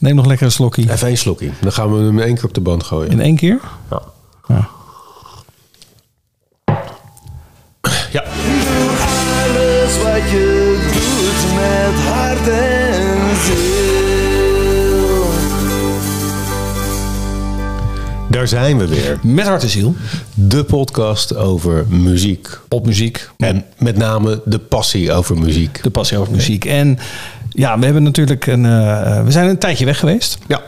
Neem 0.00 0.14
nog 0.14 0.26
lekker 0.26 0.46
een 0.46 0.52
slokje. 0.52 0.92
Even 0.92 1.06
één 1.06 1.16
slokje. 1.16 1.50
Dan 1.60 1.72
gaan 1.72 1.92
we 1.92 2.02
hem 2.02 2.18
in 2.18 2.24
één 2.24 2.34
keer 2.34 2.44
op 2.44 2.54
de 2.54 2.60
band 2.60 2.82
gooien. 2.82 3.10
In 3.10 3.20
één 3.20 3.36
keer? 3.36 3.60
Ja. 3.90 4.02
Ja. 4.48 4.68
ja. 8.12 8.22
Alles 8.22 10.02
wat 10.02 10.30
je 10.30 10.78
doet 10.92 11.54
met 11.54 12.04
hart 12.04 12.48
en 12.48 13.36
ziel. 13.44 13.80
Daar 18.28 18.48
zijn 18.48 18.78
we 18.78 18.86
weer. 18.86 19.18
Met 19.22 19.46
hart 19.46 19.62
en 19.62 19.68
ziel. 19.68 19.94
De 20.34 20.64
podcast 20.64 21.36
over 21.36 21.86
muziek. 21.88 22.60
Popmuziek. 22.68 23.30
En 23.36 23.64
met 23.78 23.96
name 23.96 24.42
de 24.44 24.58
passie 24.58 25.12
over 25.12 25.38
muziek. 25.38 25.82
De 25.82 25.90
passie 25.90 26.18
over 26.18 26.32
muziek. 26.32 26.64
En 26.64 26.98
ja, 27.50 27.78
we 27.78 27.84
hebben 27.84 28.02
natuurlijk 28.02 28.46
een... 28.46 28.64
eh, 28.64 29.22
we 29.24 29.30
zijn 29.30 29.48
een 29.48 29.58
tijdje 29.58 29.84
weg 29.84 29.98
geweest. 29.98 30.38
Ja. 30.48 30.60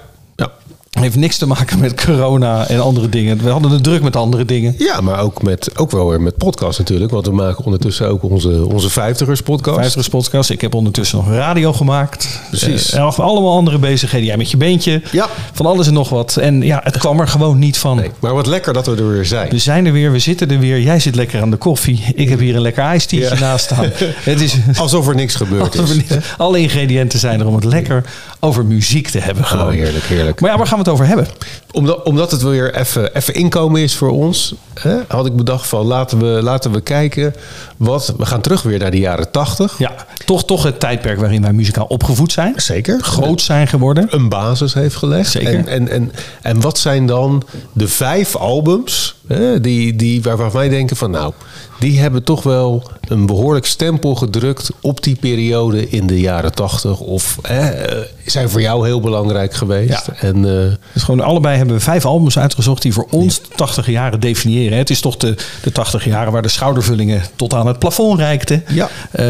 Heeft 1.01 1.17
niks 1.17 1.37
te 1.39 1.47
maken 1.47 1.79
met 1.79 2.05
corona 2.05 2.69
en 2.69 2.81
andere 2.81 3.09
dingen. 3.09 3.39
We 3.43 3.51
hadden 3.51 3.71
het 3.71 3.83
druk 3.85 4.03
met 4.03 4.17
andere 4.17 4.45
dingen. 4.45 4.75
Ja, 4.79 5.01
maar 5.01 5.21
ook, 5.21 5.43
met, 5.43 5.79
ook 5.79 5.91
wel 5.91 6.09
weer 6.09 6.21
met 6.21 6.37
podcast 6.37 6.79
natuurlijk. 6.79 7.11
Want 7.11 7.27
we 7.27 7.33
maken 7.33 7.65
ondertussen 7.65 8.09
ook 8.09 8.23
onze, 8.23 8.67
onze 8.73 8.91
50ers 8.91 9.43
podcast. 9.45 9.79
50 9.79 10.09
podcast. 10.11 10.51
Ik 10.51 10.61
heb 10.61 10.75
ondertussen 10.75 11.19
nog 11.19 11.29
radio 11.31 11.73
gemaakt. 11.73 12.41
Precies. 12.49 12.91
Eh, 12.93 13.19
allemaal 13.19 13.57
andere 13.57 13.79
bezigheden. 13.79 14.27
Jij 14.27 14.37
met 14.37 14.51
je 14.51 14.57
beentje. 14.57 15.03
Ja. 15.13 15.29
Van 15.53 15.67
alles 15.67 15.87
en 15.87 15.93
nog 15.93 16.09
wat. 16.09 16.37
En 16.37 16.63
ja, 16.63 16.81
het 16.85 16.99
kwam 16.99 17.21
er 17.21 17.29
gewoon 17.29 17.59
niet 17.59 17.79
van. 17.79 17.97
Nee, 17.97 18.11
maar 18.19 18.35
wat 18.35 18.47
lekker 18.47 18.73
dat 18.73 18.87
we 18.87 18.97
er 18.97 19.09
weer 19.13 19.25
zijn. 19.25 19.49
We 19.51 19.59
zijn 19.59 19.87
er 19.87 19.93
weer, 19.93 20.13
we 20.13 20.19
zitten 20.19 20.51
er 20.51 20.59
weer. 20.59 20.81
Jij 20.81 20.99
zit 21.01 21.15
lekker 21.15 21.41
aan 21.41 21.51
de 21.51 21.57
koffie. 21.57 22.05
Ik 22.15 22.29
heb 22.29 22.39
hier 22.39 22.55
een 22.55 22.61
lekker 22.63 22.83
ijstietje 22.85 23.29
Ja. 23.35 23.39
naast 23.41 23.65
staan. 23.65 23.85
Het 24.31 24.41
is, 24.41 24.57
Alsof 24.77 25.09
er 25.09 25.15
niks 25.15 25.35
gebeurd 25.35 25.75
is. 25.75 26.11
er 26.11 26.35
alle 26.39 26.59
ingrediënten 26.59 27.19
zijn 27.19 27.41
er 27.41 27.47
om 27.47 27.55
het 27.55 27.65
lekker 27.65 28.05
over 28.45 28.65
muziek 28.65 29.09
te 29.09 29.19
hebben. 29.19 29.45
Gewoon. 29.45 29.67
Oh, 29.67 29.73
heerlijk, 29.73 30.05
heerlijk. 30.05 30.41
Maar 30.41 30.51
ja, 30.51 30.57
waar 30.57 30.67
gaan 30.67 30.79
we 30.79 30.85
het 30.85 30.93
over 30.93 31.07
hebben? 31.07 31.27
Omdat, 31.71 32.03
omdat 32.03 32.31
het 32.31 32.43
weer 32.43 32.75
even, 32.75 33.15
even 33.15 33.34
inkomen 33.34 33.81
is 33.81 33.97
voor 33.97 34.11
ons, 34.11 34.55
hè, 34.75 34.97
had 35.09 35.27
ik 35.27 35.37
bedacht 35.37 35.67
van 35.67 35.87
laten 35.87 36.19
we, 36.19 36.43
laten 36.43 36.73
we 36.73 36.81
kijken 36.81 37.34
wat. 37.77 38.15
We 38.17 38.27
gaan 38.27 38.41
terug 38.41 38.62
weer 38.62 38.79
naar 38.79 38.91
de 38.91 38.99
jaren 38.99 39.31
80. 39.31 39.79
Ja, 39.79 40.07
toch, 40.25 40.45
toch 40.45 40.62
het 40.62 40.81
tijdperk 40.81 41.19
waarin 41.19 41.43
wij 41.43 41.53
muzikaal 41.53 41.84
opgevoed 41.84 42.33
zijn. 42.33 42.53
Zeker. 42.57 43.01
Groot 43.03 43.41
zijn 43.41 43.69
geworden. 43.69 44.07
Een 44.11 44.29
basis 44.29 44.75
heeft 44.75 44.97
gelegd. 44.97 45.31
Zeker. 45.31 45.55
En, 45.55 45.69
en, 45.69 45.89
en, 45.89 46.12
en 46.43 46.61
wat 46.61 46.79
zijn 46.79 47.06
dan 47.06 47.43
de 47.73 47.89
vijf 47.89 48.37
albums 48.37 49.15
hè, 49.27 49.61
die, 49.61 49.97
die, 49.97 50.23
waarvan 50.23 50.51
wij 50.51 50.69
denken 50.69 50.97
van 50.97 51.11
nou, 51.11 51.33
die 51.78 52.01
hebben 52.01 52.23
toch 52.25 52.42
wel 52.42 52.91
een 53.09 53.27
behoorlijk 53.27 53.67
stempel 53.67 54.15
gedrukt 54.15 54.70
op 54.81 55.03
die 55.03 55.17
periode 55.20 55.89
in 55.89 56.06
de 56.06 56.20
jaren 56.20 56.55
80. 56.55 57.01
Of 57.01 57.39
hè, 57.43 57.69
eh, 57.70 58.03
zijn 58.27 58.48
voor 58.48 58.61
jou 58.61 58.87
heel 58.87 59.00
belangrijk 59.00 59.55
geweest. 59.55 60.06
Ja. 60.06 60.15
En, 60.17 60.37
eh, 60.37 60.73
Dus 60.93 61.03
gewoon 61.03 61.20
allebei 61.20 61.56
hebben 61.56 61.75
we 61.75 61.81
vijf 61.83 62.05
albums 62.05 62.39
uitgezocht 62.39 62.83
die 62.83 62.93
voor 62.93 63.06
ons 63.11 63.41
de 63.41 63.48
80 63.56 63.87
jaren 63.87 64.20
definiëren. 64.20 64.78
Het 64.78 64.91
is 64.91 65.00
toch 65.00 65.17
de, 65.17 65.34
de 65.62 65.73
80 65.73 66.05
jaren 66.05 66.33
waar 66.33 66.43
de 66.43 66.48
schoudervullingen 66.48 67.23
tot 67.37 67.55
aan 67.55 67.67
het 67.67 67.78
plafond 67.78 68.19
reikten. 68.19 68.65
Ja. 68.69 68.89
Eh, 69.11 69.23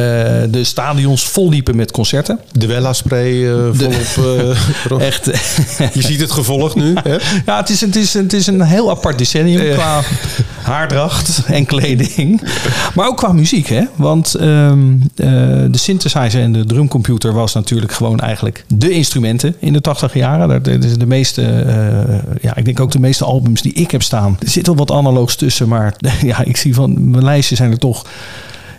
de 0.51 0.65
stadions 0.65 1.29
vol 1.29 1.49
liepen 1.49 1.77
met 1.77 1.91
concerten. 1.91 2.41
de 2.53 2.67
Wella 2.67 2.93
spray 2.93 3.49
eh, 3.51 3.55
volop. 4.83 5.01
Echt. 5.11 5.25
Je 5.93 6.03
ziet 6.03 6.21
het 6.21 6.31
gevolg 6.31 6.75
nu. 6.75 6.95
Hè? 7.03 7.17
Ja, 7.47 7.57
het 7.57 7.71
is, 7.71 7.81
het, 7.81 7.97
is, 7.97 8.15
het 8.15 8.33
is 8.33 8.47
een 8.47 8.63
heel 8.63 8.91
apart 8.91 9.19
decennium 9.19 9.75
qua 9.75 9.92
haardracht 10.63 11.43
en 11.47 11.67
kleding. 11.67 12.43
Maar 12.95 13.07
ook 13.07 13.17
qua 13.17 13.33
muziek, 13.33 13.67
hè? 13.67 13.83
Want 13.97 14.35
ehm, 14.35 14.93
eh, 15.17 15.29
de 15.71 15.79
synthesizer 15.79 16.43
en 16.43 16.53
de 16.53 16.65
drumcomputer 16.65 17.33
was 17.33 17.55
natuurlijk 17.55 17.93
gewoon 17.93 18.21
eigenlijk 18.21 18.65
de 18.69 18.91
instrumenten 18.91 19.55
in 19.59 19.73
de 19.73 19.81
80 19.81 20.15
jaren. 20.15 20.63
Dat 20.63 20.85
is 20.85 20.99
de 20.99 21.07
meeste, 21.07 21.43
eh, 21.43 22.43
ja, 22.43 22.57
ik 22.57 22.65
denk 22.65 22.81
ook 22.81 22.91
de 22.91 23.01
meeste 23.01 23.25
albums 23.25 23.63
die 23.63 23.73
ik 23.73 23.91
heb 23.91 24.03
staan. 24.03 24.37
Er 24.41 24.51
zit 24.51 24.67
wel 24.67 24.77
wat 24.77 24.91
analogs 24.91 25.37
tussen, 25.37 25.69
maar 25.69 25.95
ja, 26.23 26.45
ik 26.45 26.57
zie 26.57 26.75
van 26.75 27.11
mijn 27.11 27.25
lijstje 27.25 27.57
zijn 27.57 27.71
er 27.71 27.79
toch 27.79 28.07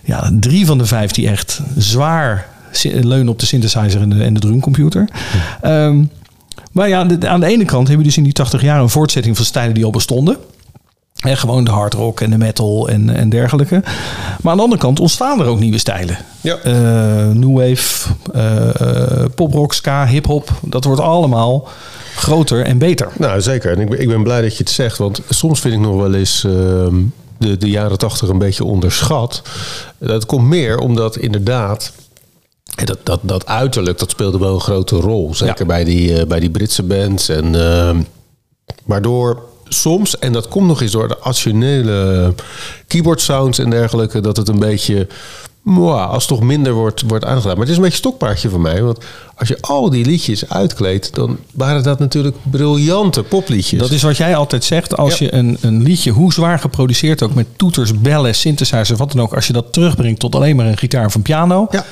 ja, 0.04 0.32
drie 0.40 0.66
van 0.66 0.78
de 0.78 0.86
vijf 0.86 1.12
die 1.12 1.30
echt 1.30 1.62
zwaar 1.78 2.48
leunen 2.84 3.30
op 3.30 3.40
de 3.40 3.46
synthesizer 3.46 4.02
en 4.02 4.10
de, 4.10 4.24
en 4.24 4.34
de 4.34 4.40
drumcomputer. 4.40 5.10
Ehm, 5.62 6.04
maar 6.72 6.90
ja, 6.90 7.00
aan 7.28 7.40
de 7.40 7.46
ene 7.46 7.66
kant 7.66 7.88
hebben 7.88 7.98
we 7.98 8.04
dus 8.04 8.18
in 8.18 8.24
die 8.24 8.34
80 8.34 8.62
jaar 8.62 8.82
een 8.82 8.90
voortzetting 8.90 9.36
van 9.36 9.46
stijlen 9.46 9.74
die 9.74 9.86
al 9.86 9.92
bestonden. 9.92 10.38
En 11.24 11.38
gewoon 11.38 11.64
de 11.64 11.72
hard 11.72 11.94
rock 11.94 12.22
en 12.22 12.30
de 12.30 12.38
metal 12.38 12.90
en, 12.90 13.10
en 13.10 13.30
dergelijke. 13.30 13.82
Maar 14.42 14.52
aan 14.52 14.58
de 14.58 14.64
andere 14.64 14.82
kant 14.82 15.00
ontstaan 15.00 15.40
er 15.40 15.46
ook 15.46 15.60
nieuwe 15.60 15.78
stijlen. 15.78 16.18
Ja. 16.42 16.58
Eh, 16.58 17.28
new 17.28 17.58
wave, 17.58 18.10
eh, 18.34 19.26
poprock, 19.36 19.74
ska, 19.74 20.08
hip-hop. 20.08 20.52
Dat 20.62 20.84
wordt 20.84 21.02
allemaal 21.02 21.68
groter 22.16 22.66
en 22.66 22.78
beter. 22.78 23.08
Nou, 23.18 23.42
zeker. 23.42 23.72
En 23.72 23.80
ik 23.80 23.90
ben, 23.90 24.02
ik 24.02 24.08
ben 24.08 24.24
blij 24.24 24.42
dat 24.42 24.52
je 24.58 24.64
het 24.64 24.70
zegt. 24.70 24.98
Want 24.98 25.22
soms 25.30 25.60
vind 25.60 25.74
ik 25.74 25.80
nog 25.80 25.96
wel 25.96 26.14
eens 26.14 26.44
ehm, 26.44 26.96
de, 27.38 27.58
de 27.58 27.70
jaren 27.70 27.98
tachtig 27.98 28.30
een 28.30 28.38
beetje 28.38 28.64
onderschat. 28.64 29.42
Dat 29.98 30.26
komt 30.26 30.48
meer 30.48 30.78
omdat 30.78 31.18
inderdaad... 31.18 31.92
Dat, 32.84 32.98
dat, 33.04 33.20
dat 33.24 33.46
uiterlijk, 33.46 34.00
dat 34.00 34.10
speelde 34.10 34.38
wel 34.40 34.54
een 34.54 34.62
grote 34.62 34.96
rol. 34.96 35.36
Zeker 35.36 35.56
Ja. 35.60 35.66
bij, 35.66 35.84
die, 35.84 36.26
bij 36.26 36.40
die 36.40 36.50
Britse 36.50 36.84
bands. 36.84 37.30
En, 37.30 37.56
waardoor 38.84 39.44
soms, 39.74 40.20
en 40.20 40.34
dat 40.34 40.48
komt 40.48 40.68
nog 40.68 40.82
eens 40.82 40.92
door 40.92 41.08
de 41.08 41.18
additionele 41.18 42.34
keyboard 42.88 43.22
sounds 43.22 43.60
en 43.60 43.70
dergelijke... 43.70 44.20
dat 44.20 44.38
het 44.38 44.48
een 44.48 44.60
beetje... 44.60 45.08
als 45.88 46.28
het 46.28 46.28
toch 46.28 46.42
minder 46.48 46.74
wordt, 46.74 47.04
wordt 47.08 47.26
aangedaan. 47.26 47.58
Maar 47.58 47.66
het 47.66 47.70
is 47.70 47.76
een 47.76 47.82
beetje 47.82 47.98
een 47.98 48.10
stokpaardje 48.10 48.50
voor 48.50 48.62
mij. 48.62 48.84
Want 48.84 48.98
als 49.36 49.48
je 49.48 49.58
al 49.62 49.90
die 49.90 50.06
liedjes 50.06 50.50
uitkleedt... 50.50 51.16
dan 51.16 51.38
waren 51.54 51.84
dat 51.84 52.00
natuurlijk 52.00 52.36
briljante 52.52 53.24
popliedjes. 53.24 53.80
Dat 53.80 53.92
is 53.92 54.02
wat 54.04 54.18
jij 54.18 54.36
altijd 54.36 54.64
zegt. 54.64 54.98
Als 54.98 55.18
Ja. 55.18 55.26
je 55.26 55.34
een, 55.34 55.58
een 55.62 55.84
liedje, 55.84 56.12
hoe 56.12 56.34
zwaar 56.34 56.60
geproduceerd 56.60 57.24
ook 57.24 57.34
met 57.34 57.48
toeters, 57.56 58.02
bellen, 58.02 58.36
synthesizer, 58.36 58.98
wat 58.98 59.12
dan 59.12 59.22
ook. 59.22 59.34
Als 59.34 59.48
je 59.48 59.54
dat 59.54 59.74
terugbrengt 59.74 60.20
tot 60.20 60.36
alleen 60.36 60.56
maar 60.56 60.66
een 60.66 60.78
gitaar 60.78 61.06
of 61.06 61.16
een 61.16 61.22
piano. 61.22 61.68
Ja. 61.72 61.86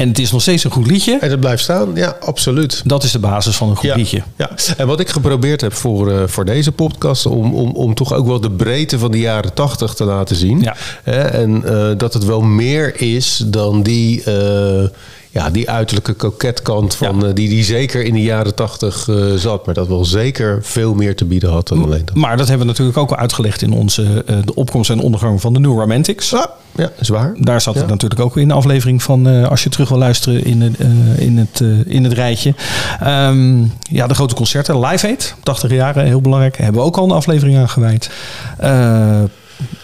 En 0.00 0.08
het 0.08 0.18
is 0.18 0.32
nog 0.32 0.42
steeds 0.42 0.64
een 0.64 0.70
goed 0.70 0.86
liedje. 0.86 1.18
En 1.20 1.28
dat 1.28 1.40
blijft 1.40 1.62
staan? 1.62 1.90
Ja, 1.94 2.16
absoluut. 2.20 2.82
Dat 2.84 3.02
is 3.02 3.12
de 3.12 3.18
basis 3.18 3.56
van 3.56 3.68
een 3.68 3.76
goed 3.76 3.88
Ja, 3.88 3.94
liedje. 3.96 4.22
ja, 4.36 4.50
en 4.76 4.86
wat 4.86 5.00
ik 5.00 5.08
geprobeerd 5.08 5.60
heb 5.60 5.72
voor, 5.74 6.10
eh, 6.12 6.22
voor 6.26 6.44
deze 6.44 6.72
podcast, 6.72 7.26
om, 7.26 7.54
om, 7.54 7.70
om 7.70 7.94
toch 7.94 8.12
ook 8.12 8.26
wel 8.26 8.40
de 8.40 8.50
breedte 8.50 8.98
van 8.98 9.10
de 9.10 9.18
jaren 9.18 9.54
tachtig 9.54 9.94
te 9.94 10.04
laten 10.04 10.36
zien. 10.36 10.60
Ja. 10.60 10.76
Hè, 11.02 11.20
en 11.20 11.64
eh, 11.64 11.98
dat 11.98 12.14
het 12.14 12.24
wel 12.24 12.40
meer 12.40 13.00
is 13.00 13.42
dan 13.46 13.82
die, 13.82 14.22
eh, 14.24 14.88
ja, 15.32 15.50
die 15.50 15.70
uiterlijke 15.70 16.12
koketkant 16.12 16.94
van, 16.94 17.20
Ja. 17.20 17.26
eh, 17.26 17.34
die, 17.34 17.48
die 17.48 17.64
zeker 17.64 18.04
in 18.04 18.12
de 18.14 18.22
jaren 18.22 18.54
tachtig 18.54 19.08
eh, 19.08 19.16
zat. 19.36 19.66
Maar 19.66 19.74
dat 19.74 19.88
wel 19.88 20.04
zeker 20.04 20.58
veel 20.62 20.94
meer 20.94 21.16
te 21.16 21.24
bieden 21.24 21.50
had 21.50 21.68
dan 21.68 21.84
alleen 21.84 22.02
dat. 22.04 22.14
Maar 22.14 22.36
dat 22.36 22.48
hebben 22.48 22.66
we 22.66 22.72
natuurlijk 22.72 22.98
ook 22.98 23.10
al 23.10 23.16
uitgelegd 23.16 23.62
in 23.62 23.72
onze 23.72 24.24
eh, 24.26 24.36
de 24.44 24.54
opkomst 24.54 24.90
en 24.90 25.00
ondergang 25.00 25.40
van 25.40 25.52
de 25.52 25.60
New 25.60 25.78
Romantics. 25.78 26.30
Ja, 26.30 26.50
ja, 26.76 26.90
zwaar. 27.00 27.34
Daar 27.38 27.60
zat 27.60 27.74
Ja. 27.74 27.80
het 27.80 27.88
natuurlijk 27.90 28.20
ook 28.20 28.36
in 28.36 28.48
de 28.48 28.54
aflevering 28.54 29.02
van, 29.02 29.26
als 29.48 29.62
je 29.62 29.68
terug 29.68 29.88
wil 29.88 29.98
luisteren 29.98 30.44
in 30.44 30.60
het, 30.62 30.78
in 31.18 31.38
het, 31.38 31.60
in 31.86 32.04
het 32.04 32.12
rijtje. 32.12 32.54
Ehm, 33.00 33.58
ja, 33.90 34.06
de 34.06 34.14
grote 34.14 34.34
concerten. 34.34 34.80
Live 34.86 35.06
Aid, 35.06 35.34
80 35.42 35.70
jaren, 35.70 36.04
heel 36.04 36.20
belangrijk. 36.20 36.56
Hebben 36.58 36.80
we 36.80 36.86
ook 36.86 36.96
al 36.96 37.04
een 37.04 37.10
aflevering 37.10 37.58
aan 37.58 37.68
gewijd. 37.68 38.10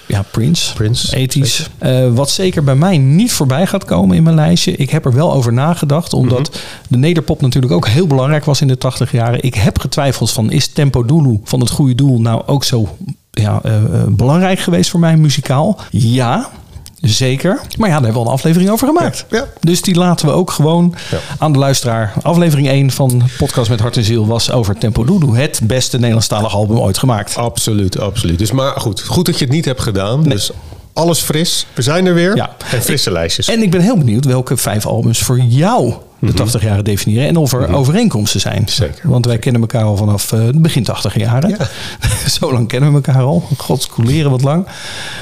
Ja, 0.07 0.23
Prince. 0.31 0.75
Prince, 0.75 1.17
Ethisch. 1.17 1.69
Eh, 1.79 2.09
wat 2.15 2.31
zeker 2.31 2.65
bij 2.65 2.75
mij 2.75 2.99
niet 2.99 3.33
voorbij 3.33 3.67
gaat 3.67 3.85
komen 3.85 4.17
in 4.17 4.23
mijn 4.23 4.35
lijstje. 4.37 4.73
Ik 4.77 4.91
heb 4.91 5.05
er 5.05 5.13
wel 5.15 5.33
over 5.33 5.53
nagedacht. 5.53 6.13
Omdat 6.13 6.49
Mhm. 6.51 6.59
de 6.89 6.97
nederpop 6.97 7.41
natuurlijk 7.41 7.73
ook 7.73 7.87
heel 7.89 8.07
belangrijk 8.07 8.45
was 8.45 8.61
in 8.61 8.69
de 8.69 8.79
80 8.79 9.13
jaren. 9.13 9.43
Ik 9.43 9.55
heb 9.55 9.79
getwijfeld 9.79 10.31
van 10.33 10.51
is 10.51 10.69
Tempo 10.69 11.05
Dulu 11.05 11.41
van 11.45 11.61
het 11.61 11.71
goede 11.71 11.95
doel 11.95 12.21
nou 12.21 12.43
ook 12.47 12.65
zo 12.65 12.97
ja, 13.31 13.61
eh, 13.63 13.77
eh, 13.77 14.07
belangrijk 14.09 14.59
geweest 14.59 14.91
voor 14.91 15.01
mij 15.01 15.17
muzikaal? 15.17 15.79
Ja. 15.91 16.49
Zeker. 17.01 17.61
Maar 17.79 17.89
ja, 17.89 17.95
daar 17.95 18.05
hebben 18.05 18.13
we 18.13 18.19
al 18.19 18.27
een 18.27 18.33
aflevering 18.33 18.71
over 18.71 18.87
gemaakt. 18.87 19.25
Ja, 19.31 19.37
ja. 19.39 19.45
Dus 19.61 19.83
die 19.83 19.95
laten 19.95 20.27
we 20.27 20.33
ook 20.33 20.51
gewoon 20.51 20.95
Ja. 21.11 21.19
aan 21.39 21.53
de 21.53 21.59
luisteraar. 21.59 22.13
Aflevering 22.23 22.69
1 22.69 22.91
van 22.91 23.23
Podcast 23.39 23.71
met 23.71 23.81
Hart 23.81 23.97
en 23.97 24.05
Ziel 24.05 24.27
was 24.27 24.51
over 24.51 24.79
Tempo 24.79 25.05
Dulu. 25.05 25.37
Het 25.39 25.61
beste 25.63 25.97
Nederlandstalig 25.97 26.55
album 26.55 26.79
ooit 26.79 26.99
gemaakt. 26.99 27.37
Absoluut, 27.37 27.99
absoluut. 28.01 28.39
Dus 28.39 28.51
maar 28.53 28.81
goed, 28.81 29.03
goed 29.03 29.27
dat 29.27 29.39
je 29.39 29.45
het 29.45 29.55
niet 29.55 29.65
hebt 29.65 29.81
gedaan. 29.83 30.23
Dus 30.23 30.51
alles 30.93 31.21
fris. 31.21 31.67
We 31.75 31.83
zijn 31.83 32.07
er 32.07 32.15
weer. 32.15 32.37
Ja. 32.37 32.57
En 32.73 32.83
frisse 32.83 33.11
lijstjes. 33.13 33.49
En 33.49 33.63
ik 33.63 33.71
ben 33.71 33.81
heel 33.81 33.97
benieuwd 33.99 34.25
welke 34.25 34.57
vijf 34.57 34.87
albums 34.87 35.19
voor 35.19 35.39
jou 35.41 35.95
de 36.19 36.33
80 36.33 36.63
jaren 36.63 36.85
definiëren. 36.85 37.29
En 37.29 37.37
of 37.37 37.53
er 37.53 37.75
overeenkomsten 37.75 38.41
zijn. 38.41 38.61
Mhm. 38.61 38.71
Zeker. 38.71 39.09
Want 39.09 39.27
wij 39.27 39.39
kennen 39.39 39.61
elkaar 39.61 39.83
al 39.83 39.97
vanaf 39.97 40.33
eh, 40.33 40.41
begin 40.55 40.85
80 40.85 41.19
jaren. 41.19 41.51
Ja. 41.51 41.57
Zo 42.41 42.53
lang 42.53 42.69
kennen 42.69 42.89
we 42.91 42.95
elkaar 42.95 43.23
al. 43.23 43.49
God, 43.57 43.89
leren 43.97 44.31
wat 44.31 44.43
lang. 44.43 44.67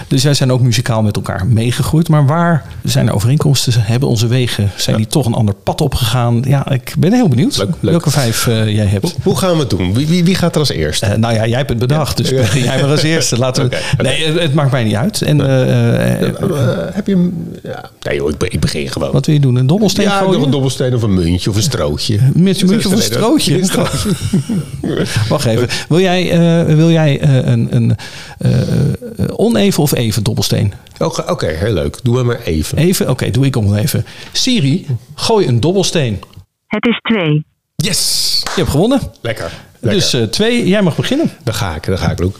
Dus 0.08 0.25
wij 0.25 0.35
zijn 0.35 0.52
ook 0.52 0.61
muzikaal 0.61 1.02
met 1.02 1.17
elkaar 1.17 1.46
meegegroeid. 1.46 2.08
Maar 2.08 2.26
waar 2.26 2.64
zijn 2.82 3.08
er 3.08 3.14
overeenkomsten? 3.14 3.73
Hebben 3.76 4.08
onze 4.08 4.26
wegen, 4.26 4.70
zijn 4.76 4.96
die 4.96 5.06
toch 5.06 5.26
een 5.26 5.35
ander 5.35 5.55
pad 5.55 5.81
opgegaan? 5.81 6.43
Ja, 6.46 6.70
ik 6.70 6.94
ben 6.99 7.12
heel 7.12 7.29
benieuwd 7.29 7.56
Leuk, 7.56 7.69
leuk. 7.81 7.90
welke 7.90 8.11
vijf 8.11 8.47
eh, 8.47 8.75
jij 8.75 8.87
hebt. 8.87 9.02
Hoe, 9.02 9.12
hoe 9.23 9.37
gaan 9.37 9.52
we 9.52 9.58
het 9.58 9.70
doen? 9.70 9.94
Wie, 9.94 10.06
wie, 10.06 10.25
wie 10.25 10.35
gaat 10.35 10.55
er 10.55 10.61
als 10.61 10.70
eerste? 10.70 11.06
Eh, 11.06 11.17
nou 11.17 11.35
ja, 11.35 11.47
jij 11.47 11.56
hebt 11.58 11.69
het 11.70 11.79
bedacht, 11.79 12.17
dus 12.17 12.31
begin 12.31 12.62
jij 12.70 12.81
maar 12.81 12.90
als 12.90 13.02
eerste. 13.02 13.38
Laten 13.38 13.69
we. 13.69 13.79
Nee, 14.05 14.26
het, 14.26 14.40
het 14.40 14.55
maakt 14.55 14.70
mij 14.70 14.85
niet 14.85 14.94
uit. 14.94 15.23
En 15.23 15.38
heb 15.38 17.06
je 17.06 17.12
hem? 17.12 17.50
Nee 18.02 18.17
joh, 18.17 18.31
ik, 18.31 18.43
ik 18.43 18.61
begin 18.61 18.88
gewoon. 18.88 19.12
wat 19.12 19.26
wil 19.26 19.35
je 19.35 19.40
doen? 19.40 19.56
Een 19.56 19.67
dobbelsteen 19.67 20.05
ja, 20.05 20.20
ik 20.20 20.43
een 20.43 20.50
dobbelsteen. 20.50 20.83
Of 20.92 21.02
een 21.02 21.14
muntje 21.14 21.50
of 21.50 21.56
een 21.56 21.62
strootje. 21.62 22.19
Met 22.34 22.60
een 22.60 22.69
muntje 22.69 22.88
of 22.88 22.94
een 22.94 23.02
strootje. 23.02 23.58
een 23.58 23.64
strootje. 23.64 24.10
Wacht 25.28 25.46
even. 25.46 25.69
Wil 25.88 26.00
jij, 26.00 26.31
eh, 26.31 26.75
wil 26.75 26.90
jij 26.90 27.20
eh, 27.20 27.34
een, 27.34 27.75
een 27.76 27.96
eh, 28.38 28.60
eh, 28.60 28.98
oneven 29.36 29.82
of 29.82 29.94
even 29.94 30.22
dobbelsteen? 30.22 30.72
Oké, 30.98 31.31
oké, 31.31 31.46
heel 31.46 31.72
leuk. 31.72 31.98
Doe 32.02 32.14
maar 32.14 32.25
maar 32.25 32.40
even. 32.40 32.78
Even? 32.78 33.10
Oké, 33.10 33.31
doe 33.31 33.46
ik 33.46 33.56
oneven. 33.56 34.04
Siri, 34.32 34.86
gooi 35.14 35.46
een 35.46 35.60
dobbelsteen. 35.60 36.20
Het 36.66 36.87
is 36.87 36.98
2. 37.02 37.44
Yes! 37.76 38.40
Je 38.44 38.50
hebt 38.60 38.70
gewonnen. 38.70 39.00
Lekker. 39.20 39.52
Lekker. 39.84 40.02
Dus 40.02 40.12
eh, 40.12 40.22
twee, 40.22 40.69
jij 40.69 40.82
mag 40.82 40.96
beginnen. 40.96 41.31
dan 41.44 41.54
ga 41.54 41.75
ik, 41.75 41.86
dan 41.86 41.98
ga 41.98 42.10
ik, 42.10 42.19
Loek. 42.19 42.36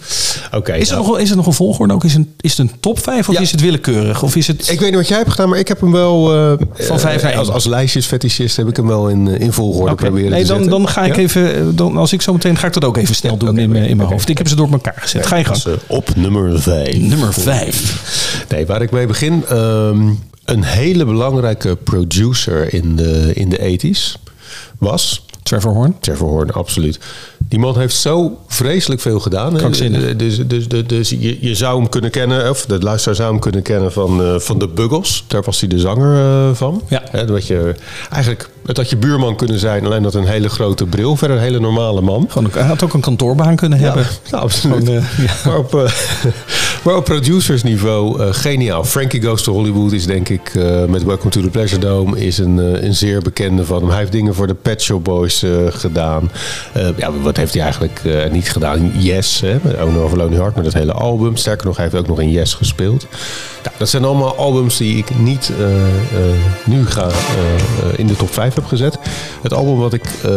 Oké. 0.53 0.73
Is 0.73 0.91
nou, 0.91 1.07
nog, 1.07 1.19
is 1.19 1.31
er 1.31 1.37
nog 1.37 1.47
een 1.47 1.53
volgorde 1.53 1.95
ook? 1.95 2.05
Is, 2.05 2.15
een, 2.15 2.33
is 2.41 2.51
het 2.51 2.59
een 2.59 2.71
top 2.81 2.99
5 3.03 3.29
of 3.29 3.35
Ja. 3.35 3.41
is 3.41 3.51
het 3.51 3.61
willekeurig? 3.61 4.23
Of 4.23 4.37
is 4.37 4.47
het... 4.47 4.71
Ik 4.71 4.79
weet 4.81 4.89
niet 4.89 4.99
wat 4.99 5.09
jij 5.09 5.17
hebt 5.19 5.31
gedaan, 5.31 5.49
maar 5.49 5.59
ik 5.59 5.69
heb 5.69 5.81
hem 5.81 5.93
wel... 5.93 6.35
eh, 6.35 6.67
Van 6.87 7.01
vijf 7.01 7.23
naar 7.23 7.33
eh, 7.33 7.39
als, 7.39 7.49
als 7.51 7.65
lijstjesfetischist 7.65 8.57
heb 8.57 8.69
ik 8.69 8.77
hem 8.77 8.87
wel 8.87 9.09
in, 9.09 9.29
eh, 9.29 9.41
in 9.41 9.53
volgorde 9.53 9.95
proberen 9.95 10.31
Nee, 10.31 10.43
te 10.43 10.47
dan, 10.49 10.57
zetten. 10.63 10.79
dan 10.79 10.89
ga 10.89 11.05
ik 11.05 11.17
Ja? 11.17 11.23
even, 11.23 11.55
eh, 11.55 11.63
dan, 11.75 11.97
als 11.97 12.13
ik 12.13 12.23
zo 12.23 12.33
meteen 12.33 12.57
ga 12.57 12.67
ik 12.67 12.73
dat 12.73 12.85
ook 12.85 12.97
even 12.97 13.15
snel 13.15 13.37
doen 13.37 13.59
in, 13.59 13.71
mijn- 13.71 13.85
in 13.89 13.97
mijn 13.97 14.09
hoofd. 14.09 14.29
Ik 14.29 14.39
heb 14.39 14.49
ze 14.49 14.55
door 14.57 14.71
elkaar 14.73 14.97
gezet. 14.97 15.27
Ga 15.27 15.37
je 15.37 15.45
gang. 15.45 15.63
Dus, 15.63 15.73
eh, 15.75 15.81
op 15.87 16.17
nummer 16.17 16.61
5. 16.63 16.97
Nummer 16.99 17.33
5. 17.33 18.45
Nee, 18.49 18.67
waar 18.67 18.83
ik 18.83 18.91
mee 18.91 19.07
begin. 19.07 19.45
ehm, 19.49 20.09
een 20.45 20.65
hele 20.65 21.05
belangrijke 21.05 21.77
producer 21.77 22.75
in 22.75 22.97
de, 22.97 23.31
in 23.35 23.49
de 23.49 23.59
80s 23.59 24.19
was 24.79 25.25
Trevor 25.43 25.73
Horn. 25.73 25.97
Trevor 26.01 26.29
Horn, 26.29 26.51
absoluut. 26.53 26.99
Die 27.55 27.63
man 27.63 27.79
heeft 27.79 27.97
zo 27.97 28.39
vreselijk 28.47 29.01
veel 29.01 29.21
gedaan. 29.21 29.57
Krankzinnig. 29.57 30.17
Dus, 30.17 30.47
dus, 30.47 30.69
dus, 30.69 30.87
dus 30.87 31.11
je, 31.11 31.39
je 31.41 31.55
zou 31.55 31.81
hem 31.81 31.89
kunnen 31.89 32.11
kennen, 32.11 32.51
of 32.51 32.67
de 32.67 32.79
luisteraar 32.79 33.17
zou 33.17 33.31
hem 33.31 33.41
kunnen 33.41 33.63
kennen 33.63 33.93
van, 33.93 34.23
eh, 34.23 34.39
van 34.39 34.59
de 34.59 34.69
Buggles. 34.69 35.25
Daar 35.27 35.43
was 35.43 35.61
hij 35.61 35.69
de 35.69 35.79
zanger 35.79 36.17
eh, 36.17 36.55
van. 36.55 36.83
Ja. 36.89 37.25
Dat 37.25 37.47
je, 37.47 37.75
eigenlijk, 38.11 38.51
het 38.67 38.77
had 38.77 38.91
je 38.91 38.97
buurman 38.97 39.37
kunnen 39.37 39.59
zijn, 39.59 39.85
alleen 39.85 40.03
dat 40.03 40.15
een 40.15 40.27
hele 40.27 40.49
grote 40.49 40.87
bril. 40.87 41.17
Verder 41.17 41.37
een 41.37 41.43
hele 41.43 41.61
normale 41.61 42.01
man. 42.01 42.27
Gewoon, 42.29 42.51
hij 42.53 42.63
had 42.63 42.83
ook 42.83 42.95
een 42.95 43.01
kantoorbaan 43.01 43.57
kunnen 43.57 43.79
hebben. 43.79 44.07
Ja, 44.31 44.39
absoluut. 44.47 44.85
Gewoon, 44.85 44.97
eh, 44.97 45.25
ja. 45.25 45.35
maar, 45.45 45.59
op, 45.59 45.75
eh, 45.75 45.93
maar 46.85 46.97
op 46.97 47.05
producersniveau 47.05 48.23
eh, 48.23 48.29
geniaal. 48.31 48.85
Frankie 48.85 49.23
Goes 49.23 49.43
to 49.43 49.53
Hollywood 49.53 49.93
is 49.93 50.07
denk 50.07 50.29
ik 50.29 50.53
met 50.89 51.05
Welcome 51.05 51.31
to 51.31 51.41
the 51.41 51.49
Pleasure 51.49 51.81
Dome 51.81 52.21
is 52.21 52.39
een, 52.39 52.85
een 52.85 52.95
zeer 52.95 53.23
bekende 53.23 53.65
van 53.65 53.81
hem. 53.81 53.89
Hij 53.89 53.99
heeft 53.99 54.13
dingen 54.13 54.35
voor 54.35 54.47
de 54.47 54.55
Pet 54.55 54.83
Shop 54.83 55.05
Boys 55.05 55.45
gedaan. 55.69 56.31
Ja, 56.97 57.13
wat 57.23 57.37
heeft 57.37 57.55
hij 57.55 57.63
eigenlijk 57.63 58.01
niet 58.31 58.51
gedaan? 58.51 58.93
Yes, 58.99 59.41
hè, 59.41 59.57
met 59.63 59.83
Owner 59.83 60.05
of 60.05 60.13
a 60.13 60.17
Lonely 60.17 60.37
Heart, 60.37 60.57
met 60.57 60.65
het 60.65 60.75
hele 60.75 60.93
album. 60.93 61.37
Sterker 61.37 61.67
nog, 61.67 61.77
hij 61.77 61.85
heeft 61.85 61.97
ook 61.97 62.07
nog 62.07 62.21
in 62.21 62.31
Yes 62.31 62.55
gespeeld. 62.55 63.07
Nou, 63.63 63.77
dat 63.79 63.89
zijn 63.89 64.05
allemaal 64.05 64.37
albums 64.37 64.77
die 64.77 64.97
ik 64.97 65.19
niet 65.19 65.51
nu 66.65 66.87
ga, 66.87 67.09
in 67.97 68.07
de 68.07 68.17
top 68.17 68.33
5 68.33 68.54
heb 68.55 68.65
gezet. 68.65 68.99
Het 69.43 69.53
album 69.53 69.79
wat 69.79 69.93
ik 69.93 70.05
eh, 70.25 70.31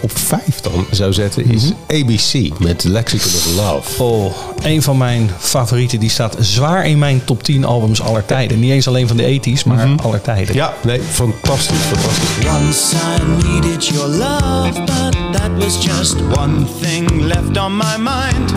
op 0.00 0.18
5 0.18 0.60
dan 0.60 0.86
zou 0.90 1.12
zetten 1.12 1.50
is 1.50 1.72
ABC 1.86 2.58
met 2.58 2.84
Lexicon 2.84 3.32
of 3.34 3.56
Love. 3.56 4.02
Oh, 4.02 4.34
een 4.62 4.82
van 4.82 4.98
mijn 4.98 5.30
favorieten. 5.38 6.00
Die 6.00 6.10
staat 6.10 6.36
zwaar 6.40 6.86
in 6.86 6.98
mijn 6.98 7.24
top 7.24 7.42
10 7.42 7.64
albums 7.64 8.02
aller 8.02 8.24
tijden. 8.24 8.60
Niet 8.60 8.70
eens 8.70 8.88
alleen 8.88 9.08
van 9.08 9.16
de 9.16 9.40
80s, 9.40 9.66
maar 9.66 9.88
aller 10.02 10.20
tijden. 10.20 10.54
Ja, 10.54 10.74
nee, 10.82 11.00
fantastisch, 11.00 11.78
fantastisch. 11.78 12.46
Once 12.46 12.96
I 12.96 13.46
needed 13.48 13.86
your 13.86 14.08
love, 14.08 14.72
but 14.72 15.32
that 15.32 15.50
was 15.58 15.84
just 15.84 16.14
one 16.36 16.64
thing 16.80 17.22
left 17.22 17.58
on 17.58 17.76
my 17.76 17.96
mind. 17.98 18.50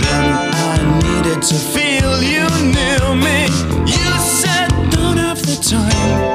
Then 0.00 0.24
I 0.52 0.78
needed 1.02 1.42
to 1.42 1.54
feel 1.54 2.22
you 2.22 2.48
near 2.62 3.16
me. 3.16 3.46
You 3.84 4.18
said, 4.18 4.70
don't 4.90 5.18
have 5.18 5.42
the 5.42 5.58
time. 5.60 6.33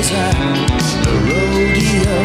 The 0.00 0.06
cowboys 0.06 0.16
hat, 0.16 1.04
the 1.04 1.12
rodeo, 1.28 2.16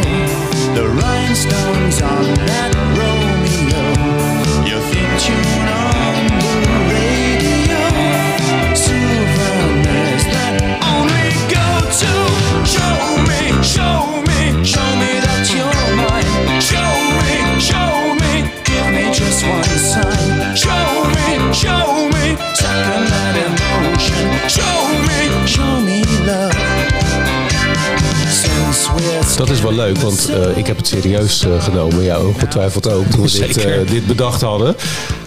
the 0.75 0.88
rhinestones 0.88 2.01
on 2.01 2.33
that 2.45 2.72
Romeo. 2.95 3.83
Your 4.66 4.80
theme 4.80 5.18
tune 5.19 5.68
on 5.68 5.85
Dat 29.36 29.50
is 29.50 29.62
wel 29.62 29.74
leuk, 29.74 29.98
want 29.98 30.30
eh, 30.30 30.58
ik 30.58 30.68
heb 30.68 30.78
het 30.78 30.88
serieus 30.88 31.46
eh, 31.46 31.64
genomen. 31.64 32.04
Ja, 32.04 32.20
ongetwijfeld 32.22 32.92
ook 32.92 33.06
toen 33.06 33.22
we 33.22 33.32
dit, 33.32 33.58
eh, 33.58 33.88
dit 33.90 34.08
bedacht 34.08 34.42
hadden. 34.42 34.76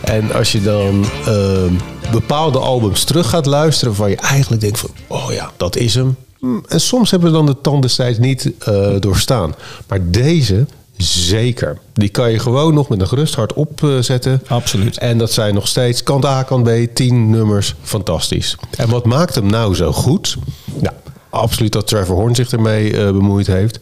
En 0.00 0.32
als 0.32 0.52
je 0.52 0.62
dan 0.62 1.04
ehm, 1.26 1.72
bepaalde 2.12 2.58
albums 2.58 3.04
terug 3.04 3.28
gaat 3.28 3.46
luisteren... 3.46 3.94
waar 3.94 4.08
je 4.10 4.16
eigenlijk 4.16 4.60
denkt 4.60 4.78
van, 4.78 4.90
oh 5.06 5.32
ja, 5.32 5.52
dat 5.56 5.76
is 5.76 5.94
hem. 5.94 6.16
Hm, 6.38 6.58
En 6.68 6.80
soms 6.80 7.10
hebben 7.10 7.30
we 7.30 7.36
dan 7.36 7.46
de 7.46 7.60
tand 7.60 7.82
destijds 7.82 8.18
niet 8.18 8.50
doorstaan. 9.00 9.54
Maar 9.88 10.10
deze 10.10 10.66
zeker. 10.96 11.78
Die 11.92 12.08
kan 12.08 12.30
je 12.30 12.38
gewoon 12.38 12.74
nog 12.74 12.88
met 12.88 13.00
een 13.00 13.08
gerust 13.08 13.34
hart 13.34 13.52
opzetten. 13.52 14.42
Absoluut. 14.46 14.98
En 14.98 15.18
dat 15.18 15.32
zijn 15.32 15.54
nog 15.54 15.68
steeds 15.68 16.02
kant 16.02 16.24
A, 16.24 16.42
kant 16.42 16.64
B, 16.64 16.70
10 16.94 17.30
nummers. 17.30 17.74
Fantastisch. 17.82 18.56
En 18.76 18.88
wat 18.88 19.04
maakt 19.04 19.34
hem 19.34 19.46
nou 19.46 19.74
zo 19.74 19.92
goed? 19.92 20.36
Nou, 20.80 20.94
absoluut 21.30 21.72
dat 21.72 21.86
Trevor 21.86 22.16
Horn 22.16 22.34
zich 22.34 22.50
ermee 22.50 22.96
eh, 22.96 23.04
bemoeid 23.04 23.46
heeft. 23.46 23.78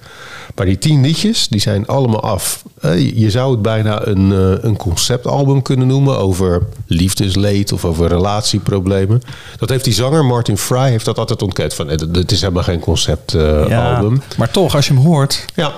Maar 0.55 0.67
die 0.67 0.79
10 0.79 1.01
liedjes, 1.01 1.49
die 1.49 1.61
zijn 1.61 1.87
allemaal 1.87 2.23
af. 2.23 2.63
Eh, 2.81 3.19
je 3.19 3.31
zou 3.31 3.53
het 3.53 3.63
bijna 3.63 4.07
een, 4.07 4.33
eh, 4.33 4.65
een 4.65 4.77
conceptalbum 4.77 5.63
kunnen 5.63 5.87
noemen 5.87 6.19
over 6.19 6.63
liefdesleed 6.87 7.73
of 7.73 7.85
over 7.85 8.09
relatieproblemen. 8.09 9.23
Dat 9.59 9.69
heeft 9.69 9.85
die 9.85 9.95
zanger 9.95 10.25
Martin 10.25 10.59
Fry 10.59 10.89
heeft 10.89 11.05
dat 11.05 11.19
altijd 11.19 11.43
ontkend. 11.43 11.75
Van, 11.75 11.89
het 11.89 12.33
is 12.33 12.41
helemaal 12.41 12.63
geen 12.63 12.81
conceptalbum. 12.81 14.15
Ja, 14.15 14.37
maar 14.37 14.51
toch, 14.51 14.75
als 14.75 14.87
je 14.87 14.95
hem 14.95 15.03
hoort, 15.03 15.45
ja. 15.55 15.73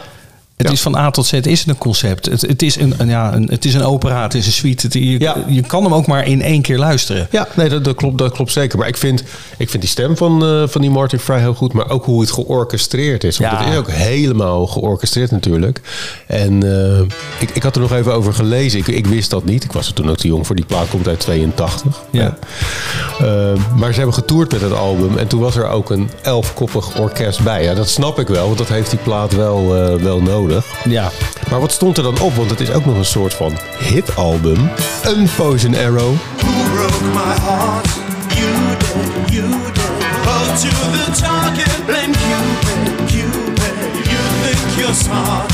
Het 0.59 0.67
Ja. 0.67 0.73
is 0.73 0.81
van 0.83 0.97
A 0.97 1.11
tot 1.11 1.27
Z 1.27 1.33
is 1.33 1.59
het 1.61 1.69
een 1.69 1.79
concept. 1.79 2.27
Het, 2.27 2.41
het, 2.41 2.63
is, 2.63 2.77
een, 2.77 2.95
een, 2.97 3.09
ja, 3.09 3.35
een, 3.35 3.49
het 3.51 3.65
is 3.65 3.75
een 3.75 3.83
opera, 3.85 4.23
het 4.23 4.35
is 4.35 4.47
een 4.47 4.53
suite. 4.53 4.87
Het- 4.87 4.95
je, 4.95 5.19
Ja. 5.21 5.37
je 5.49 5.61
kan 5.63 5.83
hem 5.85 5.95
ook 5.95 6.07
maar 6.07 6.27
in 6.27 6.43
één 6.43 6.63
keer 6.63 6.79
luisteren. 6.79 7.27
Ja, 7.31 7.49
nee, 7.57 7.69
dat, 7.69 7.85
dat, 7.85 7.95
klopt, 7.97 8.19
dat 8.19 8.33
klopt 8.33 8.53
zeker. 8.53 8.79
Maar 8.79 8.89
ik 8.89 8.97
vind, 8.97 9.23
ik 9.57 9.71
vind 9.71 9.83
die 9.83 9.91
stem 9.91 10.17
van, 10.17 10.45
eh, 10.45 10.63
van 10.69 10.81
die 10.81 10.91
Martin 10.91 11.19
Fry 11.19 11.39
heel 11.39 11.55
goed. 11.55 11.73
Maar 11.73 11.91
ook 11.91 12.05
hoe 12.05 12.21
het 12.21 12.31
georchestreerd 12.31 13.25
is. 13.25 13.39
Want 13.39 13.53
Ja. 13.53 13.59
het 13.59 13.73
is 13.73 13.79
ook 13.79 13.91
helemaal 13.91 14.67
georchestreerd 14.67 15.31
natuurlijk. 15.31 15.81
En 16.27 16.63
eh, 16.63 17.01
ik, 17.39 17.51
ik 17.53 17.63
had 17.63 17.75
er 17.75 17.81
nog 17.83 17.93
even 17.93 18.13
over 18.13 18.35
gelezen. 18.35 18.79
Ik, 18.79 18.87
ik 18.87 19.07
wist 19.07 19.31
dat 19.31 19.45
niet. 19.45 19.65
Ik 19.65 19.73
was 19.73 19.87
er 19.87 19.93
toen 19.95 20.11
ook 20.11 20.17
te 20.17 20.27
jong 20.29 20.47
voor. 20.47 20.57
Die 20.57 20.65
plaat 20.65 20.89
komt 20.89 21.09
uit 21.09 21.21
82. 21.21 22.03
Ja. 22.11 22.37
Eh, 23.21 23.27
maar 23.77 23.91
ze 23.91 23.97
hebben 23.97 24.15
getoerd 24.15 24.53
met 24.53 24.61
het 24.61 24.73
album. 24.73 25.19
En 25.19 25.27
toen 25.27 25.41
was 25.41 25.57
er 25.57 25.69
ook 25.69 25.91
een 25.91 26.11
elfkoppig 26.23 26.99
orkest 26.99 27.43
bij. 27.43 27.63
Ja, 27.65 27.75
dat 27.75 27.89
snap 27.89 28.19
ik 28.19 28.29
wel. 28.29 28.47
Want 28.47 28.59
dat 28.59 28.69
heeft 28.69 28.91
die 28.91 28.99
plaat 28.99 29.35
wel, 29.35 29.69
wel 30.03 30.21
nodig. 30.23 30.47
Ja. 30.85 31.11
Maar 31.51 31.61
wat 31.61 31.73
stond 31.73 31.97
er 31.97 32.03
dan 32.03 32.21
op? 32.21 32.35
Want 32.35 32.51
het 32.51 32.61
is 32.61 32.71
ook 32.71 32.85
nog 32.85 32.97
een 32.97 33.05
soort 33.05 33.35
van 33.35 33.59
hitalbum. 33.79 34.71
Een 35.03 35.29
Poison 35.37 35.75
Arrow. 35.75 36.15
Who 36.37 36.75
broke 36.75 37.05
my 37.05 37.35
heart? 37.41 37.89
You 38.35 38.77
did, 38.79 39.35
you 39.35 39.49
did. 39.73 39.77
Hold 40.25 40.61
to 40.61 40.69
the 40.69 41.21
target, 41.23 41.87
blame 41.87 42.13
Cupid, 42.13 42.97
Cupid. 43.07 43.77
You 44.11 44.23
think 44.43 44.79
you're 44.79 44.95
smart, 44.95 45.48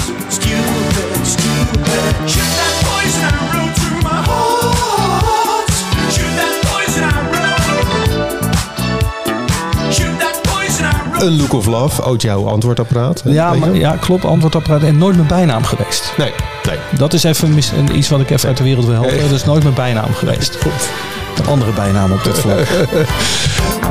Een 11.24 11.36
Look 11.36 11.52
of 11.52 11.66
Love, 11.66 12.02
oud 12.02 12.22
jouw 12.22 12.48
antwoordapparaat. 12.48 13.22
hè? 13.22 13.30
Ja, 13.30 13.54
maar, 13.54 13.74
ja, 13.74 13.96
klopt. 14.00 14.24
Antwoordapparaat. 14.24 14.82
En 14.82 14.98
nooit 14.98 15.16
mijn 15.16 15.28
bijnaam 15.28 15.64
geweest. 15.64 16.12
Nee, 16.16 16.32
nee. 16.68 16.78
Dat 16.98 17.12
is 17.12 17.22
even 17.24 17.54
mis- 17.54 17.72
iets 17.92 18.08
wat 18.08 18.20
ik 18.20 18.30
even 18.30 18.48
uit 18.48 18.56
de 18.56 18.64
wereld 18.64 18.84
wil 18.84 18.94
helpen. 18.94 19.20
Dat 19.20 19.30
is 19.30 19.44
nooit 19.44 19.62
mijn 19.62 19.74
bijnaam 19.74 20.14
geweest. 20.14 20.58
Een 21.38 21.46
andere 21.46 21.72
bijnaam 21.72 22.12
op 22.12 22.24
dit 22.24 22.38
vlak. 22.38 22.58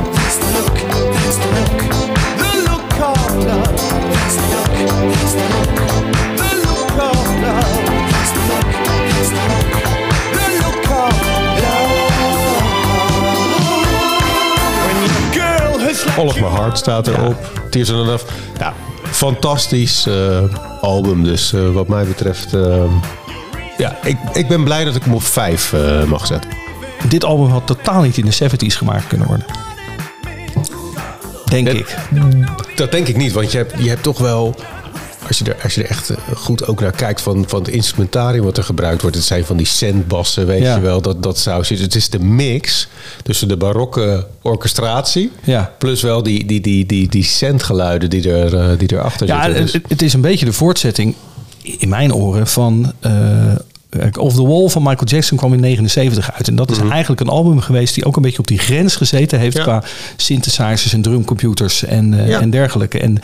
All 16.18 16.26
of 16.28 16.40
My 16.40 16.48
Heart 16.48 16.78
staat 16.78 17.08
erop. 17.08 17.62
Tears 17.70 17.90
in 17.90 17.96
Enough. 17.96 18.24
Ja, 18.60 18.74
fantastisch 19.04 20.06
eh, 20.08 20.44
album. 20.82 21.24
Dus 21.24 21.54
eh, 21.54 21.70
wat 21.70 21.88
mij 21.88 22.06
betreft... 22.06 22.54
eh, 22.54 22.84
ja, 23.78 23.98
ik, 24.04 24.18
ik 24.34 24.48
ben 24.48 24.64
blij 24.64 24.84
dat 24.84 24.96
ik 24.96 25.04
hem 25.04 25.14
op 25.14 25.24
5 25.24 25.74
mag 26.08 26.26
zetten. 26.28 26.50
Dit 27.08 27.24
album 27.24 27.50
had 27.52 27.68
totaal 27.68 28.02
niet 28.02 28.18
in 28.18 28.26
de 28.26 28.34
70s 28.50 28.78
gemaakt 28.78 29.08
kunnen 29.08 29.28
worden. 29.28 29.46
denk 31.46 31.66
Dat- 31.66 31.76
ik. 31.76 31.96
Dat 32.76 32.92
denk 32.92 33.08
ik 33.08 33.18
niet, 33.18 33.32
want 33.32 33.52
je 33.52 33.58
hebt, 33.58 33.74
je 33.78 33.90
hebt 33.90 34.04
toch 34.04 34.18
wel... 34.18 34.56
Als 35.28 35.38
je, 35.38 35.46
er, 35.46 35.56
als 35.64 35.76
je 35.76 35.84
er 35.84 35.90
echt 35.90 36.10
eh, 36.10 36.18
goed 36.36 36.68
ook 36.68 36.80
naar 36.82 36.92
kijkt 36.92 37.22
van, 37.22 37.44
van 37.48 37.60
het 37.60 37.68
instrumentarium 37.68 38.44
wat 38.44 38.58
er 38.58 38.64
gebruikt 38.64 39.02
wordt. 39.02 39.16
Het 39.16 39.26
zijn 39.26 39.46
van 39.46 39.58
die 39.58 39.66
centbassen, 39.66 40.46
weet 40.46 40.62
Ja. 40.62 40.76
je 40.76 40.82
wel. 40.82 41.02
Dat, 41.02 41.24
dat 41.24 41.38
sausje. 41.38 41.76
Het 41.76 41.96
is 41.96 42.10
de 42.10 42.20
mix 42.20 42.88
tussen 43.24 43.48
de 43.48 43.58
barokke 43.58 44.28
orchestratie... 44.42 45.32
Ja. 45.44 45.74
plus 45.78 46.02
wel 46.02 46.24
die, 46.24 46.46
die, 46.46 46.62
die, 46.62 46.86
die, 46.86 47.10
die 47.10 47.24
centgeluiden 47.24 48.10
die, 48.10 48.32
er, 48.32 48.58
eh, 48.58 48.78
die 48.78 48.94
erachter 48.94 49.28
Ja, 49.28 49.44
zitten. 49.44 49.64
het, 49.64 49.72
Dus- 49.72 49.82
het 49.88 50.02
is 50.02 50.14
een 50.14 50.22
beetje 50.22 50.46
de 50.46 50.54
voortzetting 50.54 51.16
in 51.62 51.90
mijn 51.90 52.14
oren 52.14 52.48
van 52.48 52.94
eh 53.00 53.12
Off 54.20 54.36
the 54.36 54.48
Wall 54.48 54.70
van 54.70 54.82
Michael 54.84 55.06
Jackson 55.08 55.38
kwam 55.38 55.54
in 55.54 55.60
79 55.60 56.32
uit. 56.34 56.48
En 56.48 56.56
dat 56.56 56.72
is 56.72 56.78
eigenlijk 56.90 57.22
een 57.22 57.28
album 57.30 57.60
geweest 57.60 57.94
die 57.96 58.06
ook 58.06 58.16
een 58.16 58.22
beetje 58.22 58.40
op 58.40 58.48
die 58.48 58.58
grens 58.60 58.96
gezeten 58.96 59.40
heeft 59.40 59.58
Mhm. 59.58 59.70
Ja. 59.70 59.78
qua 59.80 59.88
synthesizers 60.16 60.94
en 60.94 61.02
drumcomputers 61.02 61.84
en, 61.86 62.14
eh, 62.20 62.28
Ja. 62.28 62.40
en 62.40 62.50
dergelijke. 62.50 63.00
En 63.00 63.18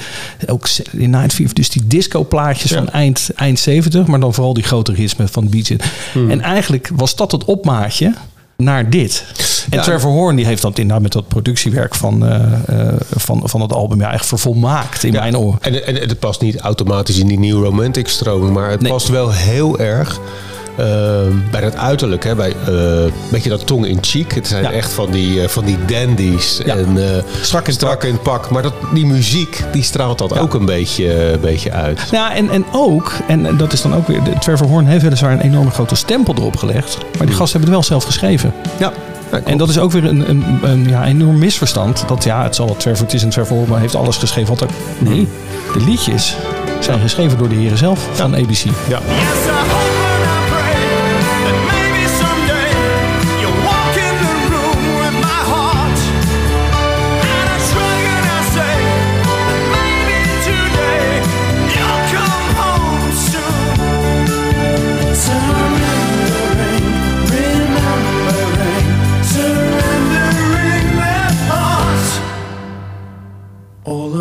ook 0.47 0.67
in 0.91 1.09
Night 1.09 1.33
Fever, 1.33 1.53
dus 1.55 1.69
die 1.69 1.87
disco 1.87 2.23
plaatjes 2.25 2.71
Ja. 2.71 2.77
van 2.77 2.89
eind, 2.89 3.29
eind 3.35 3.59
70, 3.59 4.07
maar 4.07 4.19
dan 4.19 4.33
vooral 4.33 4.53
die 4.53 4.63
grote 4.63 4.93
hits 4.93 5.15
met 5.15 5.31
van 5.31 5.49
Beach. 5.49 5.69
It. 5.69 5.83
Mhm. 6.13 6.29
En 6.31 6.41
eigenlijk 6.41 6.89
was 6.95 7.15
dat 7.15 7.31
het 7.31 7.45
opmaatje 7.45 8.13
naar 8.57 8.89
dit. 8.89 9.23
En 9.69 9.77
Ja. 9.77 9.83
Trevor 9.83 10.11
Horn 10.11 10.35
die 10.35 10.45
heeft 10.45 10.61
dat 10.61 10.77
inderdaad 10.77 11.01
met 11.03 11.11
dat 11.11 11.27
productiewerk 11.27 11.95
van, 11.95 12.25
eh, 12.25 12.43
eh, 12.87 12.93
van, 13.15 13.41
van 13.43 13.61
het 13.61 13.73
album 13.73 13.99
ja, 13.99 14.11
echt 14.13 14.25
vervolmaakt 14.25 15.03
in 15.03 15.11
Ja, 15.13 15.19
mijn 15.19 15.37
oren. 15.37 15.57
En, 15.61 15.85
en 15.85 15.95
het 15.95 16.19
past 16.19 16.41
niet 16.41 16.57
automatisch 16.59 17.17
in 17.17 17.27
die 17.27 17.39
New 17.39 17.63
Romantic 17.63 18.07
stroming, 18.07 18.53
maar 18.53 18.69
het 18.69 18.81
Nee. 18.81 18.91
past 18.91 19.07
wel 19.07 19.31
heel 19.31 19.79
erg 19.79 20.19
bij 21.51 21.61
dat 21.61 21.75
uiterlijk. 21.75 22.23
Hè, 22.23 22.35
bij 22.35 22.53
eh 22.67 23.11
beetje 23.31 23.49
dat 23.49 23.67
tong 23.67 23.85
in 23.85 23.97
cheek. 24.01 24.33
Het 24.35 24.47
zijn 24.47 24.63
Ja. 24.63 24.71
echt 24.71 24.91
van 24.93 25.11
die, 25.11 25.41
eh, 25.41 25.47
van 25.47 25.65
die 25.65 25.77
dandies. 25.85 26.61
Ja. 26.65 26.75
En, 26.75 26.97
eh, 27.15 27.23
Strak 27.41 27.67
in 27.67 27.73
strak 27.73 28.03
in 28.03 28.13
het 28.13 28.23
pak. 28.23 28.49
Maar 28.49 28.61
dat, 28.61 28.73
die 28.93 29.05
muziek, 29.05 29.63
die 29.71 29.83
straalt 29.83 30.17
dat 30.17 30.31
Ja. 30.33 30.39
ook 30.39 30.53
een 30.53 30.65
beetje, 30.65 31.13
eh, 31.13 31.39
beetje 31.39 31.71
uit. 31.71 31.99
Ja, 32.11 32.35
en, 32.35 32.49
en 32.49 32.65
ook, 32.71 33.11
en 33.27 33.57
dat 33.57 33.73
is 33.73 33.81
dan 33.81 33.95
ook 33.95 34.07
weer, 34.07 34.21
Trevor 34.39 34.67
Horn 34.67 34.85
heeft 34.85 35.03
weliswaar 35.03 35.31
een 35.31 35.41
enorme 35.41 35.71
grote 35.71 35.95
stempel 35.95 36.33
erop 36.37 36.55
gelegd. 36.57 36.97
Maar 37.17 37.27
die 37.27 37.35
gasten 37.35 37.59
hebben 37.59 37.61
het 37.61 37.69
wel 37.69 37.83
zelf 37.83 38.03
geschreven. 38.03 38.53
Ja. 38.77 38.91
En 39.43 39.57
dat 39.57 39.69
is 39.69 39.79
ook 39.79 39.91
weer 39.91 40.05
een, 40.05 40.29
een, 40.29 40.59
een 40.63 40.87
ja, 40.89 41.05
enorm 41.05 41.37
misverstand. 41.37 42.03
Dat 42.07 42.23
ja, 42.23 42.43
het 42.43 42.55
zal 42.55 42.67
wat 42.67 42.79
Trevor, 42.79 43.05
het 43.05 43.13
is 43.13 43.23
een 43.23 43.29
Trevor 43.29 43.57
Horn, 43.57 43.69
maar 43.69 43.79
heeft 43.79 43.95
alles 43.95 44.17
geschreven. 44.17 44.49
Wat 44.49 44.63
ook, 44.63 44.69
nee, 44.99 45.27
de 45.73 45.79
liedjes 45.85 46.35
zijn 46.79 46.99
geschreven 46.99 47.37
door 47.37 47.49
de 47.49 47.55
heren 47.55 47.77
zelf 47.77 48.07
van 48.13 48.35
ABC. 48.35 48.63
Ja. 48.87 48.99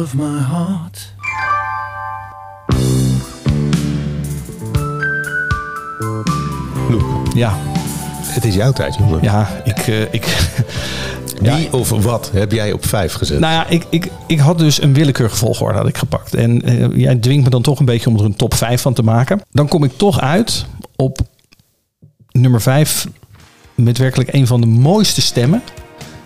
Of 0.08 0.14
my 0.14 0.40
heart. 0.40 1.14
Loek, 6.90 7.34
Ja, 7.34 7.58
het 8.22 8.44
is 8.44 8.54
jouw 8.54 8.72
tijd, 8.72 8.94
jongen. 8.94 9.22
ja, 9.22 9.62
ik, 9.64 9.78
eh, 9.78 10.00
ik, 10.00 10.24
Wie 11.40 11.72
of 11.72 11.88
wat 11.88 12.30
heb 12.32 12.52
jij 12.52 12.72
op 12.72 12.86
vijf 12.86 13.12
gezet? 13.12 13.38
Nou 13.38 13.52
ja, 13.52 13.66
ik, 13.66 13.86
ik, 13.90 14.10
ik 14.26 14.38
had 14.38 14.58
dus 14.58 14.82
een 14.82 14.94
willekeurige 14.94 15.36
volgorde 15.36 15.78
had 15.78 15.88
ik 15.88 15.98
gepakt. 15.98 16.34
En 16.34 16.62
eh, 16.62 16.96
jij 16.96 17.16
dwingt 17.16 17.44
me 17.44 17.50
dan 17.50 17.62
toch 17.62 17.78
een 17.78 17.84
beetje 17.84 18.08
om 18.10 18.16
er 18.16 18.24
een 18.24 18.36
top 18.36 18.54
5 18.54 18.82
van 18.82 18.94
te 18.94 19.02
maken. 19.02 19.40
Dan 19.50 19.68
kom 19.68 19.84
ik 19.84 19.92
toch 19.96 20.20
uit 20.20 20.66
op 20.96 21.18
nummer 22.30 22.60
5 22.60 23.06
met 23.74 23.98
werkelijk 23.98 24.32
een 24.32 24.46
van 24.46 24.60
de 24.60 24.66
mooiste 24.66 25.20
stemmen. 25.20 25.62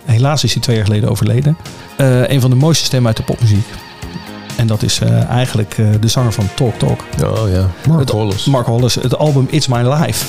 Helaas 0.05 0.43
is 0.43 0.53
hij 0.53 0.61
twee 0.61 0.75
jaar 0.75 0.85
geleden 0.85 1.09
overleden. 1.09 1.57
Eh, 1.97 2.27
een 2.29 2.41
van 2.41 2.49
de 2.49 2.55
mooiste 2.55 2.85
stemmen 2.85 3.07
uit 3.07 3.17
de 3.17 3.23
popmuziek. 3.23 3.65
En 4.57 4.67
dat 4.67 4.83
is 4.83 4.99
eh, 4.99 5.29
eigenlijk 5.29 5.77
eh, 5.77 5.85
de 5.99 6.07
zanger 6.07 6.31
van 6.33 6.47
Talk 6.55 6.73
Talk. 6.79 7.01
Oh 7.23 7.49
ja, 7.51 7.69
Mark 7.87 7.99
Het- 7.99 8.09
Hollis. 8.09 8.45
Mark 8.45 8.65
Hollis. 8.65 8.95
Het 8.95 9.17
album 9.17 9.47
It's 9.49 9.67
My 9.67 9.81
Life. 9.81 10.25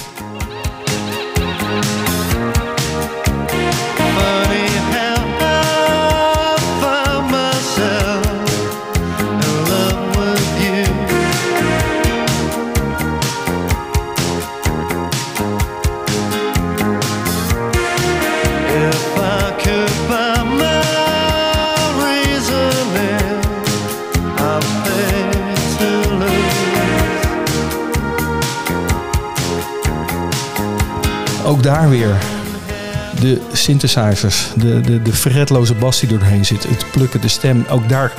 De 33.25 33.41
synthesizers, 33.53 34.51
de, 34.57 34.81
de, 34.81 35.03
de 35.03 35.13
fretloze 35.13 35.75
bas 35.75 36.01
die 36.01 36.09
doorheen 36.09 36.45
zit, 36.45 36.63
het 36.69 36.85
plukken, 36.93 37.21
de 37.21 37.29
stem. 37.29 37.65
Ook 37.69 37.89
daar 37.89 38.13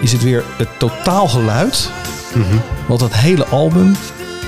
is 0.00 0.12
het 0.12 0.22
weer 0.22 0.44
het 0.56 0.68
totaalgeluid. 0.78 1.90
Wat 2.86 2.98
dat 2.98 3.12
hele 3.14 3.44
album 3.46 3.96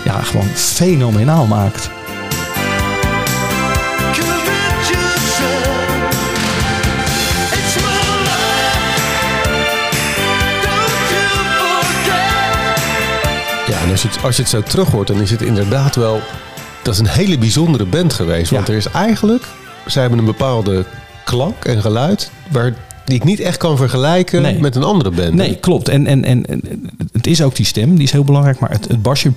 ja, 0.05 0.23
gewoon 0.23 0.47
fenomenaal 0.55 1.47
maakt. 1.47 1.91
Ja, 13.67 13.81
en 13.81 13.91
als 13.91 14.03
je, 14.03 14.09
het, 14.09 14.25
als 14.25 14.37
je 14.37 14.43
het 14.43 14.51
zo 14.51 14.63
terug 14.63 14.91
hoort, 14.91 15.07
dan 15.07 15.21
is 15.21 15.31
het 15.31 15.43
inderdaad 15.43 15.97
wel... 15.97 16.21
Dat 16.83 16.95
is 16.95 17.01
een 17.01 17.09
hele 17.09 17.39
bijzondere 17.39 17.85
band 17.85 18.13
geweest. 18.13 18.51
Want 18.51 18.67
Ja. 18.67 18.73
er 18.73 18.79
is 18.79 18.87
eigenlijk... 18.87 19.45
Ze 19.87 20.01
hebben 20.01 20.19
een 20.19 20.25
bepaalde 20.25 20.85
klank 21.25 21.65
en 21.65 21.81
geluid... 21.81 22.31
Waar, 22.51 22.73
die 23.05 23.15
ik 23.17 23.25
niet 23.25 23.41
echt 23.41 23.57
kan 23.57 23.77
vergelijken 23.77 24.43
Nee. 24.43 24.61
met 24.61 24.77
een 24.77 24.83
andere 24.83 25.11
band. 25.11 25.35
Nee, 25.35 25.55
klopt. 25.57 25.89
En, 25.89 26.07
en, 26.07 26.25
en, 26.25 26.47
en 26.47 26.63
het 27.13 27.27
is 27.27 27.43
ook 27.43 27.57
die 27.57 27.67
stem, 27.67 27.95
die 27.95 28.03
is 28.03 28.13
heel 28.13 28.25
belangrijk. 28.25 28.59
Maar 28.59 28.71
het, 28.71 28.89
het 28.89 29.03
basje, 29.03 29.33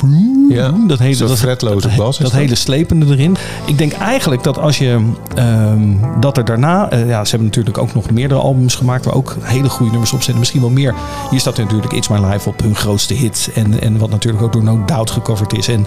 Ja, 0.49 0.73
dat 0.87 0.99
hele, 0.99 1.15
dat, 1.27 1.37
fretloze 1.39 1.87
dat, 1.87 1.97
bas 1.97 2.17
dat. 2.17 2.31
hele 2.31 2.55
slepende 2.55 3.05
erin. 3.05 3.35
Ik 3.65 3.77
denk 3.77 3.93
eigenlijk 3.93 4.43
dat 4.43 4.57
als 4.59 4.77
je 4.77 5.09
ehm, 5.35 6.19
dat 6.19 6.37
er 6.37 6.45
daarna, 6.45 6.89
eh, 6.89 7.07
ja, 7.07 7.23
ze 7.23 7.29
hebben 7.29 7.47
natuurlijk 7.47 7.77
ook 7.77 7.93
nog 7.93 8.11
meerdere 8.11 8.39
albums 8.39 8.75
gemaakt 8.75 9.05
waar 9.05 9.13
ook 9.13 9.37
hele 9.41 9.69
goede 9.69 9.91
nummers 9.91 10.13
op 10.13 10.19
zitten. 10.19 10.39
Misschien 10.39 10.61
wel 10.61 10.69
meer. 10.69 10.93
Hier 11.29 11.39
staat 11.39 11.57
natuurlijk 11.57 11.93
It's 11.93 12.07
My 12.07 12.17
Life 12.25 12.49
op 12.49 12.61
hun 12.61 12.75
grootste 12.75 13.13
hit. 13.13 13.49
En, 13.55 13.81
en 13.81 13.97
wat 13.97 14.09
natuurlijk 14.09 14.43
ook 14.43 14.53
door 14.53 14.63
No 14.63 14.83
Doubt 14.85 15.11
gecoverd 15.11 15.53
is. 15.57 15.67
En 15.67 15.85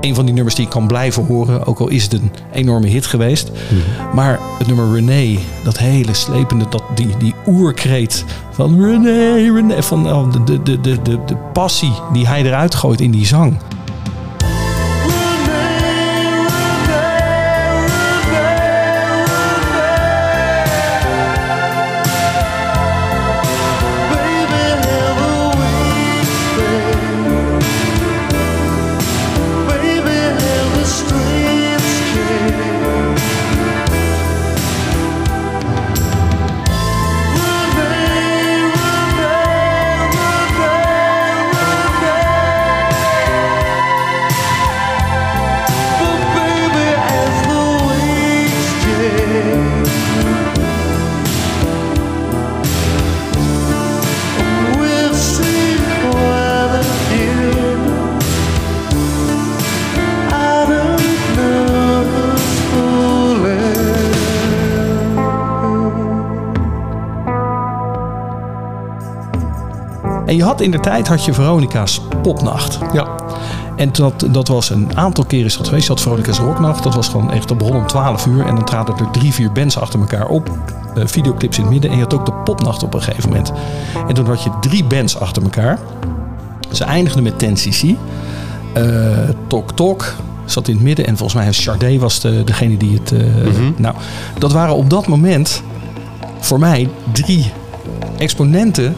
een 0.00 0.14
van 0.14 0.24
die 0.24 0.34
nummers 0.34 0.54
die 0.54 0.64
ik 0.64 0.70
kan 0.70 0.86
blijven 0.86 1.26
horen, 1.26 1.66
ook 1.66 1.78
al 1.78 1.88
is 1.88 2.02
het 2.02 2.12
een 2.12 2.30
enorme 2.52 2.86
hit 2.86 3.06
geweest. 3.06 3.50
Mhm. 3.50 4.14
Maar 4.14 4.38
het 4.58 4.66
nummer 4.66 4.92
René, 4.92 5.38
dat 5.64 5.78
hele 5.78 6.14
slepende, 6.14 6.64
dat, 6.68 6.82
die, 6.94 7.16
die 7.18 7.34
oerkreet 7.46 8.24
van 8.50 8.80
René, 8.84 9.52
René, 9.52 9.82
van 9.82 10.12
oh, 10.12 10.32
de, 10.32 10.44
de, 10.44 10.62
de, 10.62 10.80
de, 10.80 11.02
de, 11.02 11.18
de 11.26 11.36
passie 11.52 11.92
die 12.12 12.26
hij 12.26 12.42
eruit 12.42 12.74
gooit 12.74 13.00
in 13.00 13.10
die 13.10 13.26
zang. 13.26 13.56
Had 70.54 70.62
in 70.64 70.70
de 70.70 70.80
tijd 70.80 71.08
had 71.08 71.24
je 71.24 71.32
Veronica's 71.34 72.00
popnacht. 72.22 72.78
Ja. 72.92 73.06
En 73.76 73.92
dat, 73.92 74.26
dat 74.30 74.48
was 74.48 74.70
een 74.70 74.96
aantal 74.96 75.24
keren 75.24 75.46
is 75.46 75.56
dat 75.56 75.68
geweest. 75.68 75.86
Je 75.86 75.92
had 75.92 76.00
Veronica's 76.00 76.38
Rocknacht. 76.38 76.82
Dat 76.82 76.94
was 76.94 77.08
gewoon 77.08 77.30
echt, 77.30 77.48
dat 77.48 77.58
begon 77.58 77.76
om 77.76 77.86
12 77.86 78.26
uur. 78.26 78.46
En 78.46 78.54
dan 78.54 78.64
traden 78.64 78.96
er 78.96 79.10
drie, 79.10 79.32
vier 79.32 79.52
bands 79.52 79.78
achter 79.78 80.00
elkaar 80.00 80.26
op. 80.26 80.50
Eh, 80.94 81.02
videoclips 81.06 81.56
in 81.56 81.62
het 81.62 81.72
midden. 81.72 81.90
En 81.90 81.96
je 81.96 82.02
had 82.02 82.14
ook 82.14 82.26
de 82.26 82.32
popnacht 82.32 82.82
op 82.82 82.94
een 82.94 83.02
gegeven 83.02 83.28
moment. 83.28 83.52
En 84.08 84.14
toen 84.14 84.26
had 84.26 84.42
je 84.42 84.50
drie 84.60 84.84
bands 84.84 85.18
achter 85.20 85.42
elkaar. 85.42 85.78
Ze 86.72 86.84
eindigden 86.84 87.22
met 87.22 87.44
10cc. 87.44 87.88
Eh 88.72 88.82
Tok 89.46 89.72
Tok 89.72 90.14
zat 90.44 90.68
in 90.68 90.74
het 90.74 90.82
midden. 90.84 91.06
En 91.06 91.16
volgens 91.16 91.42
mij 91.42 91.52
Sade 91.52 91.98
was 91.98 92.20
de, 92.20 92.44
degene 92.44 92.76
die 92.76 92.98
het... 92.98 93.12
eh, 93.12 93.18
Nou, 93.76 93.94
dat 94.38 94.52
waren 94.52 94.74
op 94.74 94.90
dat 94.90 95.06
moment 95.06 95.62
voor 96.40 96.58
mij 96.58 96.88
drie 97.12 97.52
exponenten 98.16 98.96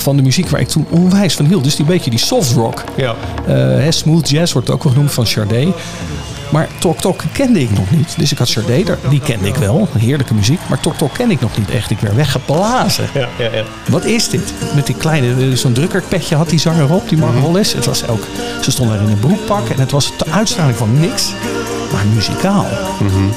van 0.00 0.16
de 0.16 0.22
muziek 0.22 0.48
waar 0.48 0.60
ik 0.60 0.68
toen 0.68 0.86
onwijs 0.90 1.34
van 1.34 1.44
hield. 1.46 1.64
Dus 1.64 1.76
die 1.76 1.84
beetje 1.86 2.10
die 2.10 2.18
soft 2.18 2.52
rock. 2.52 2.84
Ja. 2.96 3.14
Eh, 3.46 3.54
hè, 3.56 3.92
smooth 3.92 4.28
jazz 4.28 4.52
wordt 4.52 4.70
ook 4.70 4.82
wel 4.82 4.92
genoemd 4.92 5.12
van 5.12 5.26
Sade. 5.26 5.72
Maar 6.50 6.68
Tok 6.78 6.98
Tok 7.00 7.22
kende 7.32 7.60
ik 7.60 7.70
nog 7.70 7.90
niet. 7.90 8.14
Dus 8.18 8.32
ik 8.32 8.38
had 8.38 8.48
Sade, 8.48 8.82
daar- 8.84 8.98
die 9.10 9.20
kende 9.20 9.48
ik 9.48 9.54
wel. 9.54 9.88
Heerlijke 9.98 10.34
muziek. 10.34 10.60
Maar 10.68 10.80
Tok 10.80 10.96
Tok 10.96 11.12
ken 11.14 11.30
ik 11.30 11.40
nog 11.40 11.58
niet 11.58 11.70
echt. 11.70 11.90
Ik 11.90 11.98
werd 12.00 12.14
weggeblazen. 12.14 13.08
Ja, 13.14 13.28
ja, 13.38 13.44
ja. 13.52 13.62
Wat 13.88 14.04
is 14.04 14.28
dit? 14.28 14.52
Met 14.74 14.86
die 14.86 14.94
kleine, 14.94 15.28
eh, 15.50 15.56
zo'n 15.56 15.72
drukkerpetje 15.72 16.36
had 16.36 16.50
die 16.50 16.58
zanger 16.58 16.92
op, 16.92 17.08
die 17.08 17.18
Mark 17.18 17.38
Hollis. 17.38 17.72
Het 17.72 17.84
was 17.86 18.08
ook, 18.08 18.22
ze 18.62 18.70
stonden 18.70 18.96
er 18.96 19.02
in 19.02 19.08
een 19.10 19.18
broekpak 19.18 19.68
en 19.68 19.80
het 19.80 19.90
was 19.90 20.12
de 20.18 20.30
uitstraling 20.30 20.76
van 20.76 21.00
niks, 21.00 21.32
maar 21.92 22.02
muzikaal. 22.14 22.66
En- 23.00 23.32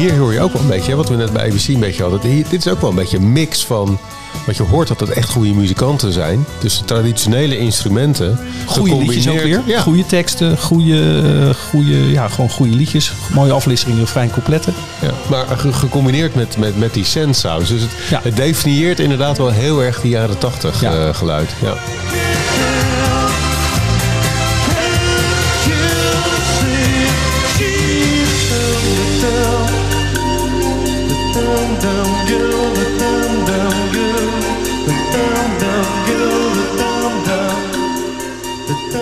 hier 0.00 0.16
hoor 0.16 0.32
je 0.32 0.40
ook 0.40 0.52
wel 0.52 0.62
een 0.62 0.68
beetje, 0.68 0.94
wat 0.94 1.08
we 1.08 1.16
net 1.16 1.32
bij 1.32 1.50
ABC 1.50 1.68
een 1.68 1.80
beetje 1.80 2.02
hadden. 2.02 2.20
Hier- 2.30 2.44
dit 2.48 2.66
is 2.66 2.72
ook 2.72 2.80
wel 2.80 2.90
een 2.90 2.96
beetje 2.96 3.16
een 3.16 3.32
mix 3.32 3.64
van. 3.64 3.98
Wat 4.46 4.56
je 4.56 4.62
hoort 4.62 4.88
dat 4.88 5.00
het 5.00 5.10
echt 5.10 5.28
goede 5.28 5.52
muzikanten 5.54 6.12
zijn. 6.12 6.44
Dus 6.60 6.78
de 6.78 6.84
traditionele 6.84 7.58
instrumenten. 7.58 8.38
Goede 8.66 8.96
liedjes 8.96 9.28
ook 9.28 9.40
weer, 9.40 9.60
Ja, 9.66 9.80
goede 9.80 10.06
teksten, 10.06 10.58
goede, 10.58 11.22
eh, 11.48 11.54
goede, 11.70 12.10
ja, 12.10 12.28
gewoon 12.28 12.50
goede 12.50 12.76
liedjes. 12.76 13.12
Mooie 13.34 13.52
afwisselingen, 13.52 14.06
fijn 14.06 14.30
coupletten. 14.30 14.74
ja. 15.00 15.10
Maar 15.30 15.46
ge- 15.58 15.72
gecombineerd 15.72 16.34
met, 16.34 16.56
met, 16.56 16.78
met 16.78 16.94
die 16.94 17.04
synth-sounds. 17.04 17.68
Dus 17.68 17.80
het, 17.80 17.90
Ja. 18.10 18.20
het 18.22 18.36
definieert 18.36 19.00
inderdaad 19.00 19.38
wel 19.38 19.50
heel 19.50 19.82
erg 19.82 20.00
die 20.00 20.10
jaren 20.10 20.38
tachtig 20.38 20.82
eh, 20.82 21.14
geluid. 21.14 21.50
Ja. 21.62 21.74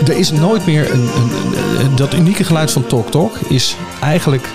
Er 0.07 0.17
is 0.19 0.31
nooit 0.31 0.67
meer 0.67 0.91
een, 0.93 1.01
een, 1.01 1.31
een- 1.85 1.97
dat 1.97 2.15
unieke 2.15 2.45
geluid 2.45 2.71
van 2.71 2.87
Talk 2.87 3.11
Talk 3.11 3.37
is 3.49 3.77
eigenlijk 4.01 4.49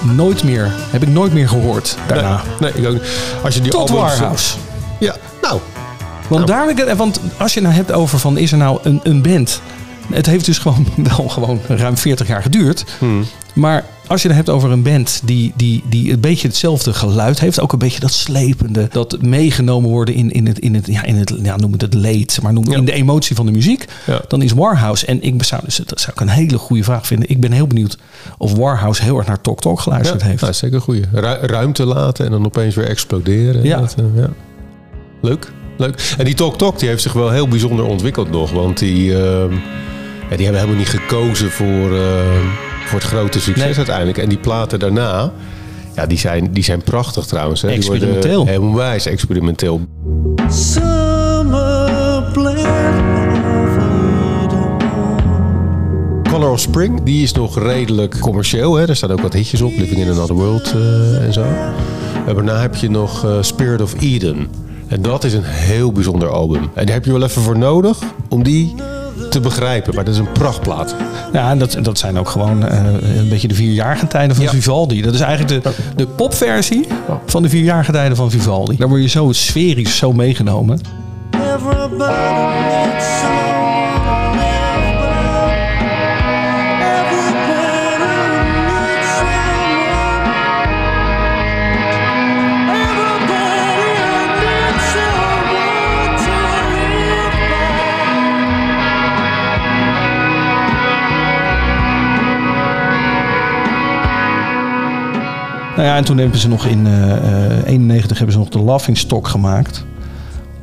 nooit 0.00 0.42
meer, 0.44 0.72
heb 0.90 1.02
ik 1.02 1.08
nooit 1.08 1.32
meer 1.32 1.48
gehoord 1.48 1.96
daarna. 2.06 2.40
Nee, 2.60 2.72
nee, 2.72 2.82
ik 2.82 2.88
ook 2.88 2.92
niet. 2.92 3.02
Als 3.44 3.54
je 3.54 3.60
die 3.60 3.70
Tot 3.70 3.80
albums- 3.90 4.00
Warhouse. 4.18 4.54
Ja, 4.98 5.16
nou. 5.42 5.60
Want, 6.28 6.46
daar, 6.46 6.68
het- 6.68 6.96
want 6.96 7.20
als 7.36 7.54
je 7.54 7.60
nou 7.60 7.74
hebt 7.74 7.92
over 7.92 8.18
van 8.18 8.36
is 8.38 8.52
er 8.52 8.58
nou 8.58 8.78
een, 8.82 9.00
een 9.02 9.22
band. 9.22 9.60
Het 10.12 10.26
heeft 10.26 10.44
dus 10.44 10.58
gewoon 10.58 10.86
wel 11.16 11.28
gewoon 11.28 11.60
ruim 11.68 11.96
40 11.96 12.26
jaar 12.28 12.42
geduurd. 12.42 12.84
Maar 13.54 13.84
als 14.06 14.22
je 14.22 14.28
het 14.28 14.36
hebt 14.36 14.48
over 14.50 14.70
een 14.70 14.82
band 14.82 15.20
die, 15.24 15.52
die, 15.56 15.82
die 15.88 16.12
een 16.12 16.20
beetje 16.20 16.48
hetzelfde 16.48 16.92
geluid 16.92 17.40
heeft. 17.40 17.60
Ook 17.60 17.72
een 17.72 17.78
beetje 17.78 18.00
dat 18.00 18.12
slepende. 18.12 18.88
Dat 18.90 19.22
meegenomen 19.22 19.90
worden 19.90 20.14
in, 20.14 20.30
in 20.30 20.46
het, 20.46 20.58
in 20.58 20.74
het, 20.74 20.86
ja, 20.86 21.02
in 21.04 21.16
het 21.16 21.34
ja, 21.42 21.56
noem 21.56 21.72
het 21.72 21.80
het 21.80 21.94
leed. 21.94 22.38
Maar 22.42 22.52
noem 22.52 22.70
Ja. 22.70 22.76
in 22.76 22.84
de 22.84 22.92
emotie 22.92 23.36
van 23.36 23.46
de 23.46 23.52
muziek. 23.52 23.84
Ja. 24.06 24.20
Dan 24.28 24.42
is 24.42 24.52
Warhouse. 24.52 25.06
En 25.06 25.22
ik 25.22 25.42
zou, 25.42 25.60
dus, 25.64 25.76
dat 25.86 26.00
zou 26.00 26.12
ik 26.12 26.20
een 26.20 26.28
hele 26.28 26.58
goede 26.58 26.84
vraag 26.84 27.06
vinden. 27.06 27.28
Ik 27.28 27.40
ben 27.40 27.52
heel 27.52 27.66
benieuwd 27.66 27.98
of 28.38 28.54
Warhouse 28.54 29.02
heel 29.02 29.18
erg 29.18 29.26
naar 29.26 29.40
Tok 29.40 29.60
Tok 29.60 29.80
geluisterd 29.80 30.20
Ja, 30.20 30.26
heeft. 30.26 30.40
nou, 30.40 30.52
zeker 30.52 30.76
een 30.76 30.82
goeie. 30.82 31.02
Ru- 31.12 31.46
ruimte 31.46 31.84
laten 31.86 32.24
en 32.24 32.30
dan 32.30 32.44
opeens 32.44 32.74
weer 32.74 32.88
exploderen. 32.88 33.62
Ja. 33.64 33.78
Dat, 33.80 33.94
eh, 33.98 34.04
ja. 34.22 34.28
Leuk, 35.22 35.52
leuk. 35.76 36.14
En 36.18 36.24
die 36.24 36.34
Talk 36.34 36.58
Talk 36.58 36.78
die 36.78 36.88
heeft 36.88 37.02
zich 37.02 37.12
wel 37.12 37.30
heel 37.30 37.48
bijzonder 37.48 37.84
ontwikkeld 37.84 38.30
nog. 38.30 38.50
Want 38.50 38.78
die, 38.78 39.18
ehm, 39.24 39.54
ja, 40.32 40.38
die 40.38 40.46
hebben 40.46 40.64
helemaal 40.64 40.86
niet 40.86 41.00
gekozen 41.00 41.50
voor, 41.50 41.96
ehm, 41.96 42.46
voor 42.86 42.98
het 42.98 43.08
grote 43.08 43.40
succes 43.40 43.64
Nee. 43.64 43.76
uiteindelijk. 43.76 44.18
En 44.18 44.28
die 44.28 44.38
platen 44.38 44.78
daarna, 44.78 45.32
ja, 45.94 46.06
die 46.06 46.18
zijn, 46.18 46.52
die 46.52 46.64
zijn 46.64 46.82
prachtig 46.82 47.24
trouwens. 47.24 47.62
Hè. 47.62 47.68
Die 47.68 47.86
worden 47.86 48.02
Experimenteel. 48.08 48.46
Helemaal 48.46 48.74
wijs 48.74 49.06
experimenteel. 49.06 49.80
Color 56.30 56.50
of 56.50 56.60
Spring, 56.60 57.02
die 57.02 57.22
is 57.22 57.32
nog 57.32 57.58
redelijk 57.58 58.18
commercieel. 58.18 58.74
Hè? 58.74 58.88
Er 58.88 58.96
staan 58.96 59.10
ook 59.10 59.20
wat 59.20 59.32
hitjes 59.32 59.60
op. 59.60 59.70
Living 59.76 60.00
in 60.00 60.10
Another 60.10 60.34
World 60.34 60.72
eh, 60.72 61.24
en 61.24 61.32
zo. 61.32 61.44
En 62.26 62.34
daarna 62.34 62.60
heb 62.60 62.74
je 62.74 62.90
nog 62.90 63.24
eh, 63.24 63.36
Spirit 63.40 63.80
of 63.82 63.94
Eden. 64.00 64.48
En 64.88 65.02
dat 65.02 65.24
is 65.24 65.32
een 65.32 65.44
heel 65.44 65.92
bijzonder 65.92 66.28
album. 66.28 66.70
En 66.74 66.86
daar 66.86 66.94
heb 66.94 67.04
je 67.04 67.12
wel 67.12 67.22
even 67.22 67.42
voor 67.42 67.58
nodig 67.58 67.98
om 68.28 68.42
die 68.42 68.74
te 69.32 69.40
begrijpen. 69.40 69.94
Maar 69.94 70.04
dat 70.04 70.14
is 70.14 70.20
een 70.20 70.32
prachtplaat. 70.32 70.94
Ja, 71.32 71.50
en 71.50 71.58
dat, 71.58 71.76
dat 71.82 71.98
zijn 71.98 72.18
ook 72.18 72.28
gewoon 72.28 72.66
eh, 72.66 72.78
een 73.16 73.28
beetje 73.28 73.48
de 73.48 73.54
vierjarige 73.54 74.06
tijden 74.06 74.36
van 74.36 74.44
Ja. 74.44 74.50
Vivaldi. 74.50 75.02
Dat 75.02 75.14
is 75.14 75.20
eigenlijk 75.20 75.62
de, 75.64 75.70
de 75.96 76.06
popversie 76.06 76.86
van 77.26 77.42
de 77.42 77.48
vierjarige 77.48 77.92
tijden 77.92 78.16
van 78.16 78.30
Vivaldi. 78.30 78.76
Daar 78.76 78.88
word 78.88 79.02
je 79.02 79.08
zo 79.08 79.32
sferisch 79.32 79.96
zo 79.96 80.12
meegenomen. 80.12 80.80
Everybody 81.56 83.01
Nou 105.82 105.94
ja, 105.94 106.00
en 106.00 106.06
toen 106.06 106.18
hebben 106.18 106.38
ze 106.38 106.48
nog 106.48 106.66
in 106.66 106.86
eh, 106.86 107.56
eh, 107.56 107.66
91 107.66 108.16
hebben 108.16 108.34
ze 108.34 108.40
nog 108.40 108.48
de 108.48 108.62
Laughing 108.62 108.98
Stock 108.98 109.28
gemaakt. 109.28 109.84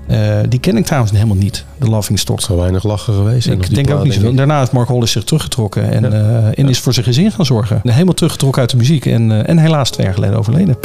Eh, 0.09 0.37
die 0.49 0.59
ken 0.59 0.77
ik 0.77 0.85
trouwens 0.85 1.13
helemaal 1.13 1.35
niet, 1.35 1.65
de 1.77 1.89
Laughing 1.89 2.19
Stock. 2.19 2.41
Zo 2.41 2.57
weinig 2.57 2.83
lachen 2.83 3.13
geweest. 3.13 3.47
Ik 3.47 3.75
denk 3.75 3.91
ook 3.91 4.03
niet 4.03 4.13
zoveel. 4.13 4.29
ik. 4.29 4.37
Daarna 4.37 4.59
heeft 4.59 4.71
Mark 4.71 4.87
Hollis 4.87 5.11
zich 5.11 5.23
teruggetrokken 5.23 5.91
en, 5.91 6.13
eh, 6.13 6.59
en 6.59 6.69
is 6.69 6.79
voor 6.79 6.93
zijn 6.93 7.05
gezin 7.05 7.31
gaan 7.31 7.45
zorgen. 7.45 7.79
Helemaal 7.83 8.13
teruggetrokken 8.13 8.61
uit 8.61 8.69
de 8.69 8.77
muziek 8.77 9.05
en, 9.05 9.31
eh, 9.31 9.49
en 9.49 9.57
helaas 9.57 9.89
twee 9.89 10.05
jaar 10.05 10.15
geleden 10.15 10.37
overleden. 10.37 10.77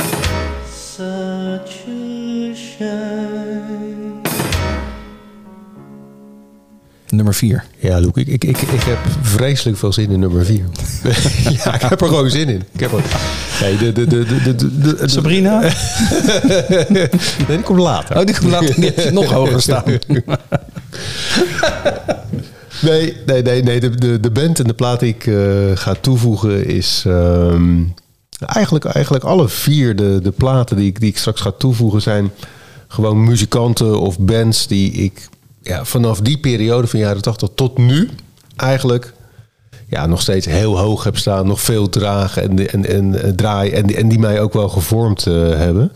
Nummer 7.15 7.35
4. 7.35 7.65
Ja, 7.79 8.01
Loek, 8.01 8.19
ik, 8.19 8.27
ik, 8.27 8.45
ik, 8.45 8.59
ik 8.59 8.83
heb 8.83 8.99
vreselijk 9.23 9.79
veel 9.79 9.93
zin 9.93 10.11
in 10.11 10.21
nummer 10.21 10.45
4. 10.45 10.65
ja, 11.65 11.75
ik 11.75 11.81
heb 11.81 12.01
er 12.01 12.09
gewoon 12.09 12.31
zin 12.31 12.49
in. 12.49 12.63
Ik 12.73 12.81
heb 12.81 12.93
er... 12.93 13.03
Nee, 13.61 13.77
de, 13.77 13.93
de, 13.93 14.07
de, 14.07 14.55
de, 14.55 14.79
de, 14.79 15.03
Sabrina? 15.05 15.61
nee, 16.89 17.09
die 17.47 17.61
komt 17.61 17.79
later. 17.79 18.19
Oh, 18.19 18.25
die 18.25 18.39
komt 18.39 18.51
later 18.51 18.75
die 18.75 18.93
heeft 18.95 19.13
nog 19.13 19.31
hoger 19.31 19.63
staan. 19.63 19.85
Nee, 22.83 23.17
nee, 23.27 23.43
nee, 23.43 23.63
nee. 23.63 23.81
De, 23.81 23.91
de, 23.91 24.21
de 24.21 24.31
band 24.31 24.59
en 24.59 24.67
de 24.67 24.75
plaat 24.75 25.01
die 25.01 25.15
ik 25.15 25.27
eh, 25.27 25.37
ga 25.75 25.95
toevoegen 26.01 26.67
is... 26.67 27.05
ehm, 27.07 27.83
eigenlijk, 28.47 28.85
eigenlijk 28.85 29.25
alle 29.25 29.49
vier 29.49 29.97
de, 29.97 30.21
de 30.23 30.31
platen 30.31 30.77
die 30.77 30.87
ik, 30.87 31.01
die 31.01 31.09
ik 31.09 31.19
straks 31.19 31.41
ga 31.41 31.51
toevoegen 31.51 32.03
zijn 32.03 32.31
gewoon 32.95 33.25
muzikanten 33.25 34.01
of 34.01 34.19
bands 34.19 34.67
die 34.67 34.93
ik 34.93 35.29
ja, 35.65 35.85
vanaf 35.85 36.21
die 36.21 36.39
periode 36.39 36.87
van 36.87 36.99
jaren 36.99 37.23
80 37.23 37.49
tot 37.55 37.79
nu 37.79 38.09
eigenlijk 38.57 39.13
ja, 39.89 40.07
nog 40.07 40.21
steeds 40.21 40.47
heel 40.47 40.79
hoog 40.79 41.05
heb 41.05 41.17
staan, 41.17 41.47
nog 41.47 41.61
veel 41.61 41.89
dragen 41.89 42.43
en, 42.43 42.71
en, 42.71 42.87
en 42.87 43.23
eh, 43.23 43.31
draaien 43.31 43.75
en, 43.77 43.87
die- 43.87 43.97
en 43.97 44.09
die 44.09 44.19
mij 44.19 44.41
ook 44.41 44.53
wel 44.53 44.69
gevormd 44.69 45.27
eh, 45.27 45.35
hebben. 45.35 45.93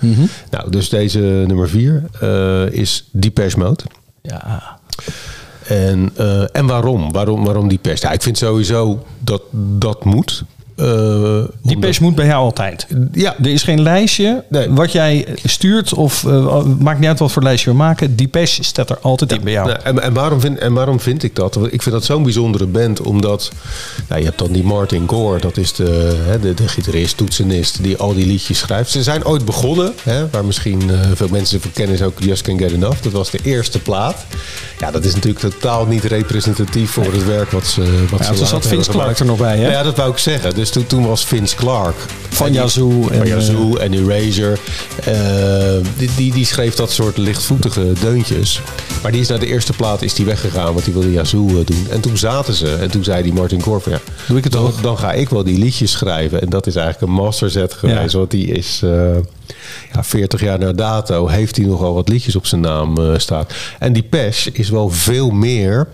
Nou, 0.51 0.71
dus 0.71 0.89
deze 0.89 1.19
nummer 1.19 1.69
vier 1.69 2.05
eh, 2.21 2.71
is 2.73 3.09
Depeche 3.13 3.59
Mode. 3.59 3.85
Ja. 4.23 4.79
En, 5.67 6.13
en 6.53 6.67
waarom? 6.67 7.13
waarom? 7.13 7.45
Waarom 7.45 7.69
die 7.69 7.79
pest? 7.79 8.03
Ja, 8.03 8.11
ik 8.13 8.23
vind 8.23 8.39
sowieso 8.39 9.03
dat 9.19 9.43
dat 9.79 10.05
moet. 10.05 10.45
Eh, 10.79 10.85
Die 11.63 11.75
omdat- 11.75 12.01
moet 12.01 12.15
bij 12.15 12.27
jou 12.27 12.43
altijd. 12.45 12.87
Ja, 13.13 13.35
Er 13.39 13.47
is 13.47 13.63
geen 13.63 13.83
lijstje 13.83 14.45
Nee. 14.49 14.71
wat 14.71 14.93
jij 14.93 15.27
stuurt 15.45 15.95
of 15.95 16.25
eh, 16.25 16.63
maakt 16.79 16.99
niet 16.99 17.09
uit 17.09 17.19
wat 17.19 17.33
voor 17.33 17.43
lijstje 17.43 17.71
we 17.71 17.77
maken. 17.77 18.17
Die 18.17 18.29
staat 18.43 18.91
er 18.91 18.99
altijd 19.01 19.33
in 19.33 19.41
bij 19.45 19.53
jou. 19.53 19.71
En, 19.71 20.03
en, 20.03 20.13
waarom 20.13 20.41
vind, 20.41 20.59
en 20.59 20.73
waarom 20.73 21.01
vind 21.01 21.23
ik 21.23 21.35
dat? 21.37 21.59
Ik 21.71 21.83
vind 21.83 21.95
dat 21.95 22.05
zo'n 22.05 22.23
bijzondere 22.23 22.67
band, 22.67 23.01
omdat 23.01 23.51
nou, 24.09 24.21
je 24.21 24.27
hebt 24.27 24.39
dan 24.39 24.53
die 24.53 24.63
Martin 24.65 25.09
Gore, 25.09 25.41
dat 25.41 25.57
is 25.57 25.73
de, 25.73 26.21
hè, 26.27 26.41
de, 26.41 26.55
de 26.55 26.69
gitarist, 26.69 27.17
toetsenist, 27.17 27.83
die 27.83 27.97
al 27.97 28.15
die 28.15 28.27
liedjes 28.27 28.59
schrijft. 28.59 28.91
Ze 28.91 29.03
zijn 29.03 29.25
ooit 29.25 29.45
begonnen, 29.45 29.93
hè, 30.03 30.31
waar 30.31 30.45
misschien 30.45 30.91
eh, 30.91 31.01
veel 31.15 31.29
mensen 31.31 31.61
van 31.61 31.71
kennen, 31.73 31.95
is 31.95 32.03
ook 32.03 32.19
Just 32.21 32.43
Can't 32.43 32.61
Get 32.61 32.73
Enough. 32.73 33.03
Dat 33.03 33.13
was 33.13 33.31
de 33.31 33.39
eerste 33.43 33.79
plaat. 33.79 34.27
Ja, 34.81 34.91
dat 34.91 35.05
is 35.05 35.15
natuurlijk 35.15 35.53
totaal 35.55 35.87
niet 35.87 36.05
representatief 36.05 36.91
voor 36.91 37.05
het 37.13 37.27
werk 37.27 37.51
wat 37.51 37.67
ze 37.67 38.05
wat 38.11 38.21
Ja, 38.27 38.35
ze 38.35 38.47
zat 38.47 38.67
Vince 38.67 38.91
Clark 38.91 39.19
er 39.19 39.27
nog 39.27 39.39
bij, 39.39 39.57
hè? 39.57 39.61
Nou 39.63 39.73
ja, 39.73 39.83
dat 39.83 39.97
wou 39.97 40.11
ik 40.11 40.19
zeggen. 40.19 40.55
Dus 40.55 40.68
toen, 40.71 40.87
toen 40.87 41.07
was 41.07 41.25
Vince 41.25 41.57
Clark. 41.57 41.97
Van 42.29 42.53
Yazoo 42.53 43.09
en, 43.09 43.27
Yazoo 43.27 43.77
eh, 43.77 43.85
en 43.85 43.93
Erasure. 43.93 44.57
eh, 45.05 45.87
die, 45.97 46.11
die, 46.17 46.33
die 46.33 46.45
schreef 46.47 46.75
dat 46.75 46.91
soort 46.91 47.17
lichtvoetige 47.17 47.93
deuntjes. 48.01 48.61
Maar 49.03 49.13
die 49.13 49.21
is 49.21 49.29
naar 49.29 49.39
de 49.39 49.47
eerste 49.47 49.73
plaat 49.73 50.03
is 50.03 50.15
die 50.15 50.25
weggegaan, 50.27 50.73
want 50.73 50.85
die 50.85 50.95
wilde 50.95 51.13
Yazoo 51.13 51.49
eh, 51.49 51.55
doen. 51.67 51.87
En 51.91 52.01
toen 52.01 52.17
zaten 52.17 52.55
ze. 52.55 52.75
En 52.75 52.91
toen 52.91 53.05
zei 53.05 53.23
die 53.23 53.33
Martin 53.33 53.63
Gore 53.63 53.91
ja, 53.91 54.01
Doe 54.29 54.39
ik 54.39 54.45
het 54.45 54.53
dan, 54.53 54.65
toch? 54.65 54.81
dan 54.81 54.99
ga 54.99 55.13
ik 55.13 55.29
wel 55.29 55.45
die 55.45 55.59
liedjes 55.59 55.91
schrijven. 55.91 56.41
En 56.41 56.49
dat 56.49 56.67
is 56.67 56.77
eigenlijk 56.77 57.07
een 57.13 57.19
masterzet 57.19 57.73
geweest. 57.75 58.13
Ja. 58.13 58.19
Want 58.19 58.31
die 58.31 58.47
is 58.47 58.83
ja, 59.93 60.05
40 60.05 60.41
jaar 60.41 60.59
na 60.59 60.73
dato 60.73 61.27
heeft 61.27 61.57
hij 61.57 61.67
nogal 61.67 61.95
wat 61.95 62.09
liedjes 62.09 62.37
op 62.37 62.47
zijn 62.47 62.61
naam 62.61 62.99
eh, 62.99 63.19
staan. 63.19 63.47
En 63.79 63.93
die 63.93 64.03
Pesh 64.03 64.47
is 64.47 64.69
wel 64.69 64.91
veel 64.91 65.31
meer 65.31 65.89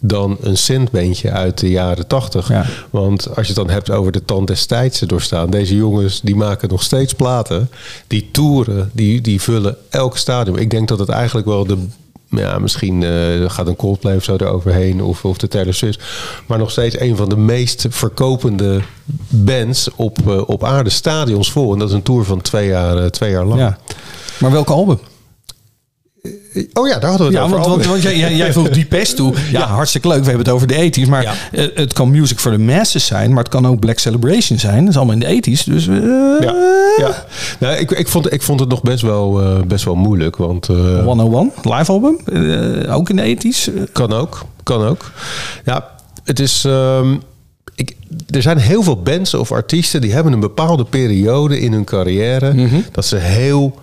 dan 0.00 0.36
een 0.40 0.56
centbandje 0.56 1.30
uit 1.30 1.58
de 1.58 1.70
jaren 1.70 2.06
80. 2.06 2.48
Ja. 2.48 2.66
Want 2.90 3.28
als 3.36 3.46
je 3.46 3.52
het 3.52 3.66
dan 3.66 3.70
hebt 3.70 3.90
over 3.90 4.12
de 4.12 4.24
tand 4.24 4.46
des 4.46 4.66
tijds 4.66 5.00
doorstaan. 5.00 5.50
Deze 5.50 5.76
jongens 5.76 6.20
die 6.20 6.36
maken 6.36 6.68
nog 6.68 6.82
steeds 6.82 7.14
platen. 7.14 7.70
Die 8.06 8.28
toeren, 8.32 8.90
die, 8.92 9.20
die 9.20 9.40
vullen 9.40 9.76
elk 9.88 10.16
stadium. 10.16 10.56
Ik 10.56 10.70
denk 10.70 10.88
dat 10.88 10.98
het 10.98 11.08
eigenlijk 11.08 11.46
wel 11.46 11.66
de... 11.66 11.86
Ja, 12.30 12.58
misschien 12.58 13.02
eh, 13.02 13.50
gaat 13.50 13.66
een 13.66 13.76
Coldplay 13.76 14.16
of 14.16 14.24
zo 14.24 14.36
eroverheen. 14.36 15.02
Of, 15.02 15.24
of 15.24 15.38
de 15.38 15.48
Taylor 15.48 15.74
Swift. 15.74 16.02
Maar 16.46 16.58
nog 16.58 16.70
steeds 16.70 17.00
een 17.00 17.16
van 17.16 17.28
de 17.28 17.36
meest 17.36 17.86
verkopende 17.88 18.80
bands 19.28 19.88
op, 19.96 20.18
eh, 20.28 20.48
op 20.48 20.64
aarde. 20.64 20.90
Stadions 20.90 21.52
vol. 21.52 21.72
En 21.72 21.78
dat 21.78 21.88
is 21.88 21.94
een 21.94 22.02
tour 22.02 22.24
van 22.24 22.40
twee 22.40 22.68
jaar, 22.68 22.96
eh, 22.96 23.06
twee 23.06 23.30
jaar 23.30 23.44
lang. 23.44 23.60
Ja. 23.60 23.78
Maar 24.38 24.50
welk 24.50 24.68
album? 24.68 24.98
Oh 26.72 26.88
ja, 26.88 26.98
daar 26.98 27.10
hadden 27.10 27.30
we 27.30 27.32
het 27.38 27.42
Ja, 27.42 27.42
over. 27.42 27.56
want, 27.56 27.66
want, 27.68 27.86
want 27.86 28.02
jij, 28.02 28.34
jij, 28.36 28.52
voegt 28.52 28.74
die 28.74 28.84
pest 28.84 29.16
toe. 29.16 29.34
Ja, 29.50 29.66
hartstikke 29.66 30.08
leuk. 30.08 30.18
We 30.20 30.26
hebben 30.28 30.44
het 30.44 30.54
over 30.54 30.66
de 30.66 30.90
80s. 31.04 31.08
Maar 31.08 31.22
Ja. 31.22 31.32
eh, 31.52 31.66
het 31.74 31.92
kan 31.92 32.10
Music 32.10 32.38
for 32.38 32.52
the 32.52 32.58
Masses 32.58 33.06
zijn. 33.06 33.28
Maar 33.32 33.42
het 33.42 33.52
kan 33.52 33.66
ook 33.66 33.80
Black 33.80 33.98
Celebration 33.98 34.58
zijn. 34.58 34.80
Dat 34.80 34.88
is 34.88 34.96
allemaal 34.96 35.14
in 35.14 35.20
de 35.20 35.50
80s. 35.50 35.64
Dus 35.64 35.86
eh, 35.88 35.94
ja, 36.40 36.54
ja. 36.96 37.24
Nou, 37.58 37.76
ik, 37.76 37.90
ik, 37.90 38.08
vond, 38.08 38.32
ik 38.32 38.42
vond 38.42 38.60
het 38.60 38.68
nog 38.68 38.82
best 38.82 39.02
wel, 39.02 39.40
eh, 39.42 39.62
best 39.66 39.84
wel 39.84 39.94
moeilijk. 39.94 40.36
Want, 40.36 40.68
eh, 40.68 41.04
101, 41.04 41.52
live 41.62 41.92
album. 41.92 42.16
ook 42.90 43.10
in 43.10 43.16
de 43.16 43.22
80s. 43.36 43.68
Eh, 43.74 43.82
Kan 43.92 44.12
ook, 44.12 44.44
kan 44.62 44.84
ook. 44.86 45.10
Ja, 45.64 45.88
het 46.24 46.40
is. 46.40 46.64
ehm, 46.66 47.14
ik, 47.74 47.96
er 48.30 48.42
zijn 48.42 48.58
heel 48.58 48.82
veel 48.82 49.02
bands 49.02 49.34
of 49.34 49.52
artiesten 49.52 50.00
die 50.00 50.12
hebben 50.12 50.32
een 50.32 50.40
bepaalde 50.40 50.84
periode 50.84 51.60
in 51.60 51.72
hun 51.72 51.84
carrière 51.84 52.54
dat 52.92 53.04
ze 53.04 53.16
heel 53.16 53.78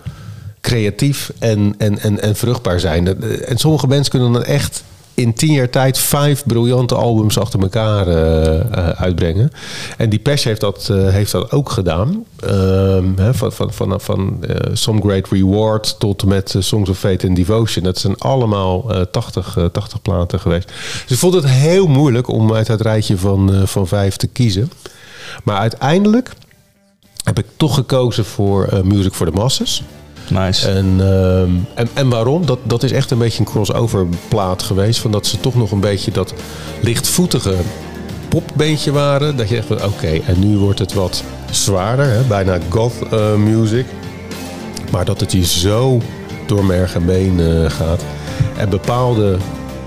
creatief 0.66 1.32
en, 1.38 1.74
en, 1.78 1.98
en, 1.98 2.20
en 2.20 2.36
vruchtbaar 2.36 2.80
zijn. 2.80 3.04
Dat- 3.04 3.16
En 3.24 3.56
sommige 3.58 3.86
bands 3.86 4.08
kunnen 4.08 4.32
dan 4.32 4.44
echt 4.44 4.82
in 5.14 5.34
tien 5.34 5.52
jaar 5.52 5.70
tijd 5.70 5.98
vijf 5.98 6.42
briljante 6.46 6.94
albums 6.94 7.38
achter 7.38 7.60
elkaar 7.60 8.08
eh, 8.08 8.60
eh, 8.60 8.88
uitbrengen. 8.88 9.50
En 9.96 10.08
die 10.10 10.18
Pesh 10.18 10.44
heeft 10.44 10.60
dat, 10.60 10.88
eh, 10.90 11.08
heeft 11.08 11.32
dat 11.32 11.50
ook 11.52 11.70
gedaan. 11.70 12.24
Ehm, 12.40 13.32
van 13.32 13.52
van, 13.52 13.72
van, 13.72 14.00
van 14.00 14.44
eh, 14.44 14.70
Some 14.72 15.00
Great 15.00 15.28
Reward 15.28 15.98
tot 15.98 16.24
met 16.24 16.54
eh, 16.54 16.62
Songs 16.62 16.88
of 16.90 16.98
Fate 16.98 17.26
and 17.26 17.36
Devotion. 17.36 17.84
Dat 17.84 17.98
zijn 17.98 18.18
allemaal 18.18 18.92
eh 18.94 19.00
80, 19.00 19.56
eh, 19.56 19.64
80 19.64 20.02
platen 20.02 20.40
geweest. 20.40 20.72
Dus 21.06 21.18
vond 21.18 21.34
het 21.34 21.46
heel 21.46 21.86
moeilijk 21.86 22.28
om 22.28 22.54
uit 22.54 22.68
het 22.68 22.80
rijtje 22.80 23.16
van, 23.18 23.54
eh, 23.54 23.62
van 23.66 23.86
vijf 23.86 24.16
te 24.16 24.26
kiezen. 24.26 24.70
Maar 25.44 25.56
uiteindelijk 25.58 26.30
heb 27.24 27.38
ik 27.38 27.46
toch 27.56 27.74
gekozen 27.74 28.24
voor 28.24 28.64
eh, 28.64 28.80
Music 28.80 29.12
for 29.12 29.26
the 29.26 29.32
Masses. 29.36 29.82
Nice. 30.30 30.68
En, 30.68 30.96
ehm, 31.00 31.50
en, 31.74 31.88
en 31.94 32.08
waarom? 32.08 32.46
Dat, 32.46 32.58
dat 32.62 32.82
is 32.82 32.92
echt 32.92 33.10
een 33.10 33.18
beetje 33.18 33.38
een 33.38 33.44
crossover 33.44 34.06
plaat 34.28 34.62
geweest. 34.62 35.00
Van 35.00 35.10
dat 35.10 35.26
ze 35.26 35.40
toch 35.40 35.54
nog 35.54 35.70
een 35.70 35.80
beetje 35.80 36.10
dat 36.10 36.34
lichtvoetige 36.80 37.54
popbeentje 38.28 38.92
waren. 38.92 39.36
Dat 39.36 39.48
je 39.48 39.56
echt 39.56 39.66
van 39.66 39.84
oké, 39.84 40.20
en 40.26 40.38
nu 40.38 40.56
wordt 40.56 40.78
het 40.78 40.92
wat 40.92 41.22
zwaarder. 41.50 42.06
Hè? 42.06 42.22
Bijna 42.22 42.58
goth 42.68 43.08
eh, 43.10 43.34
music. 43.34 43.86
Maar 44.90 45.04
dat 45.04 45.20
het 45.20 45.32
je 45.32 45.44
zo 45.44 46.00
door 46.46 46.64
merg 46.64 46.94
en 46.94 47.06
been 47.06 47.40
eh, 47.40 47.70
gaat. 47.70 48.04
En 48.56 48.68
bepaalde 48.68 49.38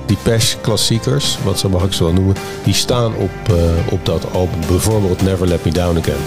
Depeche 0.10 0.58
klassiekers, 0.62 1.38
wat 1.44 1.60
zo 1.60 1.70
mag 1.70 1.84
ik 1.84 1.94
ze 1.94 2.04
wel 2.04 2.14
noemen, 2.14 2.36
die 2.64 2.74
staan 2.74 3.16
op, 3.16 3.32
eh, 3.48 3.56
op 3.94 4.06
dat 4.06 4.34
album. 4.34 4.60
Bijvoorbeeld 4.68 5.22
Never 5.22 5.48
Let 5.48 5.66
Me 5.66 5.72
Down 5.72 5.98
Again. 5.98 6.18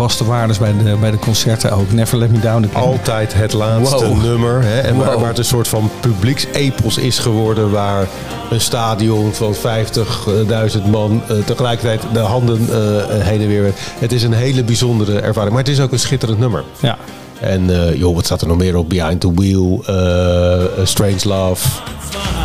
Vaste 0.00 0.24
waardes 0.24 0.58
bij 0.58 0.72
de, 0.84 0.96
bij 1.00 1.10
de 1.10 1.18
concerten 1.18 1.72
ook. 1.72 1.92
Never 1.92 2.18
Let 2.18 2.30
Me 2.32 2.38
Down 2.40 2.70
altijd 2.72 3.34
het 3.34 3.52
laatste 3.52 4.04
Wow. 4.06 4.22
nummer. 4.22 4.62
Hè? 4.62 4.80
En 4.80 4.96
waar, 4.96 5.10
Wow. 5.10 5.18
waar 5.20 5.28
het 5.28 5.38
een 5.38 5.44
soort 5.44 5.68
van 5.68 5.90
publieksepos 6.00 6.98
is 6.98 7.18
geworden. 7.18 7.70
Waar 7.70 8.06
een 8.50 8.60
stadion 8.60 9.32
van 9.34 9.54
50.000 9.54 10.86
man 10.90 11.22
eh, 11.28 11.36
tegelijkertijd 11.44 12.02
de 12.12 12.18
handen 12.18 12.58
eh, 12.70 13.24
heen 13.26 13.40
en 13.40 13.48
weer. 13.48 13.62
werd. 13.62 13.78
Het 13.98 14.12
is 14.12 14.22
een 14.22 14.32
hele 14.32 14.64
bijzondere 14.64 15.20
ervaring. 15.20 15.52
Maar 15.54 15.62
het 15.62 15.72
is 15.72 15.80
ook 15.80 15.92
een 15.92 15.98
schitterend 15.98 16.38
nummer. 16.38 16.64
Ja. 16.80 16.96
En 17.40 17.70
eh, 17.88 17.94
joh, 17.98 18.14
wat 18.14 18.24
staat 18.24 18.40
er 18.40 18.46
nog 18.48 18.56
meer 18.56 18.76
op? 18.76 18.88
Behind 18.88 19.20
the 19.20 19.32
Wheel, 19.34 19.82
eh, 19.86 20.84
Strange 20.84 21.20
Love. 21.22 21.68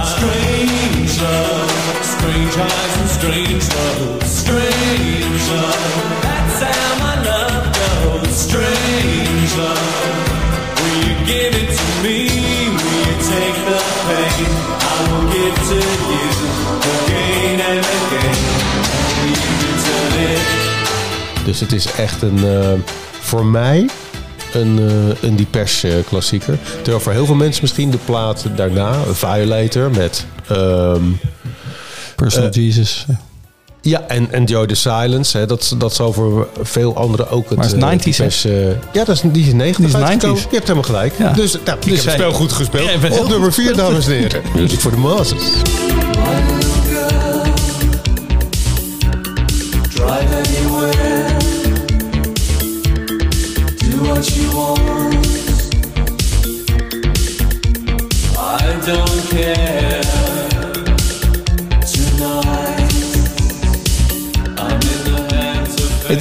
Strange 0.06 1.20
love, 1.22 2.04
strange 2.18 2.56
eyes 2.62 2.96
and 3.02 3.10
strange 3.10 3.54
love, 3.54 4.15
Dus 21.60 21.64
het 21.70 21.74
is 21.74 21.92
echt 21.92 22.22
een, 22.22 22.38
eh, 22.46 22.70
voor 23.20 23.46
mij, 23.46 23.90
een, 24.54 24.80
eh 24.80 25.24
een 25.30 25.36
Depeche 25.36 25.90
eh, 25.90 25.96
klassieker. 26.08 26.58
Terwijl 26.76 27.00
voor 27.00 27.12
heel 27.12 27.26
veel 27.26 27.36
mensen 27.36 27.62
misschien 27.62 27.92
de 27.92 27.98
plaat 28.06 28.46
daarna, 28.56 28.94
Violator, 29.12 29.92
met... 29.92 30.26
ehm, 30.48 31.02
Personal 32.16 32.50
Eh, 32.50 32.54
Jesus. 32.66 33.06
Ja, 33.82 34.02
en 34.08 34.32
Enjoy 34.32 34.66
the 34.68 34.76
Silence. 34.76 35.38
Hè, 35.38 35.46
dat, 35.46 35.76
dat 35.78 35.94
zal 35.96 36.14
voor 36.14 36.48
veel 36.62 36.96
anderen 36.96 37.30
ook 37.30 37.50
het... 37.50 37.58
Maar 37.58 37.92
het 37.92 38.06
is 38.06 38.20
eh, 38.20 38.30
90s, 38.30 38.44
hè? 38.44 38.50
Depeche, 38.50 38.70
eh, 38.70 38.94
ja, 38.94 39.04
dat 39.04 39.16
is, 39.16 39.22
die 39.24 39.46
is 39.48 39.54
90 39.54 39.76
Die 39.78 39.86
is 39.88 39.94
90s. 39.94 40.04
uitgekomen. 40.10 40.42
Je 40.42 40.48
hebt 40.56 40.68
helemaal 40.68 40.84
gelijk. 40.90 41.14
Ja. 41.18 41.32
Dus 41.34 41.52
nou, 41.66 41.78
ik 41.80 41.84
Dus 41.86 41.98
heb 41.98 42.06
het 42.06 42.14
spel 42.14 42.32
goed 42.32 42.52
gespeeld. 42.52 42.90
Ja, 42.90 43.20
Op 43.20 43.28
nummer 43.28 43.54
goed 43.54 43.64
4, 43.64 43.76
dames 43.76 44.06
en 44.08 44.14
heren. 44.14 44.42
Music 44.56 44.80
for 44.80 44.92
the 44.92 44.98
Masses. 44.98 45.44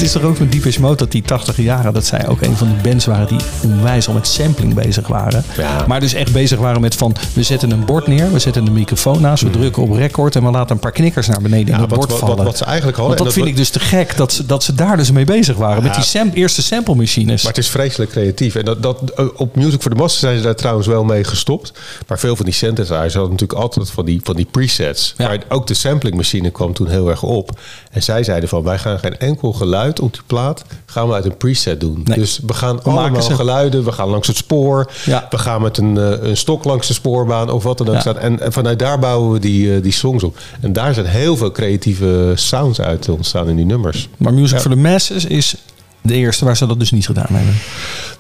Is 0.05 0.13
toch 0.13 0.23
ook 0.23 0.39
met 0.39 0.53
Deepish 0.53 0.77
Mode 0.77 0.97
dat 0.97 1.11
die 1.13 1.23
80 1.23 1.57
jaren, 1.57 1.93
dat 1.93 2.05
zij 2.07 2.29
ook 2.29 2.41
een 2.43 2.57
van 2.57 2.69
de 2.69 2.89
bands 2.89 3.05
waren 3.07 3.27
die 3.29 3.39
onwijs 3.65 4.09
al 4.09 4.15
met 4.15 4.27
sampling 4.27 4.75
bezig 4.75 5.07
waren. 5.07 5.45
Ja. 5.57 5.85
Maar 5.87 6.01
dus 6.01 6.15
echt 6.15 6.33
bezig 6.33 6.59
waren 6.59 6.81
met 6.81 6.95
van, 6.95 7.17
we 7.33 7.43
zetten 7.43 7.71
een 7.71 7.85
bord 7.85 8.07
neer, 8.07 8.33
we 8.33 8.39
zetten 8.39 8.67
een 8.67 8.73
microfoon 8.73 9.21
naast, 9.21 9.43
we 9.43 9.51
drukken 9.51 9.83
op 9.83 9.93
record 9.93 10.37
en 10.37 10.45
we 10.45 10.51
laten 10.51 10.75
een 10.75 10.81
paar 10.81 10.93
knikkers 10.93 11.27
naar 11.27 11.41
beneden 11.43 11.75
in 11.75 11.81
wat- 11.81 11.89
bord 11.89 12.11
wat- 12.11 12.19
vallen. 12.19 12.37
wat- 12.37 12.45
wat 12.47 12.57
ze 12.57 12.65
eigenlijk 12.65 12.97
hadden, 12.97 13.17
Want 13.17 13.27
dat 13.29 13.35
vind 13.45 13.47
dat 13.47 13.55
ik 13.67 13.73
dus 13.73 13.83
te 13.83 13.97
gek, 13.97 14.17
dat 14.17 14.33
ze, 14.33 14.47
dat 14.47 14.63
ze 14.65 14.75
daar 14.75 14.97
dus 14.97 15.11
mee 15.11 15.25
bezig 15.25 15.57
waren. 15.57 15.83
Met 15.83 15.95
die 15.95 16.05
sam- 16.05 16.31
eerste 16.35 16.63
sample 16.63 16.95
machines. 16.95 17.43
Maar 17.43 17.53
het 17.53 17.63
is 17.65 17.69
vreselijk 17.71 18.11
creatief. 18.11 18.55
En 18.55 18.65
dat, 18.65 18.83
dat, 18.83 19.01
op 19.37 19.57
Music 19.57 19.81
for 19.83 19.91
the 19.91 19.97
Masses 19.97 20.21
zijn 20.21 20.37
ze 20.37 20.43
daar 20.43 20.55
trouwens 20.55 20.87
wel 20.87 21.05
mee 21.05 21.25
gestopt. 21.25 21.73
Maar 22.09 22.19
veel 22.19 22.37
van 22.37 22.45
die 22.45 22.55
synthesizers 22.55 23.15
hadden 23.15 23.33
natuurlijk 23.33 23.61
altijd 23.61 23.91
van 23.91 24.05
die, 24.05 24.21
van 24.25 24.37
die 24.37 24.47
presets. 24.51 25.15
Maar 25.19 25.39
ook 25.49 25.67
de 25.67 25.75
samplingmachine 25.75 26.51
kwam 26.51 26.73
toen 26.73 26.89
heel 26.89 27.09
erg 27.11 27.23
op. 27.23 27.61
En 27.91 28.03
zij 28.03 28.23
zeiden 28.23 28.49
van, 28.49 28.63
wij 28.63 28.79
gaan 28.79 28.99
geen 28.99 29.19
enkel 29.19 29.53
geluid 29.53 29.94
op 30.01 30.13
die 30.13 30.23
plaat... 30.27 30.65
gaan 30.87 31.09
we 31.09 31.15
uit 31.15 31.25
een 31.25 31.37
preset 31.37 31.81
doen. 31.81 32.01
Nee. 32.05 32.19
Dus 32.19 32.41
we 32.47 32.55
gaan 32.55 32.83
allemaal 32.83 33.23
ze. 33.23 33.35
geluiden. 33.35 33.85
We 33.85 33.93
gaan 33.93 34.09
langs 34.09 34.27
het 34.29 34.37
spoor. 34.37 34.91
Ja. 35.05 35.27
We 35.31 35.39
gaan 35.39 35.63
met 35.63 35.79
een, 35.79 35.99
eh, 35.99 36.29
een 36.29 36.37
stok 36.37 36.65
langs 36.65 36.87
de 36.87 36.95
spoorbaan 36.95 37.51
of 37.51 37.63
wat 37.63 37.79
dan 37.79 37.89
ook. 37.89 37.95
Ja. 37.95 38.01
staan. 38.01 38.19
En, 38.19 38.41
en 38.41 38.53
vanuit 38.53 38.79
daar 38.79 38.99
bouwen 38.99 39.33
we 39.33 39.39
die, 39.39 39.75
eh, 39.77 39.83
die 39.83 39.93
songs 39.93 40.23
op. 40.25 40.39
En 40.61 40.73
daar 40.73 40.95
zijn 40.95 41.07
heel 41.07 41.37
veel 41.37 41.51
creatieve 41.53 42.33
sounds 42.35 42.81
uit 42.81 43.09
ontstaan 43.09 43.49
in 43.49 43.57
die 43.57 43.67
nummers. 43.67 44.09
Maar 44.17 44.35
Music 44.35 44.57
Ja. 44.57 44.63
for 44.63 44.71
the 44.71 44.77
Masses 44.77 45.25
is 45.25 45.55
de 46.01 46.15
eerste 46.15 46.45
waar 46.45 46.57
ze 46.57 46.67
dat 46.67 46.79
dus 46.79 46.91
niet 46.91 47.07
gedaan 47.07 47.27
hebben. 47.29 47.55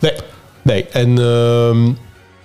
Nee, 0.01 0.13
nee. 0.63 0.87
En, 0.87 1.19
ehm, 1.19 1.91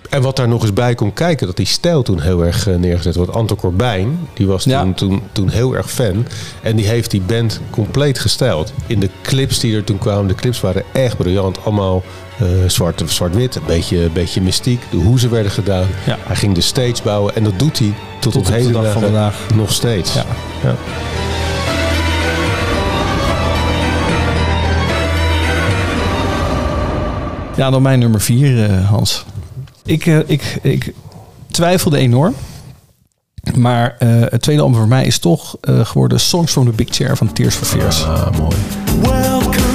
en 0.09 0.21
wat 0.21 0.35
daar 0.35 0.47
nog 0.47 0.61
eens 0.61 0.73
bij 0.73 0.95
komt 0.95 1.13
kijken, 1.13 1.47
dat 1.47 1.57
die 1.57 1.65
stijl 1.65 2.01
toen 2.03 2.19
heel 2.21 2.45
erg 2.45 2.67
eh, 2.67 2.75
neergezet 2.75 3.15
wordt. 3.15 3.33
Anton 3.33 3.57
Corbijn, 3.57 4.19
die 4.33 4.47
was 4.47 4.63
toen, 4.63 4.71
Ja. 4.71 4.93
toen, 4.93 5.21
toen 5.31 5.49
heel 5.49 5.75
erg 5.75 5.91
fan. 5.91 6.25
En 6.63 6.75
die 6.75 6.87
heeft 6.87 7.11
die 7.11 7.21
band 7.21 7.59
compleet 7.69 8.19
gesteld. 8.19 8.73
In 8.87 8.99
de 8.99 9.09
clips 9.21 9.59
die 9.59 9.75
er 9.75 9.83
toen 9.83 9.97
kwamen, 9.97 10.27
de 10.27 10.35
clips 10.35 10.61
waren 10.61 10.83
echt 10.93 11.17
briljant. 11.17 11.63
Allemaal 11.65 12.03
eh, 12.39 12.47
zwart, 12.67 13.03
zwart-wit, 13.05 13.55
een 13.55 13.61
beetje, 13.67 14.09
beetje 14.13 14.41
mystiek. 14.41 14.81
De 14.91 14.97
hoezen 14.97 15.29
werden 15.29 15.51
gedaan. 15.51 15.87
Ja. 16.05 16.17
Hij 16.23 16.35
ging 16.35 16.55
de 16.55 16.61
stage 16.61 17.03
bouwen 17.03 17.35
en 17.35 17.43
dat 17.43 17.59
doet 17.59 17.79
hij 17.79 17.93
tot, 18.19 18.31
Tot 18.33 18.41
op 18.41 18.45
de 18.47 18.53
heden 18.53 18.71
dag 18.73 18.91
van 18.91 19.01
vandaag. 19.01 19.35
nog 19.55 19.71
steeds. 19.73 20.13
Ja. 20.13 20.25
Ja. 20.63 20.75
Ja, 27.55 27.69
dan 27.69 27.81
mijn 27.81 27.99
nummer 27.99 28.21
vier, 28.21 28.63
eh, 28.69 28.89
Hans. 28.89 29.25
Ik, 29.89 30.05
eh, 30.05 30.19
ik, 30.25 30.59
ik 30.61 30.93
twijfelde 31.51 31.97
enorm. 31.97 32.35
Maar 33.55 33.95
eh, 33.99 34.09
het 34.09 34.41
tweede 34.41 34.61
album 34.61 34.77
voor 34.77 34.87
mij 34.87 35.05
is 35.05 35.19
toch 35.19 35.57
eh, 35.61 35.85
geworden 35.85 36.19
Songs 36.19 36.51
from 36.51 36.65
the 36.65 36.71
Big 36.71 36.87
Chair 36.89 37.17
van 37.17 37.33
Tears 37.33 37.55
for 37.55 37.67
Fears. 37.67 38.03
Ah, 38.03 38.37
mooi. 38.37 38.55
Welcome 39.01 39.68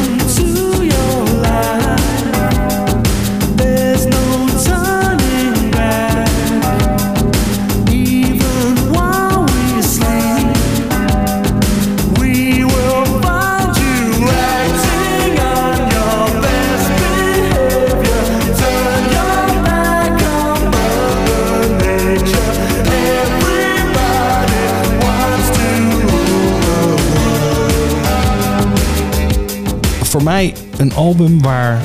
een 30.77 30.95
album 30.95 31.43
waar 31.43 31.83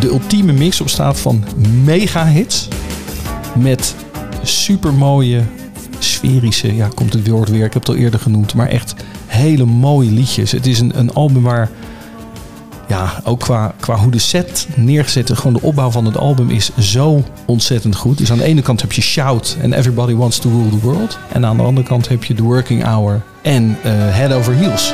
de 0.00 0.08
ultieme 0.08 0.52
mix 0.52 0.80
op 0.80 0.88
staat 0.88 1.20
van 1.20 1.44
mega 1.84 2.26
hits. 2.26 2.68
Met 3.54 3.94
supermooie, 4.42 5.42
sferische, 5.98 6.74
ja 6.74 6.88
komt 6.94 7.12
het 7.12 7.28
woord 7.28 7.48
weer, 7.48 7.64
ik 7.64 7.72
heb 7.72 7.86
het 7.86 7.88
al 7.88 8.02
eerder 8.02 8.20
genoemd. 8.20 8.54
Maar 8.54 8.68
echt 8.68 8.94
hele 9.26 9.64
mooie 9.64 10.10
liedjes. 10.10 10.52
Het 10.52 10.66
is 10.66 10.80
een, 10.80 10.98
een 10.98 11.12
album 11.12 11.42
waar 11.42 11.70
ja, 12.88 13.20
ook 13.24 13.40
qua, 13.40 13.74
qua 13.80 13.96
hoe 13.96 14.10
de 14.10 14.18
set 14.18 14.68
neergezet 14.76 15.30
is, 15.30 15.36
gewoon 15.36 15.52
de 15.52 15.62
opbouw 15.62 15.90
van 15.90 16.04
het 16.04 16.16
album 16.16 16.50
is 16.50 16.70
zo 16.78 17.24
ontzettend 17.46 17.96
goed. 17.96 18.18
Dus 18.18 18.30
aan 18.30 18.38
de 18.38 18.44
ene 18.44 18.62
kant 18.62 18.80
heb 18.80 18.92
je 18.92 19.02
Shout 19.02 19.56
en 19.60 19.72
Everybody 19.72 20.14
Wants 20.14 20.38
to 20.38 20.50
Rule 20.50 20.68
the 20.68 20.80
World. 20.80 21.18
En 21.32 21.46
aan 21.46 21.56
de 21.56 21.62
andere 21.62 21.86
kant 21.86 22.08
heb 22.08 22.24
je 22.24 22.34
The 22.34 22.42
Working 22.42 22.84
Hour 22.84 23.22
en 23.42 23.78
eh, 23.82 23.92
Head 23.92 24.32
Over 24.32 24.54
Heels. 24.54 24.92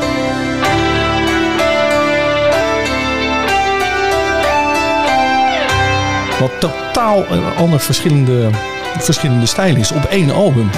Wat 6.42 6.60
totaal 6.60 7.24
een 7.30 7.54
ander 7.56 7.80
verschillende, 7.80 8.50
verschillende 8.98 9.46
stijl 9.46 9.76
is 9.76 9.92
op 9.92 10.04
één 10.04 10.30
album. 10.30 10.70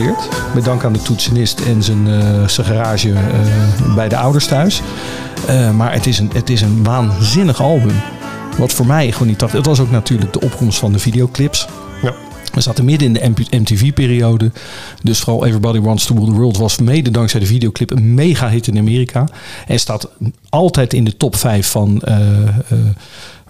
Geproduceerd. 0.00 0.54
Met 0.54 0.64
dank 0.64 0.84
aan 0.84 0.92
de 0.92 1.02
toetsenist 1.02 1.60
en 1.60 1.82
zijn, 1.82 2.08
eh, 2.08 2.48
zijn 2.48 2.66
garage 2.66 3.12
eh, 3.12 3.94
bij 3.94 4.08
de 4.08 4.16
ouders 4.16 4.46
thuis. 4.46 4.82
Eh, 5.46 5.70
maar 5.70 5.92
het 5.92 6.06
is, 6.06 6.18
een, 6.18 6.30
het 6.32 6.50
is 6.50 6.60
een 6.60 6.84
waanzinnig 6.84 7.62
album. 7.62 7.94
Wat 8.58 8.72
voor 8.72 8.86
mij 8.86 9.12
gewoon 9.12 9.28
niet 9.28 9.38
dacht. 9.38 9.52
Het 9.52 9.66
was 9.66 9.80
ook 9.80 9.90
natuurlijk 9.90 10.32
de 10.32 10.40
opkomst 10.40 10.78
van 10.78 10.92
de 10.92 10.98
videoclips. 10.98 11.66
Ja. 12.02 12.14
We 12.52 12.60
zaten 12.60 12.84
midden 12.84 13.16
in 13.16 13.34
de 13.34 13.58
MTV-periode. 13.58 14.50
Dus 15.02 15.20
vooral 15.20 15.46
Everybody 15.46 15.80
Wants 15.80 16.06
to 16.06 16.14
Rule 16.14 16.26
the 16.26 16.32
World 16.32 16.56
was 16.56 16.78
mede 16.78 17.10
dankzij 17.10 17.40
de 17.40 17.46
videoclip 17.46 17.90
een 17.90 18.14
mega 18.14 18.48
hit 18.48 18.66
in 18.66 18.78
Amerika. 18.78 19.28
En 19.66 19.80
staat 19.80 20.08
altijd 20.48 20.94
in 20.94 21.04
de 21.04 21.16
top 21.16 21.36
5 21.36 21.66
van 21.66 22.02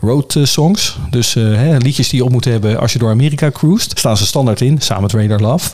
road 0.00 0.36
songs. 0.42 0.98
Dus 1.10 1.34
hè, 1.34 1.76
liedjes 1.76 2.08
die 2.08 2.18
je 2.18 2.24
op 2.24 2.32
moet 2.32 2.44
hebben 2.44 2.80
als 2.80 2.92
je 2.92 2.98
door 2.98 3.10
Amerika 3.10 3.50
cruist. 3.50 3.98
Staan 3.98 4.16
ze 4.16 4.26
standaard 4.26 4.60
in, 4.60 4.80
samen 4.80 5.02
met 5.02 5.12
Radar 5.12 5.40
Love. 5.40 5.70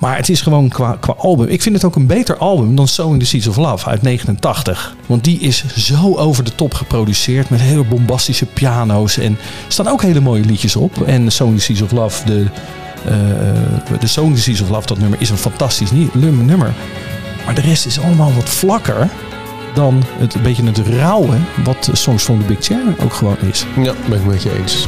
Maar 0.00 0.16
het 0.16 0.28
is 0.28 0.40
gewoon 0.40 0.68
qua, 0.68 0.98
album. 1.16 1.46
Ik 1.46 1.62
vind 1.62 1.74
het 1.74 1.84
ook 1.84 1.96
een 1.96 2.06
beter 2.06 2.36
album 2.36 2.76
dan 2.76 2.88
Sowing 2.88 3.20
the 3.20 3.26
Seeds 3.26 3.46
of 3.46 3.56
Love 3.56 3.88
uit 3.88 4.02
89. 4.02 4.96
Want 5.06 5.24
die 5.24 5.38
is 5.38 5.64
zo 5.76 6.16
over 6.16 6.44
de 6.44 6.54
top 6.54 6.74
geproduceerd. 6.74 7.50
Met 7.50 7.60
hele 7.60 7.84
bombastische 7.84 8.46
piano's. 8.46 9.18
En 9.18 9.32
er 9.66 9.72
staan 9.72 9.88
ook 9.88 10.02
hele 10.02 10.20
mooie 10.20 10.44
liedjes 10.44 10.76
op. 10.76 11.02
En 11.02 11.32
Sowing 11.32 11.58
the 11.58 11.64
Seeds 11.64 11.82
of 11.82 11.90
Love, 11.90 12.24
de, 12.24 12.46
eh, 13.04 14.00
de 14.00 14.08
the 14.34 14.40
Seeds 14.40 14.60
of 14.60 14.68
Love, 14.68 14.86
dat 14.86 14.98
nummer 14.98 15.20
is 15.20 15.30
een 15.30 15.36
fantastisch 15.36 15.90
nummer. 16.12 16.74
Maar 17.44 17.54
de 17.54 17.60
rest 17.60 17.86
is 17.86 18.00
allemaal 18.00 18.32
wat 18.32 18.48
vlakker 18.48 19.08
dan 19.74 20.02
het 20.18 20.34
een 20.34 20.42
beetje 20.42 20.64
het 20.64 20.78
rauwe. 20.78 21.36
Wat 21.64 21.90
Songs 21.92 22.22
from 22.22 22.38
the 22.38 22.46
Big 22.46 22.64
Chair 22.64 22.94
ook 23.02 23.14
gewoon 23.14 23.36
is. 23.50 23.66
Ja, 23.82 23.94
ben 24.08 24.18
ik 24.18 24.26
met 24.26 24.42
je 24.42 24.58
eens. 24.58 24.86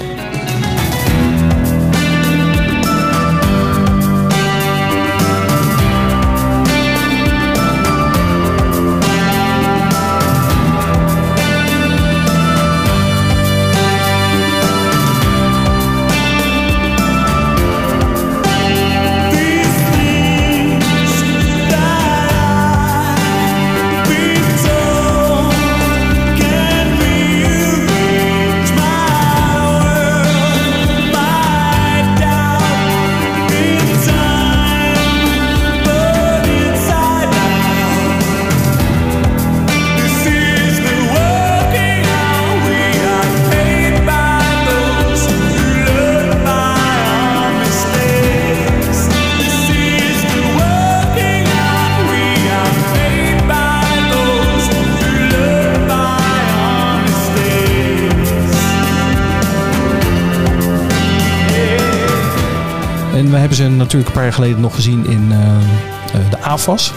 Paar 64.22 64.30
jaar 64.30 64.40
geleden 64.40 64.60
nog 64.62 64.74
gezien 64.74 65.06
in 65.06 65.32
eh, 65.32 65.56
eh, 65.56 66.30
de 66.30 66.38
AFAS. 66.42 66.92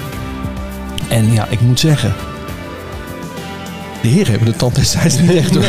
En 1.10 1.32
ja, 1.34 1.48
ik 1.50 1.62
moet 1.62 1.80
zeggen... 1.80 2.14
De 4.02 4.08
heren 4.08 4.30
hebben 4.32 4.52
de 4.52 4.58
tand 4.58 4.76
destijds 4.76 5.20
niet 5.20 5.34
echt 5.34 5.54
door, 5.54 5.64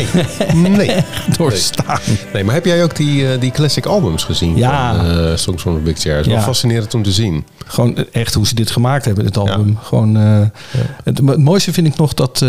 Nee, 0.55 0.71
nee. 0.87 1.05
doorstaan. 1.37 2.01
nee. 2.33 2.45
Maar 2.45 2.55
heb 2.55 2.65
jij 2.65 2.83
ook 2.83 2.97
die, 2.97 3.33
eh, 3.33 3.41
die 3.41 3.51
classic 3.51 3.87
albums 3.87 4.25
gezien? 4.25 4.57
Ja. 4.57 4.97
Van, 4.97 5.07
eh, 5.07 5.37
Songs 5.37 5.63
from 5.63 5.75
the 5.75 5.81
Big 5.81 5.99
Chair. 5.99 6.17
Het 6.17 6.27
is 6.27 6.31
Ja. 6.33 6.39
wel 6.39 6.47
fascinerend 6.47 6.95
om 6.95 7.03
te 7.03 7.13
zien. 7.13 7.45
Gewoon 7.67 7.97
echt 8.13 8.35
hoe 8.35 8.47
ze 8.47 8.55
dit 8.55 8.71
gemaakt 8.71 9.05
hebben, 9.05 9.25
dit 9.25 9.37
album. 9.37 9.79
Gewoon, 9.83 10.15
het, 10.15 11.19
het 11.19 11.39
mooiste 11.39 11.73
vind 11.73 11.87
ik 11.87 11.97
nog 11.97 12.15
dat, 12.15 12.45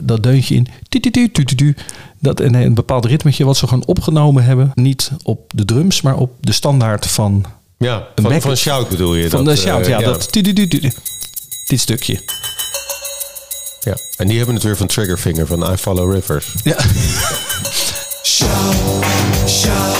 dat 0.00 0.22
deuntje 0.22 0.54
in. 0.54 0.66
tu, 0.88 1.00
tu, 1.00 1.10
tu, 1.10 1.30
tu, 1.30 1.44
tu, 1.44 1.54
tu, 1.54 1.74
Dat 2.18 2.40
een, 2.40 2.54
een 2.54 2.74
bepaald 2.74 3.04
ritmetje 3.04 3.44
wat 3.44 3.56
ze 3.56 3.66
gewoon 3.66 3.86
opgenomen 3.86 4.44
hebben. 4.44 4.70
Niet 4.74 5.10
op 5.22 5.50
de 5.54 5.64
drums, 5.64 6.02
maar 6.02 6.16
op 6.16 6.30
de 6.40 6.52
standaard 6.52 7.06
van, 7.06 7.44
Ja, 7.82 8.08
Een 8.14 8.22
van, 8.22 8.40
van 8.40 8.56
Shout 8.56 8.88
bedoel 8.88 9.14
je? 9.14 9.30
van 9.30 9.44
dat, 9.44 9.54
de 9.56 9.60
shout. 9.62 9.82
eh, 9.82 9.88
ja, 9.88 9.98
dat 10.00 10.32
tu, 10.32 10.42
tu. 10.42 10.92
dit 11.66 11.80
stukje. 11.80 12.20
ja. 13.80 13.96
En 14.16 14.26
die 14.28 14.36
hebben 14.36 14.54
het 14.54 14.64
weer 14.64 14.76
van 14.76 14.86
Triggerfinger, 14.86 15.46
van 15.46 15.72
I 15.72 15.76
Follow 15.76 16.12
Rivers. 16.14 16.46
Ja. 16.64 16.76
Shout, 18.22 19.04
shout, 19.48 19.96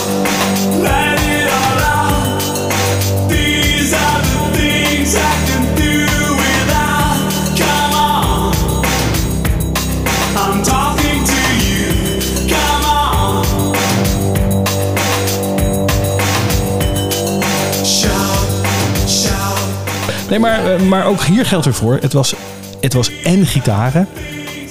Nee, 20.32 20.40
maar, 20.40 20.74
eh, 20.74 20.80
maar 20.80 21.06
ook 21.06 21.22
hier 21.22 21.46
geldt 21.46 21.66
ervoor. 21.66 21.98
Het 22.00 22.12
was, 22.12 22.34
het 22.80 22.92
was 22.92 23.10
en 23.24 23.46
gitaren 23.46 24.08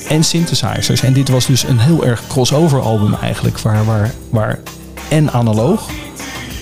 en 0.10 0.24
synthesizers. 0.24 1.02
En 1.04 1.13
dit 1.13 1.30
was 1.30 1.45
dus 1.45 1.63
een 1.63 1.80
heel 1.80 2.06
erg 2.06 2.21
crossover 2.28 2.82
album 2.82 3.13
eigenlijk. 3.21 3.60
Waar, 3.60 3.86
waar, 3.86 4.12
waar 4.30 4.60
en 5.10 5.32
analoog 5.32 5.89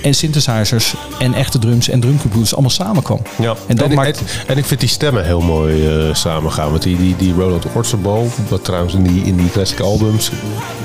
en 0.03 0.13
synthesizers 0.13 0.93
en 1.19 1.33
echte 1.33 1.59
drums 1.59 1.89
en 1.89 1.99
drumcomputers 1.99 2.51
allemaal 2.53 2.71
samenkwam. 2.71 3.19
Ja, 3.37 3.55
En 3.67 3.75
dat 3.75 3.89
ik- 3.89 3.95
maakt... 3.95 4.19
en, 4.19 4.25
en 4.47 4.57
ik 4.57 4.65
vind 4.65 4.79
die 4.79 4.89
stemmen 4.89 5.25
heel 5.25 5.41
mooi 5.41 5.87
eh, 5.87 6.13
samengaan. 6.15 6.69
Want 6.69 6.81
die, 6.83 6.97
die, 6.97 7.15
die 7.15 7.33
Roland 7.33 7.65
Orzabal, 7.73 8.29
wat 8.47 8.63
trouwens 8.63 8.93
in 8.93 9.03
die, 9.03 9.23
in 9.23 9.37
die 9.37 9.49
classic 9.51 9.79
albums... 9.79 10.29
een 10.29 10.35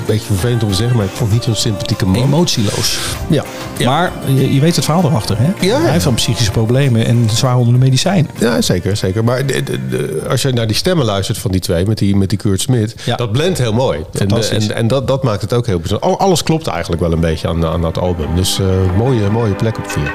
beetje 0.05 0.25
vervelend 0.25 0.63
om 0.63 0.69
te 0.69 0.75
zeggen, 0.75 0.97
maar 0.97 1.05
ik 1.05 1.11
vond 1.11 1.31
niet 1.31 1.43
zo'n 1.43 1.55
sympathieke 1.55 2.05
man. 2.05 2.23
Emotieloos. 2.23 2.97
Ja. 3.27 3.43
ja. 3.77 3.89
Maar 3.89 4.11
je, 4.27 4.53
je 4.53 4.59
weet 4.59 4.75
het 4.75 4.85
verhaal 4.85 5.03
erachter, 5.03 5.37
hè? 5.39 5.51
ja. 5.67 5.81
Hij 5.81 5.91
heeft 5.91 6.03
dan 6.03 6.13
psychische 6.13 6.51
problemen 6.51 7.05
en 7.05 7.29
zwaar 7.29 7.57
onder 7.57 7.73
de 7.73 7.79
medicijn. 7.79 8.29
Ja, 8.39 8.61
zeker, 8.61 8.97
zeker. 8.97 9.23
Maar 9.23 9.45
de- 9.45 9.63
de- 9.63 9.87
de- 9.87 10.25
als 10.29 10.41
je 10.41 10.51
naar 10.51 10.67
die 10.67 10.75
stemmen 10.75 11.05
luistert 11.05 11.37
van 11.37 11.51
die 11.51 11.59
twee, 11.61 11.85
met 11.85 11.97
die, 11.97 12.15
met 12.15 12.29
die 12.29 12.37
Kurt 12.37 12.61
Smit, 12.61 12.95
Ja. 13.05 13.15
dat 13.15 13.31
blendt 13.31 13.57
heel 13.57 13.73
mooi. 13.73 13.97
En, 13.99 14.05
Fantastisch. 14.17 14.67
en, 14.67 14.75
en 14.75 14.87
dat, 14.87 15.07
dat 15.07 15.23
maakt 15.23 15.41
het 15.41 15.53
ook 15.53 15.65
heel 15.65 15.79
bijzonder. 15.79 16.07
Al- 16.09 16.19
Alles 16.19 16.43
klopt 16.43 16.67
eigenlijk 16.67 17.01
wel 17.01 17.11
een 17.11 17.19
beetje 17.19 17.47
aan, 17.47 17.65
aan 17.65 17.81
dat 17.81 17.97
album. 17.97 18.35
Dus 18.35 18.59
eh, 18.59 18.65
mooie, 18.97 19.29
mooie 19.29 19.53
plek 19.53 19.77
op 19.77 19.89
vier. 19.89 20.13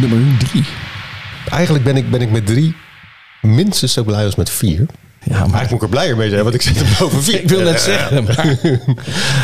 Nummer 0.00 0.38
drie. 0.38 0.64
Eigenlijk 1.50 1.84
ben 1.84 1.96
ik, 1.96 2.10
ben 2.10 2.20
ik 2.20 2.30
met 2.30 2.46
drie 2.46 2.74
minstens 3.42 3.92
zo 3.92 4.02
blij 4.02 4.24
als 4.24 4.34
met 4.36 4.50
vier. 4.50 4.86
Ja, 5.28 5.32
maar 5.32 5.40
Eigenlijk 5.40 5.70
moet 5.70 5.82
ik 5.82 5.82
er 5.82 5.88
blijer 5.88 6.16
mee 6.16 6.28
zijn, 6.30 6.42
want 6.42 6.54
ik 6.54 6.62
zit 6.62 6.80
er 6.80 6.96
boven 6.98 7.22
vier. 7.22 7.40
ik 7.42 7.48
wil 7.48 7.60
net 7.62 7.80
zeggen, 7.80 8.24
maar 8.24 8.58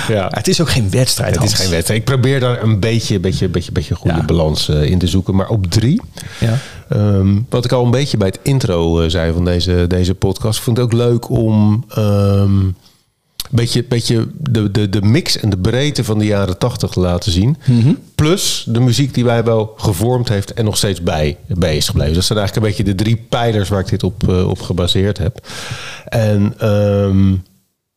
Ja. 0.08 0.28
het 0.30 0.48
is 0.48 0.60
ook 0.60 0.70
geen 0.70 0.90
wedstrijd. 0.90 1.34
Het 1.34 1.44
is 1.44 1.54
geen 1.54 1.70
wedstrijd. 1.70 2.00
Ik 2.00 2.06
probeer 2.06 2.40
daar 2.40 2.62
een 2.62 2.80
beetje, 2.80 3.20
beetje, 3.20 3.48
beetje, 3.48 3.72
beetje 3.72 3.94
goede 3.94 4.16
Ja. 4.16 4.24
balans 4.24 4.68
eh, 4.68 4.82
in 4.82 4.98
te 4.98 5.06
zoeken. 5.06 5.34
Maar 5.34 5.48
op 5.48 5.66
drie, 5.66 6.00
Ja. 6.40 6.58
Ehm, 6.88 7.38
wat 7.48 7.64
ik 7.64 7.72
al 7.72 7.84
een 7.84 7.90
beetje 7.90 8.16
bij 8.16 8.28
het 8.28 8.38
intro 8.42 9.00
eh, 9.00 9.08
zei 9.10 9.32
van 9.32 9.44
deze, 9.44 9.84
deze 9.88 10.14
podcast. 10.14 10.58
Ik 10.58 10.64
vond 10.64 10.76
het 10.76 10.86
ook 10.86 10.92
leuk 10.92 11.30
om 11.30 11.84
ehm, 11.88 12.58
beetje, 13.50 13.84
beetje 13.84 14.28
de, 14.38 14.70
de, 14.70 14.88
de 14.88 15.02
mix 15.02 15.38
en 15.38 15.50
de 15.50 15.58
breedte 15.58 16.04
van 16.04 16.18
de 16.18 16.24
jaren 16.24 16.58
tachtig 16.58 16.90
te 16.90 17.00
laten 17.00 17.32
zien. 17.32 17.56
Plus 18.14 18.64
de 18.68 18.80
muziek 18.80 19.14
die 19.14 19.24
wij 19.24 19.44
wel 19.44 19.74
gevormd 19.76 20.28
heeft 20.28 20.52
en 20.52 20.64
nog 20.64 20.76
steeds 20.76 21.02
bij, 21.02 21.36
bij 21.46 21.76
is 21.76 21.88
gebleven. 21.88 22.14
Dat 22.14 22.24
zijn 22.24 22.38
eigenlijk 22.38 22.66
een 22.66 22.72
beetje 22.72 22.94
de 22.94 23.02
drie 23.04 23.26
pijlers 23.28 23.68
waar 23.68 23.80
ik 23.80 23.88
dit 23.88 24.02
op, 24.02 24.28
eh, 24.28 24.48
op 24.48 24.60
gebaseerd 24.60 25.18
heb. 25.18 25.46
En 26.04 26.54
ehm, 26.58 27.30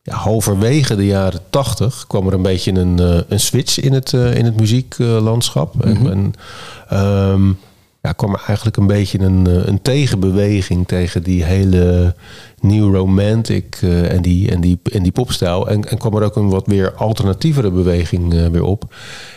ja, 0.02 0.14
halverwege 0.14 0.96
de 0.96 1.06
jaren 1.06 1.40
tachtig 1.50 2.04
kwam 2.06 2.26
er 2.26 2.32
een 2.32 2.42
beetje 2.42 2.72
een, 2.72 2.98
eh, 2.98 3.20
een 3.28 3.40
switch 3.40 3.80
in 3.80 3.92
het, 3.92 4.12
eh, 4.12 4.34
in 4.34 4.44
het 4.44 4.60
muzieklandschap. 4.60 5.84
En, 5.84 6.10
en 6.10 6.32
ehm, 6.88 7.52
ja, 8.06 8.12
kwam 8.12 8.32
er 8.32 8.42
eigenlijk 8.46 8.76
een 8.76 8.86
beetje 8.86 9.18
een, 9.18 9.46
eh, 9.46 9.66
een 9.66 9.82
tegenbeweging 9.82 10.88
tegen 10.88 11.22
die 11.22 11.44
hele 11.44 12.14
new 12.60 12.94
romantic 12.94 13.78
eh, 13.82 14.12
en, 14.12 14.22
die, 14.22 14.50
en, 14.50 14.60
die, 14.60 14.78
en 14.92 15.02
die 15.02 15.12
popstijl. 15.12 15.68
En, 15.68 15.88
en 15.88 15.98
kwam 15.98 16.16
er 16.16 16.22
ook 16.22 16.36
een 16.36 16.48
wat 16.48 16.66
weer 16.66 16.94
alternatievere 16.94 17.70
beweging 17.70 18.34
eh, 18.34 18.46
weer 18.46 18.62
op. 18.62 18.94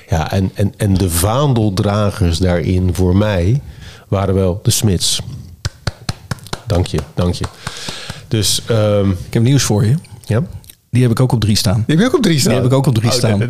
Ja, 0.09 0.31
en, 0.31 0.51
en, 0.53 0.73
en 0.77 0.93
de 0.93 1.09
vaandeldragers 1.09 2.37
daarin 2.37 2.93
voor 2.93 3.15
mij 3.15 3.61
waren 4.07 4.35
wel 4.35 4.59
de 4.63 4.71
Smits. 4.71 5.21
Dank 6.65 6.85
je, 6.85 6.99
dank 7.13 7.33
je. 7.33 7.45
Dus 8.27 8.61
ehm, 8.65 9.09
Ik 9.09 9.33
heb 9.33 9.43
nieuws 9.43 9.63
voor 9.63 9.85
je. 9.85 9.95
ja. 10.25 10.43
Die 10.91 11.01
heb 11.01 11.11
ik 11.11 11.19
ook 11.19 11.31
op 11.31 11.39
drie 11.41 11.55
staan. 11.57 11.83
Die 11.87 11.95
heb 11.95 11.99
je 11.99 12.05
ook 12.05 12.15
op 12.15 12.21
drie 12.21 12.39
staan? 12.39 12.51
Die 12.53 12.61
heb 12.61 12.71
ik 12.71 12.77
ook 12.77 12.85
op 12.87 12.95
drie 12.95 13.09
Oh, 13.09 13.15
staan. 13.15 13.39
we, 13.39 13.49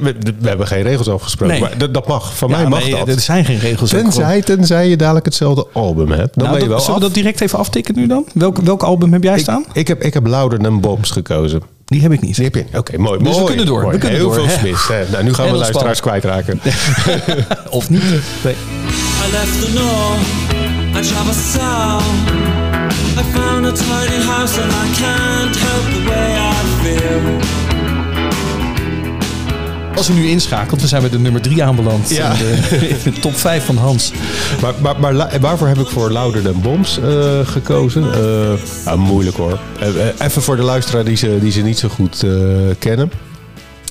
we- 0.00 0.14
we 0.40 0.48
hebben 0.48 0.66
geen 0.66 0.82
regels 0.82 1.08
afgesproken. 1.08 1.60
Nee. 1.60 1.76
Maar 1.78 1.92
dat, 1.92 2.06
mag. 2.08 2.36
Van 2.36 2.48
Ja, 2.50 2.56
mij 2.58 2.68
mag 2.68 2.82
nee, 2.82 2.90
dat. 2.90 3.08
Er 3.08 3.20
zijn 3.20 3.44
geen 3.44 3.58
regels. 3.58 3.90
Tenzij, 3.90 4.42
tenzij 4.42 4.88
je 4.88 4.96
dadelijk 4.96 5.24
hetzelfde 5.24 5.66
album 5.72 6.10
hebt. 6.10 6.34
Dan 6.34 6.44
Nou, 6.44 6.50
ben 6.50 6.54
je 6.54 6.60
dat- 6.60 6.68
wel 6.68 6.78
zullen 6.80 6.94
we 7.00 7.06
dat 7.06 7.14
direct 7.14 7.40
even 7.40 7.58
aftikken 7.58 7.94
nu 7.94 8.06
dan? 8.06 8.26
Welk, 8.34 8.58
welk 8.58 8.82
album 8.82 9.12
heb 9.12 9.22
jij 9.22 9.38
staan? 9.38 9.64
ik, 9.68 9.74
ik, 9.74 9.88
heb, 9.88 10.02
ik 10.02 10.14
heb 10.14 10.26
Louder 10.26 10.58
Than 10.58 10.80
Bombs 10.80 11.10
gekozen. 11.10 11.62
Die 11.84 12.00
heb 12.02 12.12
ik 12.12 12.20
niet. 12.20 12.34
Die 12.36 12.44
heb 12.44 12.54
je. 12.54 12.64
Oké, 12.78 12.98
mooi. 12.98 13.22
Dus 13.22 13.38
we 13.38 13.44
kunnen 13.44 13.66
door, 13.66 13.90
we 13.90 13.98
kunnen 13.98 14.18
Heel 14.18 14.24
door, 14.26 14.34
veel 14.34 14.46
hè. 14.96 15.04
Nou, 15.10 15.24
nu 15.24 15.34
gaan 15.34 15.50
we 15.50 15.56
luisteraars 15.56 16.00
kwijtraken. 16.00 16.60
Of 17.70 17.90
niet? 17.90 18.02
Nee. 18.44 18.54
I 18.54 19.30
left 19.32 19.60
the 19.60 19.72
I. 21.60 22.47
I 23.18 23.22
found 23.22 23.66
a 23.66 23.72
tiny 23.72 24.22
house 24.22 24.60
and 24.62 24.72
I 24.72 24.86
can't 25.00 25.56
help 25.56 25.84
the 25.94 26.02
way 26.08 26.36
I 26.36 26.62
feel. 26.82 27.38
Als 29.96 30.08
u 30.08 30.12
nu 30.12 30.28
inschakelt, 30.28 30.80
we 30.80 30.86
zijn 30.86 31.00
bij 31.00 31.10
de 31.10 31.18
nummer 31.18 31.40
drie 31.40 31.64
aanbeland. 31.64 32.10
Ja. 32.10 32.32
In, 32.32 32.38
de, 32.38 32.88
in 32.88 32.96
de 33.12 33.20
top 33.20 33.36
5 33.36 33.64
van 33.64 33.76
Hans. 33.76 34.12
Maar, 34.60 34.72
maar, 34.80 35.00
maar 35.00 35.40
waarvoor 35.40 35.68
heb 35.68 35.78
ik 35.78 35.86
voor 35.86 36.10
Louder 36.10 36.42
Than 36.42 36.60
Bombs 36.60 36.98
eh, 36.98 37.38
gekozen? 37.44 38.02
Eh, 38.12 38.52
nou, 38.84 38.98
moeilijk 38.98 39.36
hoor. 39.36 39.58
Eh, 39.80 40.26
even 40.26 40.42
voor 40.42 40.56
de 40.56 40.62
luisteraar 40.62 41.04
die 41.04 41.16
ze, 41.16 41.38
die 41.40 41.52
ze 41.52 41.60
niet 41.60 41.78
zo 41.78 41.88
goed 41.88 42.22
eh, 42.22 42.30
kennen. 42.78 43.10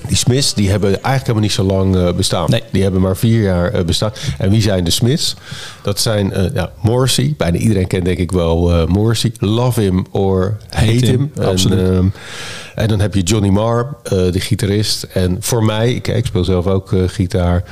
Die 0.08 0.16
Smiths 0.16 0.54
die 0.54 0.70
hebben 0.70 0.88
eigenlijk 0.88 1.20
helemaal 1.20 1.42
niet 1.42 1.52
zo 1.52 1.62
lang 1.62 1.96
eh, 1.96 2.12
bestaan. 2.12 2.50
Nee. 2.50 2.62
Die 2.72 2.82
hebben 2.82 3.00
maar 3.00 3.16
vier 3.16 3.42
jaar 3.42 3.72
eh, 3.72 3.84
bestaan. 3.84 4.12
En 4.38 4.50
wie 4.50 4.62
zijn 4.62 4.84
de 4.84 4.90
Smiths? 4.90 5.36
Dat 5.82 6.00
zijn 6.00 6.32
eh 6.32 6.54
ja, 6.54 6.72
Morrissey. 6.82 7.34
Bijna 7.36 7.58
iedereen 7.58 7.86
kent 7.86 8.04
denk 8.04 8.18
ik 8.18 8.32
wel 8.32 8.86
Morrissey. 8.86 9.32
Love 9.38 9.80
him 9.80 10.06
or 10.10 10.56
hate, 10.70 10.86
Hate 10.92 11.06
him. 11.06 11.30
him, 11.34 11.44
absoluut. 11.44 11.78
En, 11.78 11.94
ehm, 11.94 12.06
en 12.74 12.88
dan 12.88 13.00
heb 13.00 13.14
je 13.14 13.22
Johnny 13.22 13.48
Marr, 13.48 13.96
de 14.02 14.40
gitarist. 14.40 15.02
En 15.02 15.36
voor 15.40 15.64
mij, 15.64 15.94
ik, 15.94 16.08
ik 16.08 16.26
speel 16.26 16.44
zelf 16.44 16.66
ook 16.66 16.92
gitaar. 17.06 17.64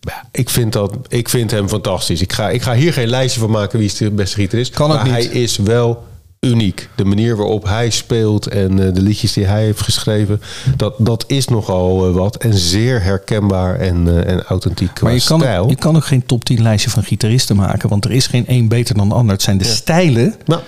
Ja, 0.00 0.28
ik, 0.32 0.50
vind 0.50 0.72
dat, 0.72 0.96
ik 1.08 1.28
vind 1.28 1.50
hem 1.50 1.68
fantastisch. 1.68 2.20
Ik 2.20 2.32
ga, 2.32 2.50
ik 2.50 2.62
ga 2.62 2.74
hier 2.74 2.92
geen 2.92 3.08
lijstje 3.08 3.40
van 3.40 3.50
maken 3.50 3.78
wie 3.78 3.88
is 3.88 3.96
de 3.96 4.10
beste 4.10 4.36
gitarist. 4.36 4.74
Kan 4.74 4.88
maar 4.88 5.04
niet. 5.04 5.12
hij 5.12 5.24
is 5.24 5.56
wel 5.56 6.04
uniek. 6.46 6.88
De 6.94 7.04
manier 7.04 7.36
waarop 7.36 7.64
hij 7.64 7.90
speelt 7.90 8.46
en 8.46 8.86
eh, 8.86 8.94
de 8.94 9.02
liedjes 9.02 9.32
die 9.32 9.44
hij 9.44 9.64
heeft 9.64 9.80
geschreven, 9.80 10.40
dat, 10.76 10.94
dat 10.98 11.24
is 11.26 11.48
nogal 11.48 12.06
eh, 12.06 12.14
wat. 12.14 12.36
En 12.36 12.54
zeer 12.54 13.02
herkenbaar 13.02 13.78
en, 13.78 14.08
eh, 14.08 14.32
en 14.32 14.42
authentiek 14.42 14.94
qua 14.94 15.06
Maar 15.06 15.16
je 15.16 15.24
kan, 15.24 15.40
stijl. 15.40 15.62
ook, 15.62 15.70
je 15.70 15.76
kan 15.76 15.96
ook 15.96 16.04
geen 16.04 16.26
top 16.26 16.44
10 16.44 16.62
lijstje 16.62 16.90
van 16.90 17.02
gitaristen 17.02 17.56
maken. 17.56 17.88
Want 17.88 18.04
er 18.04 18.12
is 18.12 18.26
geen 18.26 18.46
één 18.46 18.68
beter 18.68 18.94
dan 18.94 19.08
de 19.08 19.14
ander. 19.14 19.32
Het 19.32 19.42
zijn 19.42 19.58
de 19.58 19.64
stijlen 19.64 20.34
Nou, 20.44 20.60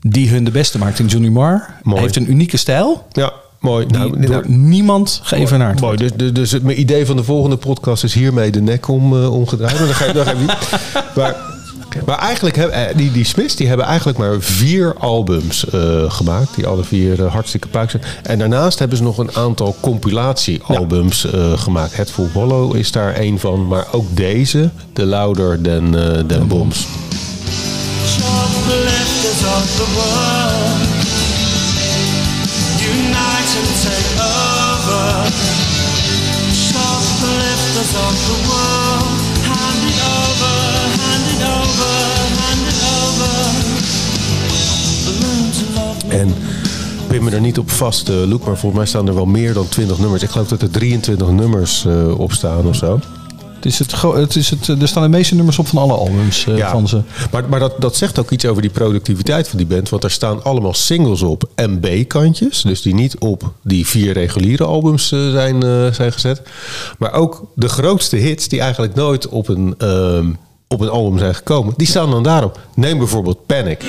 die 0.00 0.28
hun 0.28 0.44
de 0.44 0.50
beste 0.50 0.78
maakt. 0.78 0.98
En 0.98 1.06
Johnny 1.06 1.28
Marr 1.28 1.74
Mooi. 1.82 2.00
heeft 2.00 2.16
een 2.16 2.30
unieke 2.30 2.56
stijl. 2.56 3.06
ja, 3.12 3.32
mooi. 3.60 3.86
Die 3.86 3.98
Nou, 3.98 4.26
door 4.26 4.50
niemand 4.50 5.20
geëvenaard 5.22 5.80
Mooi, 5.80 5.96
dus, 5.96 6.12
dus, 6.12 6.32
dus 6.32 6.50
het 6.50 6.62
mijn 6.62 6.80
idee 6.80 7.06
van 7.06 7.16
de 7.16 7.24
volgende 7.24 7.56
podcast 7.56 8.04
is 8.04 8.14
hiermee 8.14 8.50
de 8.50 8.60
nek 8.60 8.88
om, 8.88 9.24
omgedraaid. 9.24 9.78
Dat 9.86 9.88
ga 9.88 10.04
je, 10.04 10.12
dat 10.12 10.26
ga 10.26 10.32
je. 10.32 10.44
Maar, 11.16 11.36
maar 12.06 12.18
eigenlijk 12.18 12.56
hebben 12.56 12.88
eh, 12.88 12.96
die, 12.96 13.12
die 13.12 13.24
Smiths 13.24 13.56
die 13.56 13.68
hebben 13.68 13.86
eigenlijk 13.86 14.18
maar 14.18 14.40
vier 14.40 14.94
albums 14.98 15.68
eh, 15.70 16.10
gemaakt. 16.10 16.54
Die 16.54 16.66
alle 16.66 16.84
vier 16.84 17.24
eh, 17.24 17.32
hartstikke 17.32 17.68
puik 17.68 17.90
zijn. 17.90 18.02
En 18.22 18.38
daarnaast 18.38 18.78
hebben 18.78 18.96
ze 18.96 19.02
nog 19.02 19.18
een 19.18 19.36
aantal 19.36 19.76
compilatiealbums 19.80 21.30
eh, 21.30 21.58
gemaakt. 21.58 21.96
Het 21.96 22.10
Full 22.10 22.28
Hollow 22.32 22.76
is 22.76 22.92
daar 22.92 23.14
één 23.14 23.38
van. 23.38 23.66
Maar 23.66 23.86
ook 23.92 24.16
deze, 24.16 24.70
The 24.92 25.04
Louder 25.04 25.60
Than, 25.60 25.90
than 26.26 26.46
Bombs. 26.48 26.86
Of 29.42 29.76
the 29.76 29.86
world, 29.94 30.80
unite 32.80 33.52
and 33.60 33.82
take 33.82 34.14
over. 34.20 35.32
Shoplifters 36.52 37.60
shoplifters 37.80 37.94
of 37.94 38.14
the 38.26 38.39
pin 47.10 47.24
me 47.24 47.30
er 47.30 47.40
niet 47.40 47.58
op 47.58 47.70
vast, 47.70 48.08
eh, 48.08 48.14
Luke, 48.14 48.46
maar 48.46 48.58
volgens 48.58 48.74
mij 48.74 48.86
staan 48.86 49.08
er 49.08 49.14
wel 49.14 49.26
meer 49.26 49.54
dan 49.54 49.68
20 49.68 49.98
nummers. 49.98 50.22
Ik 50.22 50.30
geloof 50.30 50.48
dat 50.48 50.62
er 50.62 50.70
23 50.70 51.28
nummers 51.28 51.84
eh, 51.84 52.18
op 52.18 52.32
staan 52.32 52.66
of 52.66 52.76
zo. 52.76 53.00
Het 53.60 53.72
is 53.72 53.78
het, 53.78 54.02
het 54.02 54.36
is 54.36 54.50
het, 54.50 54.68
er 54.68 54.88
staan 54.88 55.02
de 55.02 55.08
meeste 55.08 55.34
nummers 55.34 55.58
op 55.58 55.66
van 55.66 55.78
alle 55.78 55.92
albums 55.92 56.46
eh, 56.46 56.70
van 56.70 56.88
ze. 56.88 57.02
Maar, 57.30 57.48
maar 57.48 57.60
dat, 57.60 57.80
dat 57.80 57.96
zegt 57.96 58.18
ook 58.18 58.30
iets 58.30 58.46
over 58.46 58.62
die 58.62 58.70
productiviteit 58.70 59.48
van 59.48 59.58
die 59.58 59.66
band. 59.66 59.88
Want 59.88 60.04
er 60.04 60.10
staan 60.10 60.44
allemaal 60.44 60.74
singles 60.74 61.22
op 61.22 61.50
en 61.54 61.80
B-kantjes. 61.80 62.62
Dus 62.62 62.82
die 62.82 62.94
niet 62.94 63.18
op 63.18 63.52
die 63.62 63.86
vier 63.86 64.12
reguliere 64.12 64.64
albums 64.64 65.12
eh, 65.12 65.30
zijn, 65.30 65.62
eh, 65.62 65.92
zijn 65.92 66.12
gezet. 66.12 66.42
Maar 66.98 67.12
ook 67.12 67.44
de 67.54 67.68
grootste 67.68 68.16
hits 68.16 68.48
die 68.48 68.60
eigenlijk 68.60 68.94
nooit 68.94 69.28
op 69.28 69.48
een, 69.48 69.74
ehm, 69.78 70.30
op 70.68 70.80
een 70.80 70.90
album 70.90 71.18
zijn 71.18 71.34
gekomen. 71.34 71.74
Die 71.76 71.86
staan 71.86 72.10
dan 72.10 72.22
daarop. 72.22 72.60
Neem 72.74 72.98
bijvoorbeeld 72.98 73.46
Panic. 73.46 73.84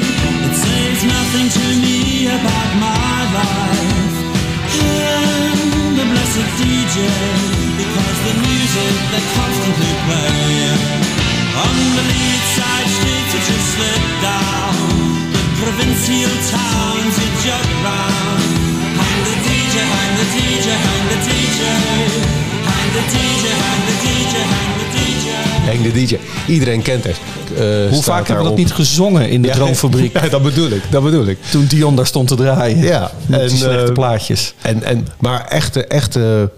De 25.94 26.06
DJ. 26.06 26.18
Iedereen 26.48 26.82
kent 26.82 27.04
het. 27.04 27.18
Eh, 27.58 27.64
Hoe 27.64 27.88
staat 27.92 28.04
vaak 28.04 28.28
hebben 28.28 28.44
we 28.44 28.50
dat 28.50 28.60
niet 28.60 28.72
gezongen 28.72 29.30
in 29.30 29.42
de 29.42 29.48
Ja, 29.48 29.54
Droomfabriek? 29.54 30.14
Ja, 30.22 30.30
dat 30.30 30.44
bedoel 30.44 30.70
ik. 30.70 30.82
Dat 30.90 31.04
bedoel 31.04 31.26
ik. 31.26 31.38
Toen 31.52 31.66
Dion 31.66 31.96
daar 31.96 32.06
stond 32.06 32.28
te 32.28 32.36
draaien. 32.36 32.78
Ja, 32.84 33.12
Met 33.26 33.40
en, 33.40 33.48
die 33.48 33.58
slechte 33.58 33.86
eh, 33.86 33.94
plaatjes. 33.94 34.54
En, 34.62 34.84
en, 34.84 35.08
maar 35.20 35.46
echte, 35.48 35.86
echte 35.86 36.50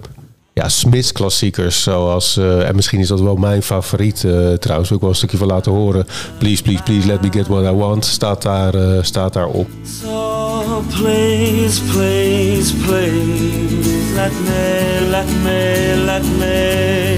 ja, 0.54 0.70
Smiths 0.70 1.12
klassiekers 1.12 1.84
zoals... 1.84 2.38
eh, 2.38 2.68
en 2.68 2.76
misschien 2.76 3.00
is 3.00 3.08
dat 3.08 3.22
wel 3.22 3.36
mijn 3.36 3.64
favoriet 3.64 4.24
eh, 4.24 4.54
trouwens. 4.54 4.92
Ook 4.92 5.02
wel 5.02 5.10
een 5.10 5.16
stukje 5.16 5.38
van 5.38 5.48
laten 5.48 5.72
horen. 5.72 6.08
Please, 6.38 6.62
please, 6.64 6.84
please, 6.84 7.08
let 7.08 7.22
me 7.22 7.28
get 7.32 7.48
what 7.48 7.64
I 7.64 7.76
want. 7.76 8.06
Staat 8.06 8.42
daar, 8.42 8.74
eh, 8.76 8.98
staat 9.04 9.34
daar 9.34 9.48
op. 9.48 9.68
So 10.02 10.84
please, 11.02 11.82
please, 11.82 12.74
please, 12.74 13.90
let 14.16 14.32
me, 14.46 14.98
let 15.10 15.26
me, 15.44 15.94
let 16.06 16.24
me, 16.38 17.18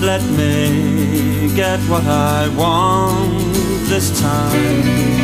let 0.00 0.20
me 0.36 1.27
get 1.54 1.78
what 1.88 2.04
I 2.06 2.48
want 2.56 3.54
this 3.88 4.10
time. 4.20 5.16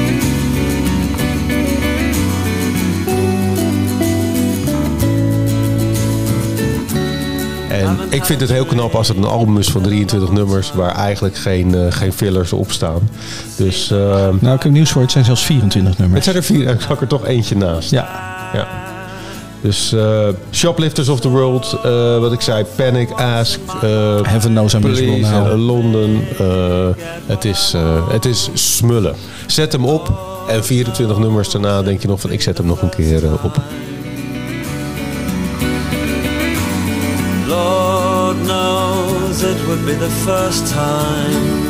En 7.68 7.98
ik 8.10 8.24
vind 8.24 8.40
het 8.40 8.50
heel 8.50 8.64
knap 8.64 8.94
als 8.94 9.08
het 9.08 9.16
een 9.16 9.24
album 9.24 9.58
is 9.58 9.68
van 9.68 9.82
23 9.82 10.30
nummers... 10.30 10.72
waar 10.72 10.94
eigenlijk 10.94 11.36
geen, 11.36 11.74
eh, 11.74 11.92
geen 11.92 12.12
fillers 12.12 12.52
op 12.52 12.72
staan. 12.72 13.08
Dus 13.56 13.90
eh, 13.90 14.28
Nou, 14.40 14.56
ik 14.56 14.62
heb 14.62 14.72
nieuws 14.72 14.90
voor. 14.90 15.02
Het 15.02 15.10
zijn 15.10 15.24
zelfs 15.24 15.44
24 15.44 15.92
het 15.92 16.00
nummers. 16.00 16.24
zijn 16.24 16.36
er 16.36 16.42
vier. 16.42 16.68
Ik 16.68 16.80
zag 16.80 17.00
er 17.00 17.06
toch 17.06 17.26
eentje 17.26 17.56
naast. 17.56 17.90
Ja. 17.90 18.08
Ja. 18.52 18.93
Dus 19.64 19.92
eh, 19.92 20.28
Shoplifters 20.52 21.08
of 21.08 21.20
the 21.20 21.28
World, 21.28 21.78
eh, 21.82 22.18
wat 22.18 22.32
ik 22.32 22.40
zei, 22.40 22.64
Panic, 22.76 23.10
Ask, 23.10 23.58
eh, 23.82 24.18
Heaven 24.22 24.50
knows 24.50 24.74
I'm 24.74 24.84
eh, 24.84 25.66
Londen. 25.66 26.26
eh, 26.38 26.86
het, 27.26 27.44
is, 27.44 27.72
eh, 27.74 28.08
het 28.08 28.24
is 28.24 28.48
smullen. 28.54 29.14
Zet 29.46 29.72
hem 29.72 29.84
op 29.84 30.12
en 30.48 30.64
24 30.64 31.18
nummers 31.18 31.50
daarna 31.50 31.82
denk 31.82 32.02
je 32.02 32.08
nog 32.08 32.20
van 32.20 32.30
ik 32.32 32.42
zet 32.42 32.56
hem 32.58 32.66
nog 32.66 32.82
een 32.82 32.88
keer 32.88 33.22
op. 33.42 33.60
Lord 37.46 38.36
knows 38.44 39.42
it 39.42 39.66
would 39.66 39.84
be 39.84 39.96
the 39.98 40.10
first 40.24 40.72
time. 40.72 41.63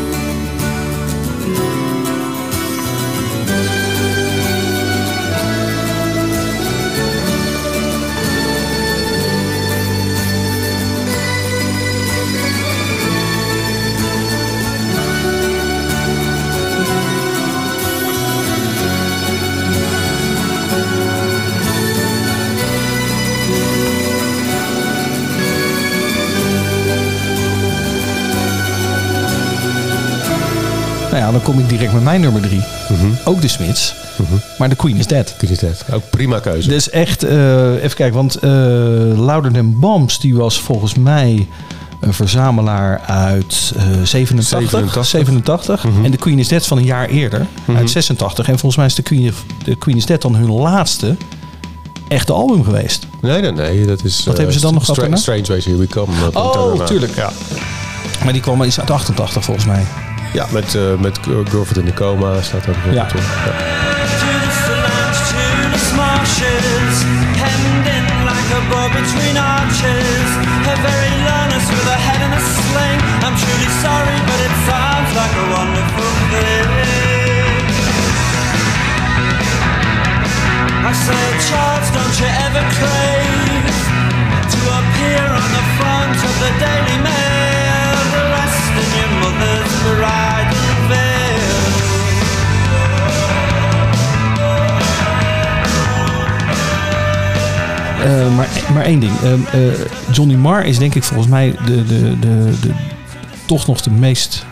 Nou 31.15 31.27
ja, 31.27 31.33
dan 31.33 31.43
kom 31.43 31.59
ik 31.59 31.69
direct 31.69 31.93
met 31.93 32.03
mijn 32.03 32.21
nummer 32.21 32.43
drie. 32.43 32.61
Ook 33.25 33.41
de 33.41 33.49
Smiths. 33.49 33.95
Maar 34.59 34.69
de 34.69 34.75
Queen 34.75 34.97
is 34.97 35.07
Dead. 35.07 35.35
Kun 35.37 35.49
je 35.49 35.67
het? 35.67 35.85
Ook 35.93 36.03
prima 36.11 36.39
keuze. 36.39 36.69
Dus 36.69 36.91
echt, 36.91 37.23
eh, 37.23 37.75
even 37.75 37.97
kijken, 37.97 38.15
want 38.15 38.35
eh 38.37 38.51
Louder 39.17 39.53
Than 39.53 39.79
Bombs, 39.79 40.21
die 40.21 40.35
was 40.35 40.61
volgens 40.61 40.95
mij 40.95 41.49
een 42.01 42.15
verzamelaar 42.15 43.01
uit 43.07 43.73
eh 43.77 43.83
87. 44.03 44.71
87. 44.71 45.07
87. 45.07 45.85
En 46.05 46.11
de 46.11 46.17
Queen 46.17 46.39
is 46.39 46.49
Dead 46.49 46.67
van 46.67 46.79
een 46.79 46.85
jaar 46.85 47.09
eerder, 47.09 47.47
uit 47.77 47.91
86. 47.91 48.47
En 48.49 48.59
volgens 48.59 48.77
mij 48.77 48.87
is 48.87 48.95
de 48.95 49.03
Queen, 49.03 49.33
de 49.65 49.77
Queen 49.77 49.97
is 49.97 50.07
Dead 50.07 50.23
dan 50.23 50.35
hun 50.35 50.53
laatste 50.53 51.17
echte 52.09 52.33
album 52.33 52.65
geweest. 52.65 53.07
Nee, 53.21 53.41
nee, 53.41 53.53
nee. 53.53 53.87
Dat 53.87 54.05
is, 54.05 54.25
Wat 54.25 54.33
eh, 54.33 54.37
hebben 54.37 54.55
ze 54.55 54.61
dan 54.61 54.75
nog 54.75 54.85
gehad? 54.85 55.19
Strange 55.19 55.47
Ways 55.47 55.65
Here 55.65 55.79
We 55.79 55.87
Come. 55.87 56.13
Oh, 56.33 56.85
tuurlijk. 56.85 57.15
Ja, 57.17 57.33
Maar 58.25 58.33
die 58.33 58.43
kwam 58.43 58.63
iets 58.63 58.81
uit 58.81 58.91
88 58.91 59.45
volgens 59.45 59.67
mij. 59.67 59.83
Ja 60.35 60.47
met, 60.51 60.75
eh 60.75 60.95
met 60.99 61.19
Girlfriend 61.51 61.77
in 61.77 61.85
the 61.85 61.93
Coma 61.93 62.43
staat 62.43 62.65
daar 62.65 62.75
bijvoorbeeld 62.75 63.11
Ja. 63.13 63.19
op. 63.19 63.23
Ja. 63.47 63.53
Tunis 64.21 64.59
to 64.67 64.75
lunch, 64.87 65.21
Tunis 65.31 65.87
marshes, 65.97 66.97
hemmed 67.43 67.87
in 67.97 68.05
Eh, 98.05 98.37
maar, 98.37 98.49
maar 98.75 98.85
één 98.85 99.01
ding. 99.01 99.13
Ehm, 99.23 99.41
eh, 99.53 99.61
Johnny 100.13 100.35
Marr 100.35 100.65
is 100.65 100.79
denk 100.79 100.95
ik 100.95 101.03
volgens 101.03 101.29
mij 101.29 101.55
de, 101.65 101.85
de, 101.85 102.19
de, 102.19 102.53
de, 102.61 102.71
toch 103.47 103.67
nog 103.67 103.81
de 103.81 103.91
meest 103.91 104.47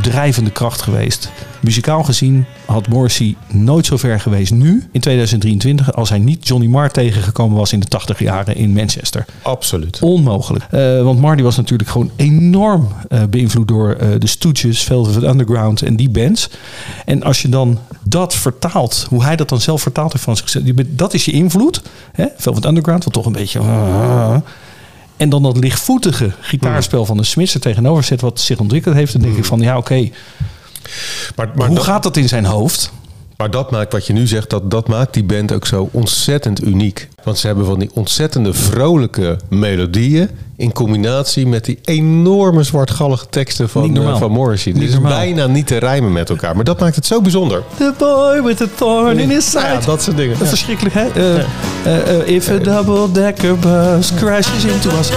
drijvende 0.00 0.50
kracht 0.50 0.82
geweest. 0.82 1.30
Muzikaal 1.60 2.02
gezien 2.02 2.44
had 2.64 2.88
Morrissey 2.88 3.36
nooit 3.48 3.86
zo 3.86 3.96
ver 3.96 4.20
geweest 4.20 4.52
nu, 4.52 4.88
in 4.92 5.00
2023, 5.00 5.94
als 5.94 6.08
hij 6.08 6.18
niet 6.18 6.48
Johnny 6.48 6.66
Marr 6.66 6.90
tegengekomen 6.90 7.56
was 7.56 7.72
in 7.72 7.80
de 7.80 7.86
80 7.86 8.18
jaren 8.18 8.56
in 8.56 8.72
Manchester. 8.72 9.24
Absoluut. 9.42 9.98
Onmogelijk. 10.00 10.64
Eh, 10.70 11.02
want 11.02 11.20
Marty 11.20 11.42
was 11.42 11.56
natuurlijk 11.56 11.90
gewoon 11.90 12.10
enorm 12.16 12.88
eh, 13.08 13.22
beïnvloed 13.30 13.68
door 13.68 13.92
eh, 13.92 14.08
de 14.18 14.26
Stooges, 14.26 14.82
Velvet 14.82 15.22
Underground 15.22 15.82
en 15.82 15.96
die 15.96 16.10
bands. 16.10 16.50
En 17.04 17.22
als 17.22 17.42
je 17.42 17.48
dan 17.48 17.78
dat 18.02 18.34
vertaalt, 18.34 19.06
hoe 19.08 19.24
hij 19.24 19.36
dat 19.36 19.48
dan 19.48 19.60
zelf 19.60 19.82
vertaald 19.82 20.12
heeft 20.12 20.24
van 20.24 20.36
zichzelf, 20.36 20.64
dat 20.88 21.14
is 21.14 21.24
je 21.24 21.32
invloed. 21.32 21.82
Hè? 22.12 22.26
Velvet 22.36 22.64
Underground, 22.64 23.04
wat 23.04 23.12
toch 23.12 23.26
een 23.26 23.32
beetje... 23.32 23.60
en 25.16 25.28
dan 25.28 25.42
dat 25.42 25.56
lichtvoetige 25.56 26.32
gitaarspel 26.40 27.04
van 27.06 27.16
de 27.16 27.24
Smiths 27.24 27.54
er 27.54 27.60
tegenover 27.60 28.04
zet, 28.04 28.20
wat 28.20 28.40
zich 28.40 28.58
ontwikkeld 28.58 28.94
heeft. 28.94 29.12
Dan 29.12 29.22
denk 29.22 29.36
ik 29.36 29.44
van, 29.44 29.60
ja 29.60 29.76
oké, 29.76 30.08
Maar, 31.36 31.50
maar 31.54 31.66
hoe 31.66 31.76
dat- 31.76 31.84
gaat 31.84 32.02
dat 32.02 32.16
in 32.16 32.28
zijn 32.28 32.44
hoofd? 32.44 32.92
Maar 33.42 33.50
dat 33.50 33.70
maakt 33.70 33.92
wat 33.92 34.06
je 34.06 34.12
nu 34.12 34.26
zegt, 34.26 34.50
dat, 34.50 34.70
dat 34.70 34.88
maakt 34.88 35.14
die 35.14 35.24
band 35.24 35.52
ook 35.52 35.66
zo 35.66 35.88
ontzettend 35.92 36.64
uniek. 36.64 37.08
Want 37.22 37.38
ze 37.38 37.46
hebben 37.46 37.64
van 37.64 37.78
die 37.78 37.90
ontzettende 37.94 38.52
vrolijke 38.52 39.36
melodieën. 39.48 40.28
In 40.56 40.72
combinatie 40.72 41.46
met 41.46 41.64
die 41.64 41.78
enorme 41.84 42.62
zwartgallige 42.62 43.26
teksten 43.30 43.68
van, 43.68 43.96
eh, 43.96 44.18
van 44.18 44.30
Morrissey. 44.30 44.72
Normaal. 44.72 45.12
bijna 45.12 45.46
niet 45.46 45.66
te 45.66 45.76
rijmen 45.76 46.12
met 46.12 46.30
elkaar. 46.30 46.54
Maar 46.54 46.64
dat 46.64 46.80
maakt 46.80 46.96
het 46.96 47.06
zo 47.06 47.20
bijzonder. 47.20 47.62
The 47.76 47.92
boy 47.98 48.42
with 48.42 48.56
the 48.56 48.68
thorn 48.74 49.18
in 49.18 49.30
his 49.30 49.50
side. 49.50 49.66
Ja, 49.66 49.80
dat 49.80 50.02
soort 50.02 50.16
dingen. 50.16 50.32
Dat 50.38 50.42
is 50.42 50.48
verschrikkelijk, 50.48 50.94
hè? 50.94 51.08
Eh, 51.08 51.38
eh, 51.38 52.20
eh, 52.20 52.28
if 52.28 52.50
a 52.50 52.58
double-decker 52.58 53.58
bus 53.58 54.14
crashes 54.14 54.64
into 54.64 54.90
us. 54.98 55.10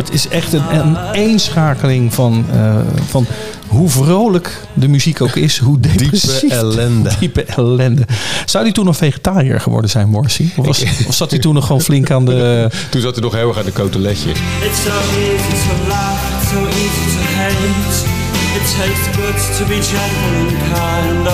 Het 0.00 0.12
is 0.12 0.28
echt 0.28 0.52
een, 0.52 0.78
een 0.78 0.96
eenschakeling 1.12 2.14
van, 2.14 2.44
eh, 2.52 2.76
van 3.08 3.26
hoe 3.66 3.88
vrolijk 3.88 4.60
de 4.74 4.88
muziek 4.88 5.20
ook 5.20 5.36
is, 5.36 5.58
hoe 5.58 5.80
depressief. 5.80 6.50
ellende. 6.50 7.10
Diepe 7.18 7.44
ellende. 7.44 8.02
Zou 8.44 8.64
die 8.64 8.72
toen 8.72 8.84
nog 8.84 8.96
vegetariër 8.96 9.60
geworden 9.60 9.90
zijn, 9.90 10.08
Morrissey? 10.08 10.50
Of, 10.56 10.66
was, 10.66 10.84
of 11.06 11.14
zat 11.14 11.30
hij 11.30 11.38
toen 11.38 11.54
nog 11.54 11.66
gewoon 11.66 11.80
flink 11.80 12.10
aan 12.10 12.24
de... 12.24 12.68
Toen 12.90 13.00
zat 13.00 13.14
hij 13.14 13.22
nog 13.22 13.34
heel 13.34 13.48
erg 13.48 13.58
aan 13.58 13.64
de 13.64 13.72
coteletjes. 13.72 14.38
It's 14.38 14.82
so 14.82 14.90
easy 14.90 15.68
to 15.68 15.88
laugh, 15.88 16.50
so 16.50 16.58
easy 16.64 17.16
to 17.16 17.22
hate. 17.36 18.18
It 18.56 18.66
takes 18.76 19.16
guts 19.16 19.58
to 19.58 19.64
be 19.64 19.80
gentle 19.82 20.40
and 20.40 20.50
kind 20.50 21.28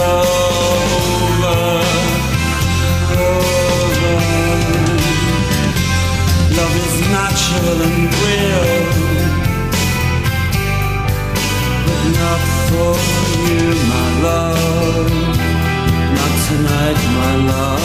but 11.87 12.01
not 12.21 12.41
for 12.69 12.93
you, 13.49 13.67
my 13.93 14.09
love. 14.23 15.11
Not 16.17 16.33
tonight, 16.49 16.99
my 17.19 17.35
love. 17.47 17.77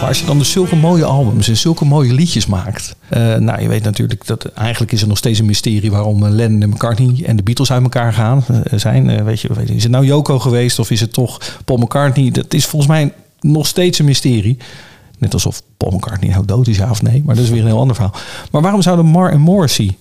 Maar 0.00 0.08
als 0.08 0.18
je 0.20 0.26
dan 0.26 0.38
dus 0.38 0.50
zulke 0.50 0.76
mooie 0.76 1.04
albums 1.04 1.48
en 1.48 1.56
zulke 1.56 1.84
mooie 1.84 2.12
liedjes 2.12 2.46
maakt. 2.46 2.96
eh, 3.08 3.34
nou, 3.36 3.62
je 3.62 3.68
weet 3.68 3.82
natuurlijk 3.84 4.26
dat 4.26 4.44
eigenlijk 4.44 4.92
is 4.92 5.02
er 5.02 5.08
nog 5.08 5.18
steeds 5.18 5.38
een 5.38 5.46
mysterie 5.46 5.90
waarom 5.90 6.24
eh, 6.24 6.30
Lennon 6.30 6.62
en 6.62 6.68
McCartney 6.68 7.22
en 7.26 7.36
de 7.36 7.42
Beatles 7.42 7.72
uit 7.72 7.82
elkaar 7.82 8.12
gaan 8.12 8.44
eh, 8.48 8.78
zijn. 8.78 9.24
Weet 9.24 9.40
je, 9.40 9.48
is 9.66 9.82
het 9.82 9.92
nou 9.92 10.04
Yoko 10.04 10.38
geweest 10.38 10.78
of 10.78 10.90
is 10.90 11.00
het 11.00 11.12
toch 11.12 11.40
Paul 11.64 11.78
McCartney? 11.78 12.30
Dat 12.30 12.54
is 12.54 12.66
volgens 12.66 12.90
mij 12.90 13.12
nog 13.40 13.66
steeds 13.66 13.98
een 13.98 14.04
mysterie. 14.04 14.56
Net 15.18 15.32
alsof 15.32 15.62
Paul 15.76 15.92
McCartney 15.92 16.30
nou 16.30 16.44
dood 16.44 16.66
is, 16.66 16.76
ja 16.76 16.90
of 16.90 17.02
nee. 17.02 17.22
Maar 17.24 17.34
dat 17.34 17.44
is 17.44 17.50
weer 17.50 17.60
een 17.60 17.66
heel 17.66 17.78
ander 17.78 17.96
verhaal. 17.96 18.14
Maar 18.50 18.62
waarom 18.62 18.82
zouden 18.82 19.06
Mar 19.06 19.30
en 19.30 19.40
Morrissey... 19.40 19.96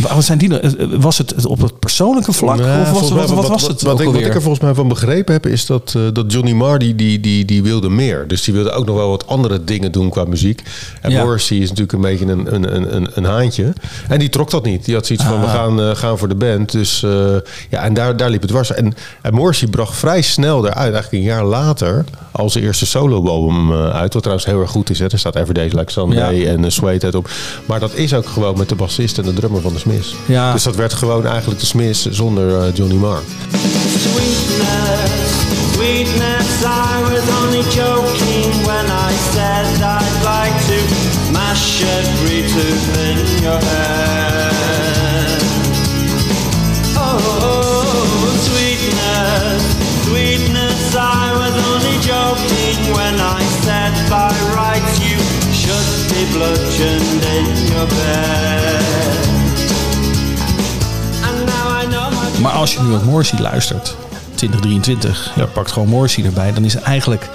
Waarom 0.00 0.22
zijn 0.22 0.38
die, 0.38 0.48
nou- 0.48 0.60
eh, 0.62 0.86
was 1.00 1.18
het 1.18 1.46
op 1.46 1.60
het 1.60 1.78
persoonlijke 1.78 2.32
vlak? 2.32 2.58
Nou, 2.58 2.80
of 2.80 2.90
was, 2.90 3.08
mij, 3.10 3.18
wat, 3.18 3.30
wat 3.30 3.48
was 3.48 3.62
het 3.66 3.82
Wat, 3.82 4.00
ik, 4.00 4.06
wat 4.06 4.14
ik 4.14 4.34
er 4.34 4.42
volgens 4.42 4.62
mij 4.62 4.74
van 4.74 4.88
begrepen 4.88 5.32
heb, 5.32 5.46
is 5.46 5.66
dat, 5.66 5.92
eh, 5.96 6.02
dat 6.12 6.32
Johnny 6.32 6.52
Marr 6.52 6.78
die, 6.78 6.94
die, 6.94 7.20
die, 7.20 7.44
die 7.44 7.62
wilde 7.62 7.88
meer. 7.88 8.28
Dus 8.28 8.42
die 8.42 8.54
wilde 8.54 8.70
ook 8.70 8.86
nog 8.86 8.96
wel 8.96 9.08
wat 9.08 9.26
andere 9.26 9.64
dingen 9.64 9.92
doen 9.92 10.10
qua 10.10 10.24
muziek. 10.24 10.62
En 11.00 11.10
Ja. 11.10 11.22
Morrissey 11.22 11.56
is 11.56 11.68
natuurlijk 11.68 11.92
een 11.92 12.00
beetje 12.00 12.26
een, 12.26 12.54
een, 12.54 12.74
een, 12.76 12.96
een, 12.96 13.08
een 13.14 13.24
haantje. 13.24 13.72
En 14.08 14.18
die 14.18 14.28
trok 14.28 14.50
dat 14.50 14.64
niet. 14.64 14.84
Die 14.84 14.94
had 14.94 15.06
zoiets 15.06 15.24
van, 15.24 15.40
we 15.40 15.46
Ah. 15.46 15.52
gaan, 15.54 15.80
eh, 15.80 15.94
gaan 15.96 16.18
voor 16.18 16.28
de 16.28 16.34
band. 16.34 16.72
Dus 16.72 17.00
ja, 17.70 17.82
en 17.82 17.94
daar, 17.94 18.16
daar 18.16 18.30
liep 18.30 18.40
het 18.40 18.50
dwars. 18.50 18.72
En, 18.72 18.94
en 19.22 19.34
Morrissey 19.34 19.68
bracht 19.68 19.96
vrij 19.96 20.22
snel 20.22 20.58
eruit, 20.58 20.76
eigenlijk 20.76 21.12
een 21.12 21.22
jaar 21.22 21.44
later, 21.44 22.04
al 22.32 22.50
zijn 22.50 22.64
eerste 22.64 22.86
solo-album 22.86 23.72
uit. 23.72 24.12
Wat 24.12 24.22
trouwens 24.22 24.48
heel 24.48 24.60
erg 24.60 24.70
goed 24.70 24.90
is. 24.90 24.98
Hè. 24.98 25.06
Er 25.10 25.18
staat 25.18 25.36
Everyday 25.36 25.68
Like 25.72 25.92
Sunday 25.92 26.34
Ja. 26.34 26.50
en 26.50 26.72
Sweat 26.72 27.02
It 27.02 27.14
op. 27.14 27.30
Maar 27.66 27.80
dat 27.80 27.94
is 27.94 28.14
ook 28.14 28.26
gewoon 28.26 28.58
met 28.58 28.68
de 28.68 28.74
bassist 28.74 29.18
en 29.18 29.24
de 29.24 29.32
drummer 29.32 29.60
van 29.60 29.72
de 29.72 29.77
Smiths. 29.78 30.14
Ja. 30.26 30.52
Dus 30.52 30.62
dat 30.62 30.76
werd 30.76 30.92
gewoon 30.92 31.26
eigenlijk 31.26 31.60
de 31.60 31.66
Smiths 31.66 32.06
zonder 32.10 32.60
eh, 32.60 32.74
Johnny 32.74 32.96
Marr. 32.96 33.22
Sweetness, 33.98 35.32
sweetness, 35.72 36.46
Maar 62.40 62.52
als 62.52 62.74
je 62.74 62.80
nu 62.80 62.94
op 62.94 63.02
Morrissey 63.02 63.40
luistert, 63.40 63.96
2023, 64.34 65.32
je 65.36 65.46
pakt 65.46 65.72
gewoon 65.72 65.88
Morrissey 65.88 66.24
erbij, 66.24 66.52
dan 66.52 66.64
is 66.64 66.74
eigenlijk 66.74 67.28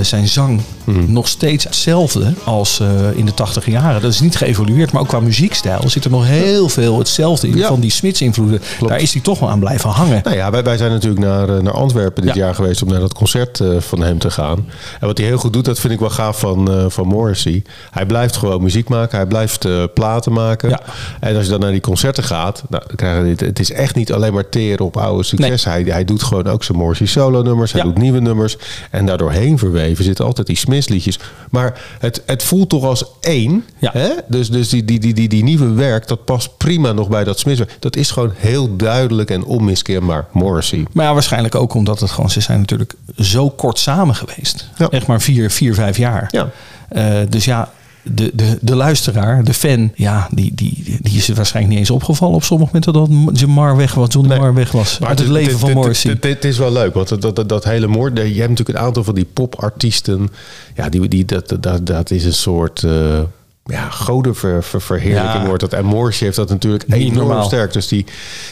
zijn 0.00 0.28
zang 0.28 0.60
Hmm. 0.84 1.12
nog 1.12 1.28
steeds 1.28 1.64
hetzelfde 1.64 2.32
als 2.44 2.80
eh, 2.80 2.88
in 3.16 3.26
de 3.26 3.34
80 3.34 3.66
jaren. 3.66 4.00
Dat 4.02 4.12
is 4.12 4.20
niet 4.20 4.36
geëvolueerd, 4.36 4.92
maar 4.92 5.02
ook 5.02 5.08
qua 5.08 5.20
muziekstijl 5.20 5.88
zit 5.90 6.04
er 6.04 6.10
nog 6.10 6.26
heel 6.26 6.68
veel 6.68 6.98
hetzelfde 6.98 7.48
in. 7.48 7.56
Ja. 7.56 7.68
Van 7.68 7.80
die 7.80 7.90
Smits-invloeden, 7.90 8.60
daar 8.80 9.00
is 9.00 9.12
hij 9.12 9.22
toch 9.22 9.38
wel 9.38 9.50
aan 9.50 9.58
blijven 9.60 9.90
hangen. 9.90 10.20
Nou 10.24 10.36
ja, 10.36 10.50
wij, 10.50 10.62
wij 10.62 10.76
zijn 10.76 10.90
natuurlijk 10.90 11.20
naar, 11.20 11.48
eh, 11.56 11.62
naar 11.62 11.72
Antwerpen 11.72 12.22
dit 12.22 12.34
Ja. 12.34 12.40
jaar 12.44 12.54
geweest 12.54 12.82
om 12.82 12.88
naar 12.88 13.00
dat 13.00 13.14
concert 13.14 13.60
eh, 13.60 13.68
van 13.78 14.00
hem 14.02 14.18
te 14.18 14.30
gaan. 14.30 14.66
En 15.00 15.06
wat 15.06 15.18
hij 15.18 15.26
heel 15.26 15.36
goed 15.38 15.52
doet, 15.52 15.64
dat 15.64 15.78
vind 15.80 15.92
ik 15.92 15.98
wel 16.00 16.10
gaaf 16.10 16.38
van, 16.38 16.70
eh, 16.70 16.84
van 16.88 17.06
Morrissey. 17.06 17.62
Hij 17.90 18.06
blijft 18.06 18.36
gewoon 18.36 18.62
muziek 18.62 18.88
maken, 18.88 19.16
hij 19.18 19.26
blijft 19.26 19.64
eh, 19.64 19.82
platen 19.94 20.32
maken. 20.32 20.68
Ja. 20.68 20.80
En 21.20 21.36
als 21.36 21.44
je 21.44 21.50
dan 21.50 21.60
naar 21.60 21.70
die 21.70 21.80
concerten 21.80 22.24
gaat, 22.24 22.62
nou, 22.68 22.82
dan 22.86 22.96
krijg 22.96 23.18
je 23.18 23.24
dit. 23.24 23.40
Het 23.40 23.58
is 23.58 23.72
echt 23.72 23.94
niet 23.94 24.12
alleen 24.12 24.32
maar 24.32 24.48
teren 24.48 24.84
op 24.86 24.96
oude 24.96 25.22
succes. 25.22 25.64
Hij, 25.64 25.82
hij 25.82 26.04
doet 26.04 26.22
gewoon 26.22 26.46
ook 26.46 26.64
zijn 26.64 26.78
Morrissey 26.78 27.06
solo 27.06 27.42
nummers, 27.42 27.72
hij 27.72 27.82
doet 27.82 27.98
nieuwe 27.98 28.20
nummers. 28.20 28.56
En 28.90 29.06
daardoor 29.06 29.30
heen 29.30 29.58
verweven 29.82 30.04
zitten 30.04 30.24
altijd 30.24 30.46
die 30.46 30.56
Smiths 30.56 30.88
liedjes. 30.88 31.18
Maar 31.50 31.80
het, 31.98 32.22
het 32.26 32.42
voelt 32.42 32.68
toch 32.68 32.84
als 32.84 33.04
één. 33.20 33.64
Ja. 33.78 33.90
Hè? 33.92 34.08
Dus, 34.28 34.50
dus 34.50 34.68
die, 34.68 34.84
die, 34.84 34.98
die, 34.98 35.14
die, 35.14 35.28
die 35.28 35.42
nieuwe 35.42 35.72
werk, 35.72 36.08
dat 36.08 36.24
past 36.24 36.56
prima 36.56 36.92
nog 36.92 37.08
bij 37.08 37.24
dat 37.24 37.38
Smiths 37.38 37.58
werk. 37.58 37.76
Dat 37.78 37.96
is 37.96 38.10
gewoon 38.10 38.32
heel 38.36 38.76
duidelijk 38.76 39.30
en 39.30 39.44
onmiskenbaar 39.44 40.26
Morrissey. 40.32 40.86
Maar 40.92 41.06
ja, 41.06 41.12
waarschijnlijk 41.12 41.54
ook 41.54 41.74
omdat 41.74 42.00
het 42.00 42.10
gewoon, 42.10 42.30
ze 42.30 42.40
zijn 42.40 42.58
natuurlijk 42.58 42.94
zo 43.18 43.50
kort 43.50 43.78
samen 43.78 44.14
geweest. 44.14 44.68
Ja. 44.76 44.88
Echt 44.88 45.06
maar 45.06 45.20
vier, 45.20 45.50
vier 45.50 45.74
vijf 45.74 45.96
jaar. 45.96 46.28
Ja. 46.30 46.50
Eh, 46.88 47.16
dus 47.28 47.44
ja, 47.44 47.72
de, 48.02 48.30
de, 48.34 48.58
de 48.60 48.74
luisteraar, 48.76 49.44
de 49.44 49.54
fan, 49.54 49.92
ja, 49.94 50.28
die, 50.30 50.54
die, 50.54 50.98
die 51.00 51.16
is 51.16 51.28
er 51.28 51.34
waarschijnlijk 51.34 51.74
niet 51.74 51.82
eens 51.88 51.96
opgevallen 51.96 52.34
op 52.34 52.44
sommige 52.44 52.70
momenten 52.74 52.92
dat 53.32 53.38
Jim 53.40 53.50
Marr 53.50 53.76
weg 53.76 53.94
was, 53.94 54.08
Johnny 54.12 54.36
Nee. 54.38 54.52
Weg 54.52 54.72
was. 54.72 54.98
uit 55.00 55.08
het 55.18 55.18
het- 55.18 55.28
leven 55.36 55.58
van 55.58 55.68
het- 55.68 55.78
Morrissey. 55.78 56.10
Het, 56.10 56.24
het- 56.24 56.34
het 56.34 56.44
is 56.44 56.58
wel 56.58 56.72
leuk, 56.72 56.94
want 56.94 57.20
dat, 57.22 57.36
dat, 57.36 57.48
dat 57.48 57.64
hele 57.64 57.86
moord. 57.86 58.16
Je 58.16 58.22
hebt 58.22 58.48
natuurlijk 58.48 58.78
een 58.78 58.84
aantal 58.84 59.04
van 59.04 59.14
die 59.14 59.26
popartiesten. 59.32 60.28
Ja, 60.74 60.88
die, 60.88 61.08
die, 61.08 61.24
dat, 61.24 61.56
dat, 61.60 61.86
dat 61.86 62.10
is 62.10 62.24
een 62.24 62.32
soort. 62.34 62.82
eh 62.84 63.20
ja, 63.64 63.88
godenverheerlijking 63.90 65.42
Ja. 65.42 65.46
wordt 65.46 65.60
dat. 65.60 65.72
En 65.72 65.84
Morrissey 65.84 66.24
heeft 66.26 66.38
dat 66.38 66.48
natuurlijk 66.48 66.84
enorm 66.88 67.14
normaal. 67.14 67.44
sterk. 67.44 67.72
Dus 67.72 67.88
die, 67.88 68.04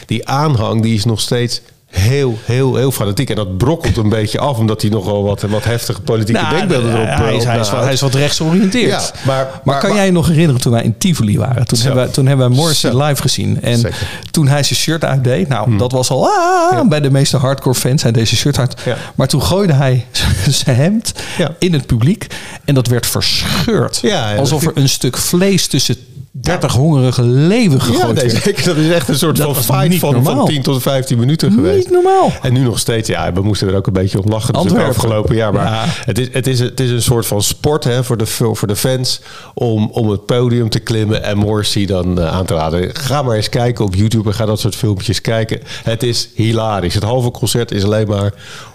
die 0.05 0.27
aanhang 0.27 0.81
die 0.81 0.93
is 0.95 1.05
nog 1.05 1.21
steeds 1.21 1.61
heel, 1.91 2.37
heel, 2.45 2.75
heel 2.75 2.91
fanatiek. 2.91 3.29
En 3.29 3.35
dat 3.35 3.57
brokkelt 3.57 3.97
een 3.97 4.09
beetje 4.09 4.39
af, 4.39 4.57
omdat 4.57 4.81
hij 4.81 4.91
nogal 4.91 5.23
wat, 5.23 5.41
wat 5.41 5.63
heftige 5.63 6.01
politieke 6.01 6.41
Nou, 6.41 6.55
denkbeelden 6.55 6.93
erop 6.93 7.05
hij, 7.07 7.27
eh, 7.29 7.35
is, 7.35 7.43
hij, 7.43 7.59
is, 7.59 7.69
hij 7.69 7.93
is 7.93 8.01
wat 8.01 8.13
rechtsgeoriënteerd. 8.13 8.89
Ja, 8.89 8.97
maar- 9.23 9.35
maar, 9.35 9.61
maar- 9.63 9.79
kan 9.79 9.89
maar- 9.89 9.97
jij 9.97 10.05
je 10.05 10.11
nog 10.11 10.27
herinneren 10.27 10.61
toen 10.61 10.71
wij 10.71 10.83
in 10.83 10.97
Tivoli 10.97 11.37
waren? 11.37 11.65
Toen, 11.67 11.77
Zo. 11.77 11.83
hebben, 11.83 12.03
wij, 12.03 12.13
toen 12.13 12.25
hebben 12.25 12.47
wij 12.47 12.57
Morrissey 12.57 12.91
Zo. 12.91 13.03
live 13.07 13.21
gezien. 13.21 13.61
En 13.61 13.77
Zeker. 13.77 14.07
toen 14.31 14.47
hij 14.47 14.63
zijn 14.63 14.79
shirt 14.79 15.03
uitdeed, 15.03 15.47
nou, 15.47 15.77
dat 15.77 15.91
was 15.91 16.09
al 16.09 16.27
ah, 16.27 16.87
bij 16.87 16.99
de 16.99 17.11
meeste 17.11 17.37
hardcore 17.37 17.75
fans. 17.75 18.03
Hij 18.03 18.11
deze 18.11 18.35
shirt 18.35 18.57
uit. 18.59 18.81
Ja. 18.85 18.97
Maar 19.15 19.27
toen 19.27 19.41
gooide 19.43 19.73
hij 19.73 20.05
zijn 20.63 20.75
hemd 20.75 21.13
in 21.59 21.73
het 21.73 21.85
publiek. 21.85 22.27
En 22.65 22.73
dat 22.73 22.87
werd 22.87 23.05
verscheurd. 23.07 24.01
Alsof 24.37 24.65
er 24.65 24.71
een 24.75 24.89
stuk 24.89 25.17
vlees 25.17 25.67
tussen 25.67 25.95
30 26.31 26.73
hongerige 26.73 27.23
Ja, 27.23 27.69
gegooid 27.79 28.13
nee, 28.13 28.25
werd. 28.29 28.43
zeker. 28.43 28.65
Dat 28.65 28.75
is 28.75 28.89
echt 28.89 29.07
een 29.07 29.15
soort 29.17 29.37
Dat 29.37 29.57
van 29.65 29.79
fight 29.79 29.99
van, 29.99 30.13
normaal. 30.13 30.35
van 30.35 30.45
10 30.45 30.61
tot 30.61 30.81
15 30.81 31.17
minuten 31.19 31.51
geweest. 31.51 31.77
Niet 31.89 31.91
normaal. 32.03 32.31
En 32.41 32.53
nu 32.53 32.59
nog 32.63 32.79
steeds, 32.79 33.07
ja, 33.07 33.33
we 33.33 33.41
moesten 33.41 33.67
er 33.67 33.75
ook 33.75 33.87
een 33.87 33.93
beetje 33.93 34.21
om 34.23 34.29
lachen 34.29 34.53
natuurlijk 34.53 34.83
Antwerpen. 34.85 35.03
afgelopen 35.03 35.35
jaar. 35.35 35.53
Maar 35.53 35.63
Ja. 35.71 35.83
het, 35.87 36.17
is, 36.19 36.27
het, 36.31 36.47
is, 36.47 36.59
het 36.59 36.79
is 36.79 36.89
een 36.89 37.01
soort 37.01 37.25
van 37.25 37.41
sport 37.41 37.83
hè, 37.83 38.03
voor, 38.03 38.17
de, 38.17 38.25
voor 38.25 38.67
de 38.67 38.75
fans 38.75 39.21
om, 39.53 39.89
om 39.91 40.09
het 40.09 40.25
podium 40.25 40.69
te 40.69 40.79
klimmen 40.79 41.23
en 41.23 41.37
Morrissey 41.37 41.85
dan 41.85 42.19
eh, 42.19 42.33
aan 42.35 42.45
te 42.45 42.53
raden. 42.53 42.95
Ga 42.95 43.21
maar 43.21 43.35
eens 43.35 43.49
kijken 43.49 43.85
op 43.85 43.95
YouTube 43.95 44.29
en 44.29 44.35
ga 44.35 44.45
dat 44.45 44.59
soort 44.59 44.75
filmpjes 44.75 45.21
kijken. 45.21 45.59
Het 45.83 46.03
is 46.03 46.29
hilarisch. 46.35 46.93
Het 46.93 47.03
halve 47.03 47.31
concert 47.31 47.71
is 47.71 47.83
alleen 47.83 48.07
maar 48.07 48.33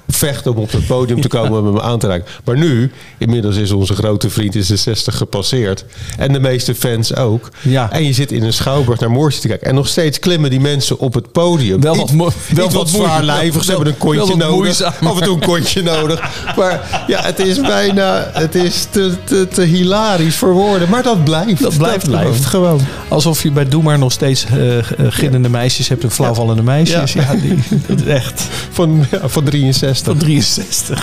vechten 0.09 0.51
om 0.55 0.59
op 0.59 0.73
het 0.73 0.87
podium 0.87 1.21
te 1.21 1.29
komen 1.29 1.59
en 1.59 1.65
hem 1.67 1.81
aan 1.81 1.99
te 1.99 2.07
raken. 2.07 2.27
Maar 2.45 2.57
nu, 2.57 2.91
inmiddels 3.19 3.57
is 3.57 3.71
onze 3.71 3.95
grote 3.95 4.31
vriend 4.31 4.55
is 4.55 4.67
de 4.67 4.77
60 4.77 5.17
gepasseerd. 5.17 5.85
En 6.19 6.33
de 6.33 6.41
meeste 6.41 6.75
fans 6.75 7.15
ook. 7.15 7.49
Ja. 7.63 7.93
En 7.93 8.05
je 8.05 8.13
zit 8.13 8.33
in 8.33 8.43
een 8.43 8.53
schouwburg 8.53 9.01
naar 9.01 9.11
Morrissey 9.11 9.43
te 9.43 9.49
kijken. 9.49 9.67
En 9.69 9.75
nog 9.75 9.89
steeds 9.89 10.19
klimmen 10.19 10.51
die 10.51 10.61
mensen 10.61 10.99
op 10.99 11.15
het 11.15 11.33
podium. 11.33 11.81
Wel 11.81 11.97
wat 11.97 12.11
wel 12.11 12.35
wat 12.55 12.73
wat 12.73 12.89
zwaarlijvig. 12.89 13.65
Ze 13.65 13.71
hebben 13.71 13.89
een 13.89 13.99
kontje 13.99 14.37
nodig. 14.37 14.83
Af 14.83 15.19
en 15.19 15.23
toe 15.23 15.35
een 15.35 15.41
kontje 15.41 15.83
nodig. 15.83 16.21
Maar 16.57 17.05
ja, 17.07 17.23
het 17.23 17.39
is 17.39 17.61
bijna... 17.61 18.31
Het 18.33 18.55
is 18.55 18.87
te, 18.91 19.13
te, 19.25 19.49
te 19.49 19.63
hilarisch 19.63 20.37
voor 20.37 20.53
woorden. 20.53 20.89
Maar 20.89 21.03
dat 21.03 21.25
blijft. 21.25 21.63
Dat 21.63 21.77
blijft 21.77 22.07
blijft 22.07 22.45
gewoon. 22.45 22.81
Alsof 23.09 23.43
je 23.43 23.51
bij 23.51 23.69
Doe 23.69 23.83
maar 23.83 23.99
nog 23.99 24.13
steeds 24.13 24.45
eh, 24.45 24.77
gillende 25.09 25.49
meisjes 25.49 25.89
hebt 25.89 26.03
en 26.03 26.11
flauwvallende 26.11 26.63
meisjes. 26.63 27.13
Ja, 27.13 27.33
Ja. 27.33 27.41
die, 27.41 27.59
dat 27.87 28.01
echt 28.03 28.43
Van, 28.71 29.07
ja, 29.11 29.29
van 29.29 29.45
63. 29.45 29.96
Van 30.05 30.43
63. 30.43 30.97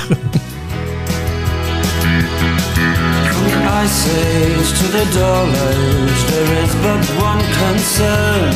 From 3.31 3.45
the 3.47 3.59
ice 3.81 4.07
age 4.07 4.69
to 4.79 4.85
the 4.95 5.05
dull 5.15 5.47
age, 5.47 6.21
there 6.29 6.51
is 6.63 6.73
but 6.83 7.03
one 7.21 7.43
concern. 7.63 8.53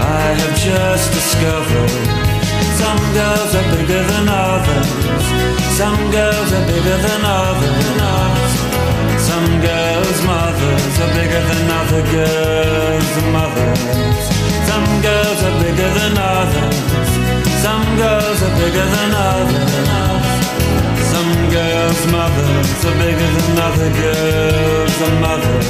I 0.00 0.34
have 0.40 0.54
just 0.58 1.12
discovered 1.12 2.32
some 2.82 3.02
girls 3.14 3.54
are 3.54 3.68
bigger 3.76 4.02
than 4.10 4.28
others. 4.28 4.88
Some 5.78 5.98
girls 6.10 6.52
are 6.52 6.66
bigger 6.66 6.98
than 7.06 7.22
others. 7.24 8.52
Some 9.28 9.48
girls' 9.60 10.22
mothers 10.26 10.94
are 11.04 11.12
bigger 11.18 11.42
than 11.48 11.64
other 11.80 12.02
girls' 12.16 13.16
mothers. 13.36 14.20
Some 14.68 14.88
girls 15.00 15.40
are 15.48 15.56
bigger 15.62 15.90
than 15.98 16.18
others. 16.18 16.71
Some 17.92 18.04
girls 18.04 18.42
are 18.42 18.54
bigger 18.58 18.86
than 18.96 19.10
others. 19.14 19.72
Some 21.12 21.50
girls' 21.50 22.04
mothers 22.10 22.84
are 22.84 22.96
bigger 22.96 23.28
than 23.36 23.64
other 23.64 23.90
girls' 24.00 25.20
mothers. 25.20 25.66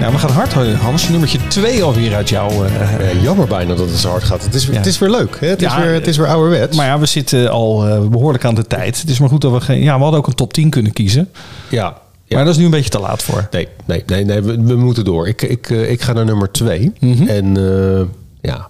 Ja, 0.00 0.10
we 0.10 0.18
gaan 0.18 0.30
hard, 0.30 0.52
Hans. 0.74 1.08
Nummertje 1.08 1.38
2 1.48 1.82
alweer 1.82 2.14
uit 2.14 2.28
jouw... 2.28 2.50
eh, 2.64 3.10
Eh, 3.10 3.22
jammer 3.22 3.46
bijna 3.46 3.74
dat 3.74 3.88
het 3.90 3.98
zo 3.98 4.08
hard 4.10 4.22
gaat. 4.24 4.44
Het 4.44 4.54
is, 4.54 4.66
Ja. 4.66 4.72
het 4.72 4.86
is 4.86 4.98
weer 4.98 5.10
leuk. 5.10 5.36
Hè? 5.40 5.46
Het, 5.46 5.60
Ja, 5.60 5.76
is 5.76 5.82
weer, 5.84 5.92
het 5.92 6.06
is 6.06 6.16
weer 6.16 6.26
ouderwets. 6.26 6.76
maar 6.76 6.86
ja, 6.86 6.98
we 6.98 7.06
zitten 7.06 7.50
al 7.50 7.86
eh, 7.88 8.00
behoorlijk 8.08 8.44
aan 8.44 8.54
de 8.54 8.66
tijd. 8.66 9.00
Het 9.00 9.10
is 9.10 9.18
maar 9.18 9.28
goed 9.28 9.40
dat 9.40 9.52
we 9.52 9.60
geen... 9.60 9.82
Ja, 9.82 9.96
we 9.96 10.02
hadden 10.02 10.20
ook 10.20 10.26
een 10.26 10.34
top 10.34 10.52
10 10.52 10.70
kunnen 10.70 10.92
kiezen. 10.92 11.28
ja, 11.68 11.94
ja. 12.24 12.36
Maar 12.36 12.44
dat 12.44 12.54
is 12.54 12.58
nu 12.58 12.64
een 12.64 12.70
beetje 12.70 12.90
te 12.90 12.98
laat 13.00 13.22
voor. 13.22 13.48
Nee, 13.50 13.68
nee, 13.84 14.02
nee, 14.06 14.24
nee 14.24 14.40
we, 14.42 14.62
we 14.62 14.74
moeten 14.76 15.04
door. 15.04 15.28
Ik, 15.28 15.42
ik, 15.42 15.70
eh, 15.70 15.90
ik 15.90 16.02
ga 16.02 16.12
naar 16.12 16.24
nummer 16.24 16.50
twee. 16.50 16.92
Mhm. 17.00 17.26
En 17.28 17.56
eh, 17.56 18.02
ja, 18.50 18.68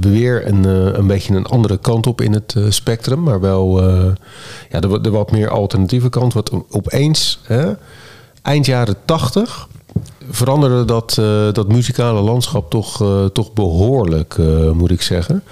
weer 0.00 0.46
een, 0.46 0.64
eh, 0.64 0.98
een 0.98 1.06
beetje 1.06 1.34
een 1.34 1.46
andere 1.46 1.78
kant 1.78 2.06
op 2.06 2.20
in 2.20 2.32
het 2.32 2.54
eh, 2.56 2.64
spectrum. 2.68 3.22
Maar 3.22 3.40
wel 3.40 3.82
eh, 3.82 4.12
ja, 4.70 4.80
de, 4.80 5.00
de 5.00 5.10
wat 5.10 5.30
meer 5.30 5.48
alternatieve 5.48 6.08
kant. 6.08 6.32
Wat 6.32 6.50
opeens, 6.70 7.40
hè, 7.42 7.72
eind 8.42 8.66
jaren 8.66 8.96
tachtig, 9.04 9.68
veranderde 10.30 10.84
dat, 10.84 11.16
eh, 11.18 11.24
dat 11.52 11.68
muzikale 11.68 12.20
landschap 12.20 12.70
toch, 12.70 13.02
eh, 13.02 13.24
toch 13.24 13.52
behoorlijk, 13.52 14.34
eh, 14.38 14.70
moet 14.70 14.90
ik 14.90 15.02
zeggen. 15.02 15.42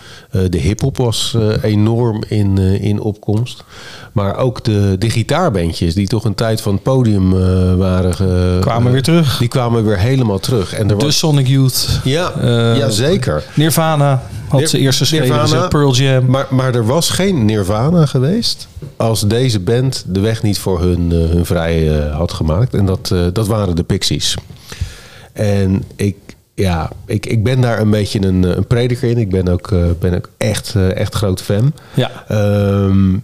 De 0.51 0.59
hip-hop 0.59 0.97
was 0.97 1.37
enorm 1.63 2.23
in, 2.29 2.59
in 2.59 3.01
opkomst. 3.01 3.65
Maar 4.13 4.37
ook 4.37 4.65
de, 4.65 4.97
de 4.99 5.11
gitaarbandjes, 5.11 5.95
die 5.95 6.07
toch 6.07 6.25
een 6.25 6.35
tijd 6.35 6.61
van 6.61 6.73
het 6.73 6.83
podium 6.83 7.31
waren. 7.79 8.61
Kwamen 8.61 8.93
weer 8.93 9.03
terug. 9.03 9.39
Die 9.39 9.49
kwamen 9.49 9.85
weer 9.85 9.99
helemaal 9.99 10.39
terug. 10.39 10.75
En 10.75 10.91
er 10.91 10.99
De 10.99 11.05
was, 11.05 11.19
Sonic 11.19 11.47
Youth. 11.47 12.01
ja, 12.05 12.33
ja, 12.75 12.91
zeker. 12.91 13.45
Nirvana 13.55 14.23
had 14.49 14.69
ze 14.69 14.79
eerst 14.79 14.99
geschreven. 14.99 15.69
Pearl 15.69 15.95
Jam. 15.95 16.27
Maar, 16.27 16.47
maar 16.51 16.75
er 16.75 16.87
was 16.87 17.11
geen 17.11 17.45
Nirvana 17.45 18.07
geweest 18.07 18.69
als 18.97 19.21
deze 19.21 19.61
band 19.61 20.05
de 20.07 20.21
weg 20.21 20.43
niet 20.43 20.59
voor 20.59 20.81
hun, 20.81 21.11
hun 21.11 21.47
vrij 21.47 21.87
had 22.13 22.33
gemaakt. 22.33 22.75
En 22.75 22.87
dat, 22.87 23.15
dat 23.33 23.47
waren 23.47 23.77
de 23.77 23.83
Pixies. 23.83 24.37
En 25.33 25.83
ik, 25.97 26.17
ja, 26.55 26.91
ik, 27.07 27.27
ik 27.27 27.43
ben 27.43 27.61
daar 27.61 27.81
een 27.81 27.91
beetje 27.91 28.27
een, 28.27 28.45
eh, 28.45 28.57
een 28.57 28.67
prediker 28.67 29.11
in. 29.11 29.19
Ik 29.19 29.31
ben 29.31 29.49
ook, 29.49 29.73
eh, 29.73 29.85
ben 30.01 30.15
ook 30.15 30.31
echt, 30.37 30.75
eh, 30.75 30.97
echt 30.97 31.15
groot 31.15 31.43
fan. 31.43 31.73
Ja. 31.95 32.25
Ehm, 32.29 33.17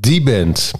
die 0.00 0.22
band. 0.22 0.70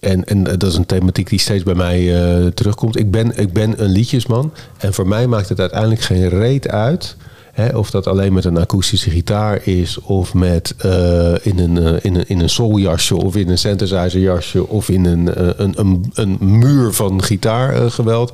En, 0.00 0.24
en 0.24 0.44
dat 0.44 0.62
is 0.62 0.76
een 0.76 0.86
thematiek 0.86 1.28
die 1.28 1.38
steeds 1.38 1.62
bij 1.62 1.74
mij 1.74 2.50
terugkomt. 2.54 2.98
Ik 2.98 3.10
ben, 3.10 3.38
ik 3.38 3.52
ben 3.52 3.82
een 3.82 3.90
liedjesman. 3.90 4.52
En 4.78 4.94
voor 4.94 5.08
mij 5.08 5.26
maakt 5.26 5.48
het 5.48 5.60
uiteindelijk 5.60 6.00
geen 6.00 6.28
reet 6.28 6.68
uit. 6.68 7.16
Hè, 7.52 7.76
of 7.76 7.90
dat 7.90 8.06
alleen 8.06 8.32
met 8.32 8.44
een 8.44 8.58
akoestische 8.58 9.10
gitaar 9.10 9.66
is. 9.66 9.98
Of 10.00 10.34
met 10.34 10.74
eh, 10.78 11.34
in, 11.42 11.58
een, 11.58 11.78
eh, 11.78 11.94
in, 12.02 12.14
een, 12.14 12.28
in 12.28 12.40
een 12.40 12.50
souljasje. 12.50 13.16
Of 13.16 13.36
in 13.36 13.48
een 13.48 13.58
synthesizerjasje. 13.58 14.68
Of 14.68 14.88
in 14.88 15.04
een, 15.04 15.34
eh, 15.34 15.48
een, 15.56 15.72
een, 15.76 16.10
een 16.14 16.36
muur 16.40 16.92
van 16.92 17.22
gitaargeweld. 17.22 18.32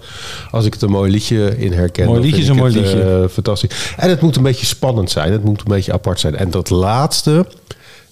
Als 0.51 0.65
ik 0.65 0.73
het 0.73 0.83
een 0.83 0.91
mooi 0.91 1.11
liedje 1.11 1.59
in 1.59 1.73
herken. 1.73 2.07
Mooi 2.07 2.21
liedje 2.21 2.43
is 2.43 2.49
een 2.49 2.57
mooi 2.57 2.73
liedje. 2.73 3.29
fantastisch. 3.31 3.95
En 3.97 4.09
het 4.09 4.21
moet 4.21 4.37
een 4.37 4.43
beetje 4.43 4.67
spannend 4.67 5.11
zijn. 5.11 5.33
Het 5.33 5.45
moet 5.45 5.59
een 5.59 5.65
beetje 5.69 5.93
apart 5.93 6.21
zijn. 6.21 6.37
En 6.37 6.51
dat 6.51 6.71
laatste, 6.71 7.47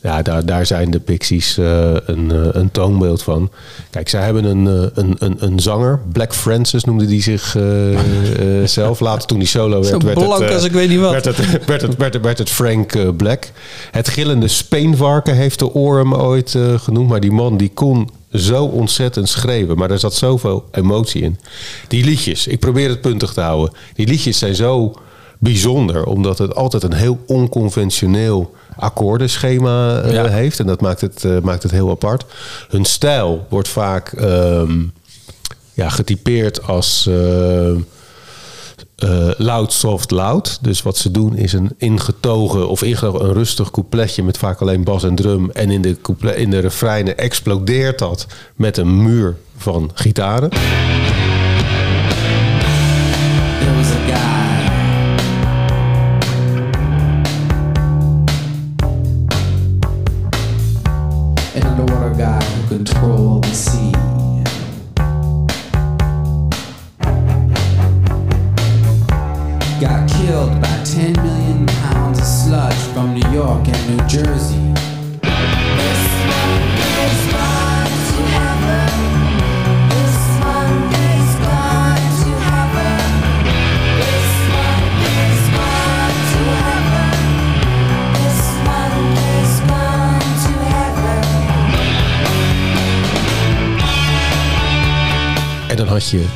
ja, 0.04 0.22
daar, 0.22 0.46
daar 0.46 0.66
zijn 0.66 0.90
de 0.90 1.00
Pixies 1.00 1.58
eh, 1.58 1.92
een, 2.06 2.30
eh, 2.30 2.48
een 2.52 2.70
toonbeeld 2.70 3.22
van. 3.22 3.50
Kijk, 3.90 4.08
zij 4.08 4.22
hebben 4.22 4.44
een, 4.44 4.66
eh, 4.66 4.90
een, 4.94 5.16
een, 5.18 5.36
een 5.38 5.60
zanger, 5.60 6.00
Black 6.12 6.34
Francis 6.34 6.84
noemde 6.84 7.06
die 7.06 7.22
zich 7.22 7.56
zelf. 8.64 9.00
Later 9.00 9.26
toen 9.26 9.38
die 9.38 9.48
solo 9.48 9.80
werd, 9.80 10.02
werd 10.02 10.18
blank 10.18 10.42
het, 10.42 10.52
als 10.52 10.64
ik 10.64 10.72
weet 10.72 10.88
niet 10.88 11.00
wat. 11.00 11.10
Werd 11.10 11.24
het, 11.24 11.36
werd 11.66 11.82
het, 11.82 11.96
werd 11.96 12.14
het, 12.14 12.22
werd 12.22 12.38
het 12.38 12.50
Frank 12.50 13.16
Black. 13.16 13.50
Het 13.90 14.08
gillende 14.08 14.48
speenvarken 14.48 15.34
heeft 15.34 15.58
de 15.58 15.74
Orem 15.74 16.14
ooit 16.14 16.58
genoemd. 16.76 17.08
Maar 17.08 17.20
die 17.20 17.32
man 17.32 17.56
die 17.56 17.70
kon 17.74 18.10
zo 18.32 18.64
ontzettend 18.64 19.28
schreeuwen. 19.28 19.76
Maar 19.76 19.90
er 19.90 19.98
zat 19.98 20.14
zoveel 20.14 20.64
emotie 20.70 21.22
in. 21.22 21.38
Die 21.88 22.04
liedjes, 22.04 22.46
ik 22.46 22.58
probeer 22.58 22.88
het 22.88 23.00
puntig 23.00 23.32
te 23.32 23.40
houden. 23.40 23.74
Die 23.94 24.06
liedjes 24.06 24.38
zijn 24.38 24.54
zo 24.54 24.94
bijzonder. 25.44 26.04
Omdat 26.04 26.38
het 26.38 26.54
altijd 26.54 26.82
een 26.82 26.92
heel 26.92 27.18
onconventioneel 27.26 28.54
akkoordenschema 28.76 30.00
eh, 30.00 30.12
Ja. 30.12 30.26
heeft. 30.26 30.58
En 30.60 30.66
dat 30.66 30.80
maakt 30.80 31.00
het, 31.00 31.24
eh, 31.24 31.38
maakt 31.42 31.62
het 31.62 31.72
heel 31.72 31.90
apart. 31.90 32.24
Hun 32.68 32.84
stijl 32.84 33.46
wordt 33.48 33.68
vaak 33.68 34.12
ehm, 34.12 34.72
ja, 35.72 35.88
getypeerd 35.88 36.66
als... 36.66 37.06
eh, 37.06 37.70
eh, 38.94 39.28
loud, 39.36 39.72
soft, 39.72 40.10
loud. 40.10 40.58
Dus 40.62 40.82
wat 40.82 40.96
ze 40.96 41.10
doen 41.10 41.36
is 41.36 41.52
een 41.52 41.70
ingetogen 41.78 42.68
of 42.68 42.82
ingetogen 42.82 43.24
een 43.28 43.32
rustig 43.32 43.70
coupletje 43.70 44.22
met 44.22 44.38
vaak 44.38 44.60
alleen 44.60 44.84
bas 44.84 45.04
en 45.04 45.14
drum. 45.14 45.50
En 45.50 45.70
in 45.70 45.82
de, 45.82 45.96
couplet, 46.02 46.36
in 46.36 46.50
de 46.50 46.58
refreinen 46.58 47.18
explodeert 47.18 47.98
dat 47.98 48.26
met 48.56 48.76
een 48.76 49.02
muur 49.02 49.36
van 49.56 49.90
gitaren. 49.94 50.50
There 50.50 50.62
was 53.76 53.90
a 53.90 53.98
guy. 54.06 54.53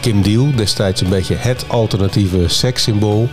Kim 0.01 0.23
Deal, 0.23 0.55
destijds 0.57 1.01
een 1.01 1.09
beetje 1.09 1.35
het 1.35 1.64
alternatieve 1.69 2.49
sekssymbool. 2.49 3.29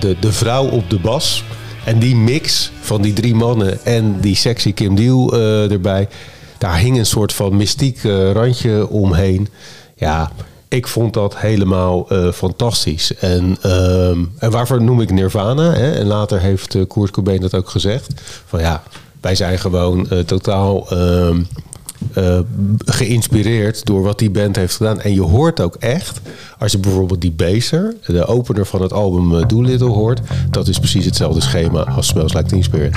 De, 0.00 0.16
de 0.20 0.32
vrouw 0.32 0.66
op 0.66 0.90
de 0.90 0.98
bas. 0.98 1.44
En 1.84 1.98
die 1.98 2.16
mix 2.16 2.70
van 2.80 3.02
die 3.02 3.12
drie 3.12 3.34
mannen 3.34 3.84
en 3.84 4.20
die 4.20 4.36
sexy 4.36 4.72
Kim 4.72 4.94
Deal 4.94 5.32
eh, 5.32 5.70
erbij. 5.70 6.08
Daar 6.58 6.78
hing 6.78 6.98
een 6.98 7.06
soort 7.06 7.32
van 7.32 7.56
mystiek 7.56 8.04
eh, 8.04 8.30
randje 8.30 8.88
omheen. 8.88 9.48
Ja, 9.96 10.32
ik 10.68 10.86
vond 10.86 11.14
dat 11.14 11.36
helemaal 11.36 12.08
eh, 12.08 12.32
fantastisch. 12.32 13.14
En, 13.14 13.56
ehm, 13.62 14.24
en 14.38 14.50
waarvoor 14.50 14.82
noem 14.82 15.00
ik 15.00 15.10
Nirvana? 15.10 15.72
Hè? 15.72 15.92
En 15.92 16.06
later 16.06 16.40
heeft 16.40 16.76
Kurt 16.88 17.10
Cobain 17.10 17.40
dat 17.40 17.54
ook 17.54 17.68
gezegd. 17.68 18.12
Van 18.46 18.60
ja, 18.60 18.82
wij 19.20 19.34
zijn 19.34 19.58
gewoon 19.58 20.08
totaal... 20.26 20.86
eh, 22.12 22.38
geïnspireerd 22.78 23.84
door 23.84 24.02
wat 24.02 24.18
die 24.18 24.30
band 24.30 24.56
heeft 24.56 24.76
gedaan. 24.76 25.00
En 25.00 25.14
je 25.14 25.22
hoort 25.22 25.60
ook 25.60 25.74
echt, 25.74 26.20
als 26.58 26.72
je 26.72 26.78
bijvoorbeeld 26.78 27.20
die 27.20 27.32
Baser, 27.32 27.94
de 28.06 28.26
opener 28.26 28.66
van 28.66 28.82
het 28.82 28.92
album 28.92 29.38
eh, 29.38 29.48
Doolittle 29.48 29.88
hoort, 29.88 30.20
dat 30.50 30.68
is 30.68 30.78
precies 30.78 31.04
hetzelfde 31.04 31.40
schema 31.40 31.82
als 31.82 32.06
Smells 32.06 32.32
Like 32.32 32.48
Teen. 32.48 32.92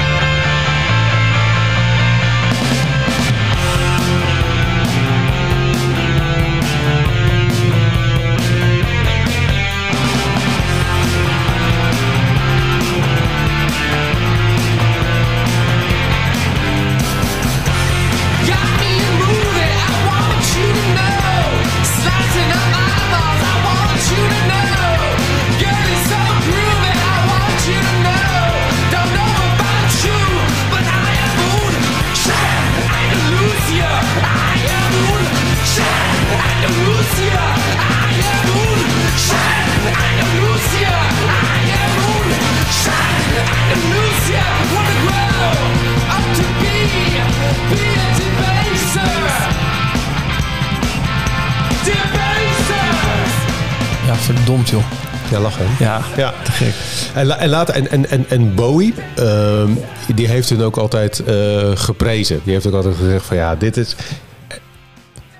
Ja, 55.35 55.41
lachen. 55.41 55.65
Ja, 55.79 56.01
Ja. 56.17 56.33
te 56.43 56.51
gek. 56.51 56.73
En, 57.13 57.39
en, 57.39 57.49
later, 57.49 57.75
en, 57.75 57.91
en, 57.91 58.09
en, 58.09 58.25
en 58.29 58.55
Bowie, 58.55 58.93
ehm, 59.15 59.69
die 60.15 60.27
heeft 60.27 60.49
hun 60.49 60.61
ook 60.61 60.77
altijd 60.77 61.19
eh, 61.19 61.35
geprezen. 61.73 62.39
Die 62.43 62.53
heeft 62.53 62.67
ook 62.67 62.73
altijd 62.73 62.95
gezegd 62.95 63.25
van 63.25 63.37
ja, 63.37 63.55
dit 63.55 63.77
is 63.77 63.95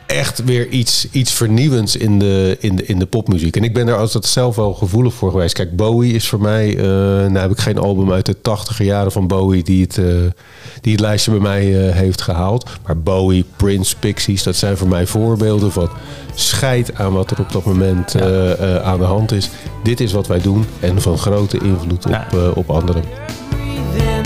echt 0.05 0.43
weer 0.43 0.67
iets, 0.69 1.07
iets 1.11 1.31
vernieuwends 1.31 1.95
in 1.95 2.19
de, 2.19 2.57
in, 2.59 2.75
de, 2.75 2.85
in 2.85 2.99
de 2.99 3.05
popmuziek. 3.05 3.55
En 3.55 3.63
ik 3.63 3.73
ben 3.73 3.85
daar 3.85 3.97
altijd 3.97 4.25
zelf 4.25 4.55
wel 4.55 4.73
gevoelig 4.73 5.13
voor 5.13 5.31
geweest. 5.31 5.53
Kijk, 5.53 5.75
Bowie 5.75 6.13
is 6.13 6.27
voor 6.27 6.41
mij... 6.41 6.77
eh 6.77 6.83
nou 6.85 7.37
heb 7.37 7.51
ik 7.51 7.59
geen 7.59 7.77
album 7.77 8.11
uit 8.11 8.25
de 8.25 8.41
tachtiger 8.41 8.85
jaren 8.85 9.11
van 9.11 9.27
Bowie... 9.27 9.63
die 9.63 9.81
het, 9.81 9.97
eh, 9.97 10.05
die 10.81 10.91
het 10.91 11.01
lijstje 11.01 11.31
bij 11.31 11.39
mij 11.39 11.87
eh, 11.87 11.95
heeft 11.95 12.21
gehaald. 12.21 12.65
Maar 12.85 12.97
Bowie, 12.97 13.45
Prince, 13.55 13.95
Pixies... 13.99 14.43
dat 14.43 14.55
zijn 14.55 14.77
voor 14.77 14.87
mij 14.87 15.05
voorbeelden 15.05 15.71
van... 15.71 15.89
scheid 16.33 16.95
aan 16.95 17.13
wat 17.13 17.31
er 17.31 17.39
op 17.39 17.51
dat 17.51 17.65
moment 17.65 18.15
eh, 18.15 18.51
eh, 18.75 18.83
aan 18.83 18.97
de 18.99 19.05
hand 19.05 19.31
is. 19.31 19.49
Dit 19.83 19.99
is 19.99 20.11
wat 20.11 20.27
wij 20.27 20.41
doen. 20.41 20.65
En 20.79 21.01
van 21.01 21.17
grote 21.17 21.57
invloed 21.57 22.05
op, 22.05 22.11
Ja. 22.11 22.27
eh, 22.31 22.57
op 22.57 22.69
anderen. 22.69 23.03
breathing. 23.49 24.25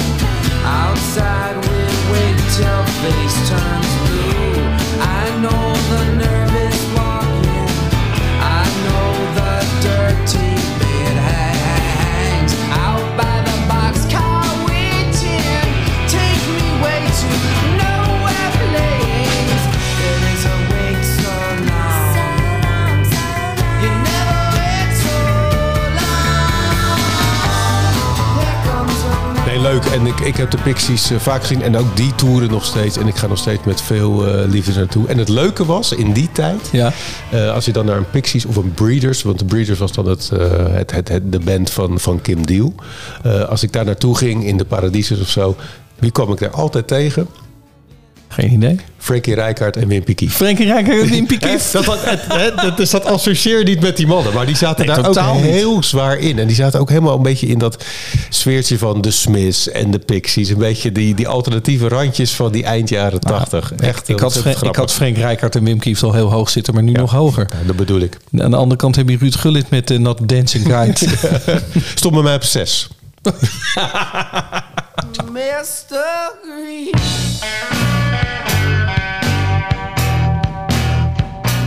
Outside 0.66 1.60
we 1.62 2.12
wait 2.12 2.56
till 2.56 2.84
face 3.02 3.48
turns 3.48 3.89
leuk. 29.84 29.94
En 29.94 30.06
ik, 30.06 30.20
ik 30.20 30.36
heb 30.36 30.52
de 30.52 30.58
Pixies 30.58 31.12
eh, 31.12 31.18
vaak 31.20 31.42
gezien. 31.42 31.62
En 31.62 31.78
ook 31.78 31.96
die 31.98 32.16
toeren 32.16 32.50
nog 32.52 32.66
steeds. 32.66 32.98
En 32.98 33.08
ik 33.08 33.16
ga 33.16 33.28
nog 33.28 33.38
steeds 33.38 33.64
met 33.64 33.82
veel 33.82 34.28
eh, 34.28 34.50
liefde 34.50 34.74
naartoe. 34.80 35.08
En 35.08 35.18
het 35.18 35.30
leuke 35.30 35.66
was, 35.66 35.92
in 35.92 36.14
die 36.14 36.30
tijd... 36.32 36.70
Ja. 36.72 36.92
eh, 37.32 37.52
als 37.54 37.66
je 37.66 37.72
dan 37.72 37.86
naar 37.86 37.98
een 37.98 38.10
Pixies 38.10 38.46
of 38.46 38.56
een 38.56 38.74
Breeders... 38.74 39.22
Want 39.22 39.40
de 39.40 39.46
Breeders 39.46 39.80
was 39.80 39.92
dan 39.92 40.08
het, 40.08 40.30
het, 40.30 40.92
het, 40.92 41.08
het- 41.10 41.32
de 41.32 41.40
band 41.40 41.70
van, 41.70 42.00
van 42.00 42.22
Kim 42.22 42.46
Deal. 42.46 42.74
Als 43.50 43.64
ik 43.64 43.74
daar 43.74 43.86
naartoe 43.86 44.18
ging, 44.18 44.46
in 44.46 44.58
de 44.58 44.66
Paradises 44.66 45.20
of 45.22 45.30
zo... 45.30 45.56
Wie 46.00 46.12
kwam 46.12 46.32
ik 46.32 46.40
daar 46.40 46.50
altijd 46.52 46.88
tegen? 46.88 47.28
Geen 48.32 48.52
idee. 48.52 48.80
Frankie 48.98 49.34
Rijkaard 49.36 49.78
en 49.78 49.88
Wimpy 49.88 50.14
Kief. 50.14 50.34
Frankie 50.34 50.66
Rijkaard 50.66 51.02
en 51.02 51.10
Wimpy 51.10 51.38
Kief. 51.48 51.72
Dat, 51.72 51.86
dat, 51.86 52.56
dat, 52.62 52.78
dus 52.78 52.90
dat 52.90 53.06
associeer 53.06 53.64
niet 53.64 53.82
met 53.82 53.98
die 53.98 54.08
mannen. 54.08 54.34
Maar 54.34 54.46
die 54.46 54.56
zaten 54.56 54.86
Nee, 54.86 54.96
daar 54.96 55.30
ook 55.30 55.36
niet. 55.36 55.44
heel 55.52 55.84
zwaar 55.84 56.18
in. 56.18 56.40
En 56.40 56.48
die 56.48 56.56
zaten 56.56 56.80
ook 56.80 56.90
helemaal 56.90 57.16
een 57.16 57.22
beetje 57.24 57.48
in 57.48 57.58
dat 57.58 57.84
sfeertje 58.30 58.78
van 58.78 59.02
de 59.02 59.12
Smiths 59.12 59.70
en 59.70 59.92
de 59.92 60.00
Pixies. 60.00 60.50
Een 60.50 60.58
beetje 60.58 60.92
die, 60.92 61.16
die 61.16 61.28
alternatieve 61.28 61.88
randjes 61.88 62.32
van 62.32 62.52
die 62.52 62.64
eind 62.64 62.90
jaren 62.90 63.20
tachtig. 63.20 63.74
Echt 63.74 64.08
ik, 64.10 64.20
had 64.20 64.46
ik 64.62 64.76
had. 64.76 64.92
Frank 64.92 65.18
Rijkaard 65.18 65.56
en 65.56 65.64
Wim 65.64 65.80
Kieft 65.80 66.04
al 66.04 66.14
heel 66.14 66.32
hoog 66.32 66.50
zitten, 66.50 66.74
maar 66.74 66.84
nu 66.84 66.92
nog 66.92 67.12
hoger. 67.12 67.48
Ja, 67.52 67.68
dat 67.68 67.76
bedoel 67.76 68.00
ik. 68.00 68.18
Aan 68.38 68.52
de 68.52 68.58
andere 68.58 68.76
kant 68.76 68.96
heb 68.96 69.10
je 69.10 69.18
Ruud 69.18 69.36
Gullit 69.36 69.70
met 69.70 69.88
de 69.88 69.98
Not 70.00 70.30
Dancing 70.30 70.66
Guide. 70.66 70.98
Stond 71.96 72.14
bij 72.14 72.24
mij 72.24 72.36
op 72.36 72.44
zes. 72.44 72.88
Mr. 75.00 76.36
Green. 76.44 76.94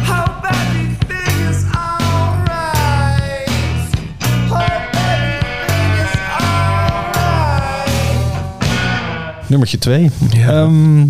Hope 0.05 0.45
everything 0.45 1.49
is 1.49 1.64
alright. 1.74 3.49
Hope 4.49 4.97
everything 4.97 5.93
is 6.05 6.14
alright. 6.41 6.99
Nummertje 9.49 9.78
twee. 9.78 10.11
Ehm, 10.33 11.03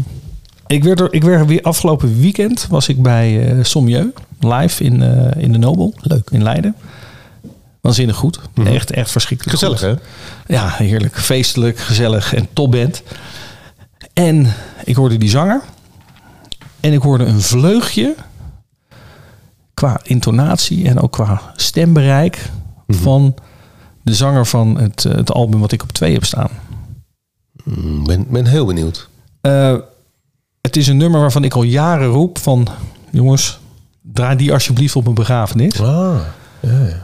ik, 0.66 0.84
werd 0.84 1.00
er, 1.00 1.12
ik 1.12 1.22
werd 1.22 1.46
weer 1.46 1.62
afgelopen 1.62 2.20
weekend 2.20 2.66
was 2.70 2.88
ik 2.88 3.02
bij 3.02 3.56
Sommieu 3.62 4.12
live 4.40 4.84
in, 4.84 5.02
eh, 5.02 5.42
in 5.42 5.52
de 5.52 5.58
Nobel. 5.58 5.94
Leuk. 6.00 6.30
In 6.30 6.42
Leiden. 6.42 6.74
Waanzinnig 7.82 8.16
goed. 8.16 8.40
Echt, 8.64 8.90
echt 8.90 9.10
verschrikkelijk 9.10 9.58
Gezellig, 9.58 9.80
goed. 9.80 9.88
hè? 10.46 10.54
Ja, 10.54 10.68
heerlijk. 10.68 11.18
Feestelijk, 11.18 11.78
gezellig 11.78 12.34
en 12.34 12.48
topband. 12.52 13.02
En 14.12 14.52
ik 14.84 14.96
hoorde 14.96 15.16
die 15.18 15.28
zanger. 15.28 15.62
En 16.80 16.92
ik 16.92 17.02
hoorde 17.02 17.24
een 17.24 17.40
vleugje 17.40 18.14
qua 19.74 20.00
intonatie 20.02 20.88
en 20.88 21.00
ook 21.00 21.12
qua 21.12 21.40
stembereik 21.56 22.50
van 22.86 23.34
de 24.02 24.14
zanger 24.14 24.46
van 24.46 24.78
het, 24.78 25.04
eh, 25.04 25.14
het 25.14 25.32
album 25.32 25.60
wat 25.60 25.72
ik 25.72 25.82
op 25.82 25.92
twee 25.92 26.12
heb 26.12 26.24
staan. 26.24 26.50
Mm, 27.64 28.04
ben, 28.04 28.26
ben 28.28 28.46
heel 28.46 28.66
benieuwd. 28.66 29.08
Eh, 29.40 29.76
het 30.60 30.76
is 30.76 30.86
een 30.86 30.96
nummer 30.96 31.20
waarvan 31.20 31.44
ik 31.44 31.54
al 31.54 31.62
jaren 31.62 32.08
roep 32.08 32.38
van... 32.38 32.68
jongens, 33.10 33.58
draai 34.02 34.36
die 34.36 34.52
alsjeblieft 34.52 34.96
op 34.96 35.02
mijn 35.02 35.14
begrafenis. 35.14 35.80
Ah, 35.80 36.20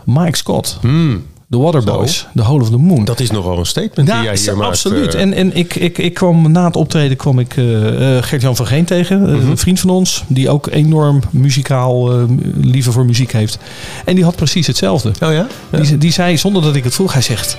Mike 0.04 0.36
Scott, 0.36 0.78
Mm, 0.82 1.24
The 1.50 1.58
Waterboys. 1.58 2.26
The 2.34 2.42
Whole 2.42 2.60
of 2.60 2.70
the 2.70 2.76
Moon. 2.76 3.04
dat 3.04 3.20
is 3.20 3.30
nogal 3.30 3.58
een 3.58 3.66
statement 3.66 4.08
die 4.08 4.22
jij 4.22 4.36
hier 4.36 4.56
maakt. 4.56 4.68
absoluut. 4.68 5.14
eh. 5.14 5.20
En, 5.20 5.32
en 5.32 5.56
ik, 5.56 5.74
ik, 5.74 5.98
ik 5.98 6.14
kwam 6.14 6.52
na 6.52 6.64
het 6.64 6.76
optreden 6.76 7.16
kwam 7.16 7.38
ik 7.38 7.56
eh, 7.56 8.16
eh, 8.16 8.22
Gert-Jan 8.24 8.56
van 8.56 8.66
Geen 8.66 8.84
tegen. 8.84 9.20
Mhm. 9.22 9.50
Een 9.50 9.58
vriend 9.58 9.80
van 9.80 9.90
ons. 9.90 10.24
Die 10.26 10.50
ook 10.50 10.66
enorm 10.66 11.20
muzikaal 11.30 12.12
eh, 12.12 12.22
liefde 12.60 12.92
voor 12.92 13.04
muziek 13.04 13.32
heeft. 13.32 13.58
En 14.04 14.14
die 14.14 14.24
had 14.24 14.36
precies 14.36 14.66
hetzelfde. 14.66 15.08
Oh 15.08 15.32
ja? 15.32 15.46
Ja. 15.70 15.78
Die, 15.80 15.98
die 15.98 16.12
zei 16.12 16.38
zonder 16.38 16.62
dat 16.62 16.74
ik 16.74 16.84
het 16.84 16.94
vroeg. 16.94 17.12
Hij 17.12 17.22
zegt... 17.22 17.56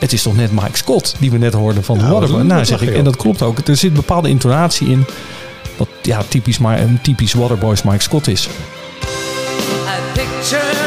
Het 0.00 0.12
is 0.12 0.22
toch 0.22 0.36
net 0.36 0.52
Mike 0.52 0.76
Scott 0.76 1.14
die 1.18 1.30
we 1.30 1.38
net 1.38 1.52
hoorden 1.52 1.84
van 1.84 1.96
de 1.96 2.02
Nou, 2.02 2.14
Waterboys. 2.14 2.44
Nou, 2.44 2.58
mag 2.58 2.66
zeg 2.66 2.82
ik. 2.82 2.94
En 2.94 3.04
dat 3.04 3.16
klopt 3.16 3.42
ook. 3.42 3.58
Er 3.58 3.76
zit 3.76 3.94
bepaalde 3.94 4.28
intonatie 4.28 4.88
in. 4.90 5.04
Wat 5.76 5.88
ja, 6.02 6.22
typisch, 6.28 6.58
maar 6.58 6.80
een 6.80 6.98
typisch 7.02 7.32
Waterboys 7.34 7.82
Mike 7.82 8.02
Scott 8.02 8.28
is. 8.28 8.46
I 8.46 9.98
pictured 10.12 10.85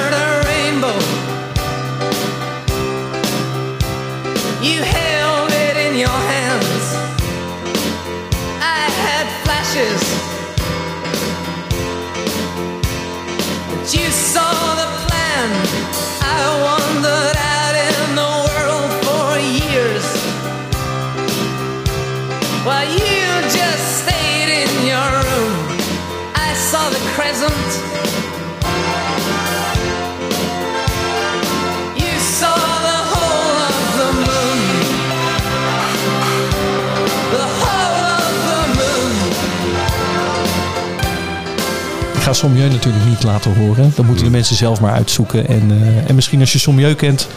ga 42.29 42.35
Sommieu 42.35 42.69
natuurlijk 42.69 43.05
niet 43.05 43.23
laten 43.23 43.55
horen. 43.55 43.93
Dat 43.95 44.05
moeten 44.05 44.25
de 44.25 44.31
mensen 44.31 44.55
zelf 44.55 44.81
maar 44.81 44.93
uitzoeken. 44.93 45.47
En, 45.47 45.71
eh, 45.71 46.09
en 46.09 46.15
misschien 46.15 46.39
als 46.39 46.51
je 46.51 46.59
Sommieu 46.59 46.93
kent, 46.95 47.27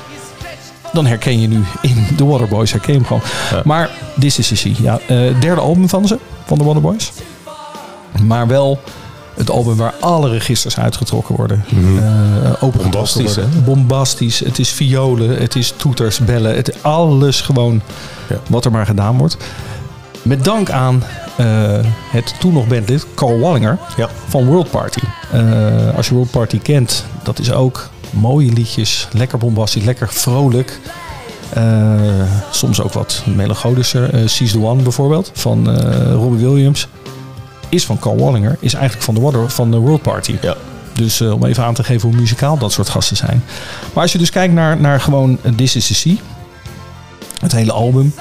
dan 0.93 1.07
herken 1.07 1.40
je 1.40 1.49
nu 1.49 1.61
in 1.80 2.07
de 2.16 2.24
Waterboys. 2.24 2.72
Herken 2.72 2.93
je 2.93 2.99
hem 2.99 3.07
gewoon. 3.07 3.22
Maar 3.64 3.90
This 4.18 4.38
is 4.38 4.49
the 4.49 4.57
Sea. 4.57 4.72
Ja, 4.80 4.99
eh, 5.09 5.40
derde 5.40 5.61
album 5.61 5.88
van 5.88 6.07
ze, 6.07 6.18
van 6.45 6.59
de 6.59 6.64
Waterboys. 6.64 7.12
Maar 8.22 8.47
wel 8.47 8.80
het 9.34 9.51
album 9.51 9.76
waar 9.76 9.95
alle 10.01 10.28
registers 10.28 10.78
uitgetrokken 10.78 11.36
worden. 11.36 11.64
Eh, 11.68 11.76
opengetrokken 11.76 12.90
Bombastisch, 12.90 13.34
worden. 13.34 13.64
Bombastisch. 13.64 14.38
Het 14.38 14.59
is 14.59 14.70
violen, 14.70 15.36
het 15.38 15.57
is 15.57 15.72
toeters, 15.76 16.18
bellen. 16.18 16.55
Het, 16.55 16.82
alles 16.82 17.40
gewoon 17.40 17.82
Ja. 18.28 18.36
wat 18.49 18.64
er 18.64 18.70
maar 18.70 18.86
gedaan 18.86 19.18
wordt. 19.18 19.36
Met 20.22 20.45
dank 20.45 20.70
aan 20.70 21.03
eh, 21.37 21.47
het 22.11 22.35
toen 22.39 22.53
nog 22.53 22.66
bandlid 22.66 23.07
Carl 23.14 23.39
Wallinger 23.39 23.78
Ja. 23.97 24.09
van 24.28 24.45
World 24.45 24.70
Party. 24.70 25.01
Eh, 25.33 25.97
als 25.97 26.09
je 26.09 26.14
World 26.14 26.30
Party 26.30 26.59
kent, 26.59 27.05
dat 27.22 27.39
is 27.39 27.53
ook 27.53 27.89
mooie 28.11 28.53
liedjes. 28.53 29.09
Lekker 29.12 29.39
bombastisch, 29.39 29.85
lekker 29.85 30.09
vrolijk. 30.09 30.78
Eh, 31.53 32.01
soms 32.51 32.80
ook 32.80 32.93
wat 32.93 33.22
melancholischer. 33.35 34.14
Eh 34.14 34.26
Seize 34.26 34.59
the 34.59 34.64
One 34.64 34.83
bijvoorbeeld, 34.83 35.30
van 35.35 35.76
Robbie 36.12 36.47
Williams. 36.47 36.89
Is 37.68 37.85
van 37.87 37.99
Carl 37.99 38.16
Wallinger, 38.18 38.57
is 38.61 38.74
eigenlijk 38.74 39.05
van 39.05 39.14
de, 39.14 39.20
Water, 39.20 39.51
van 39.51 39.70
de 39.70 39.76
World 39.76 40.03
Party. 40.03 40.37
Ja. 40.43 40.55
Dus 40.93 41.20
om 41.20 41.45
even 41.45 41.64
aan 41.64 41.74
te 41.74 41.85
geven 41.85 42.09
hoe 42.09 42.18
muzikaal 42.18 42.59
dat 42.59 42.72
soort 42.72 42.89
gasten 42.89 43.16
zijn. 43.16 43.45
Maar 43.93 44.03
als 44.03 44.12
je 44.12 44.18
dus 44.18 44.30
kijkt 44.30 44.55
naar, 44.55 44.76
naar 44.80 45.01
gewoon 45.01 45.39
This 45.57 45.76
is 45.76 45.87
the 45.87 45.95
Sea. 45.95 46.14
Het 47.41 47.53
hele 47.53 47.72
album. 47.72 48.14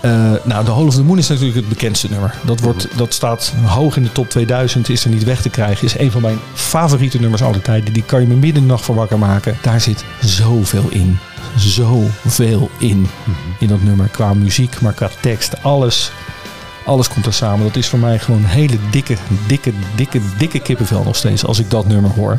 Eh, 0.00 0.32
nou, 0.44 0.64
The 0.64 0.70
Hole 0.70 0.86
of 0.86 0.94
the 0.94 1.02
Moon 1.02 1.18
is 1.18 1.28
natuurlijk 1.28 1.56
het 1.56 1.68
bekendste 1.68 2.08
nummer. 2.10 2.34
Dat, 2.44 2.60
wordt, 2.60 2.88
dat 2.96 3.14
staat 3.14 3.54
hoog 3.64 3.96
in 3.96 4.02
de 4.02 4.12
top 4.12 4.28
2000, 4.28 4.88
is 4.88 5.04
er 5.04 5.10
niet 5.10 5.24
weg 5.24 5.42
te 5.42 5.48
krijgen. 5.48 5.84
Is 5.84 5.98
een 5.98 6.10
van 6.10 6.22
mijn 6.22 6.38
favoriete 6.54 7.20
nummers 7.20 7.42
aller 7.42 7.62
tijden. 7.62 7.92
Die 7.92 8.02
kan 8.02 8.20
je 8.20 8.26
me 8.26 8.34
midden 8.34 8.62
de 8.62 8.68
nacht 8.68 8.84
voor 8.84 8.94
wakker 8.94 9.18
maken. 9.18 9.56
Daar 9.62 9.80
zit 9.80 10.04
zoveel 10.20 10.86
in. 10.88 11.18
Zoveel 11.56 12.70
in. 12.78 13.06
In 13.58 13.68
dat 13.68 13.82
nummer. 13.82 14.08
Qua 14.08 14.34
muziek, 14.34 14.80
maar 14.80 14.92
qua 14.92 15.10
tekst. 15.20 15.62
Alles, 15.62 16.12
alles 16.84 17.08
komt 17.08 17.26
er 17.26 17.32
samen. 17.32 17.66
Dat 17.66 17.76
is 17.76 17.88
voor 17.88 17.98
mij 17.98 18.18
gewoon 18.18 18.40
een 18.40 18.48
hele 18.48 18.76
dikke, 18.90 19.16
dikke, 19.46 19.72
dikke, 19.96 20.20
dikke 20.38 20.60
kippenvel 20.60 21.02
nog 21.02 21.16
steeds. 21.16 21.44
Als 21.44 21.58
ik 21.58 21.70
dat 21.70 21.86
nummer 21.86 22.10
hoor. 22.10 22.38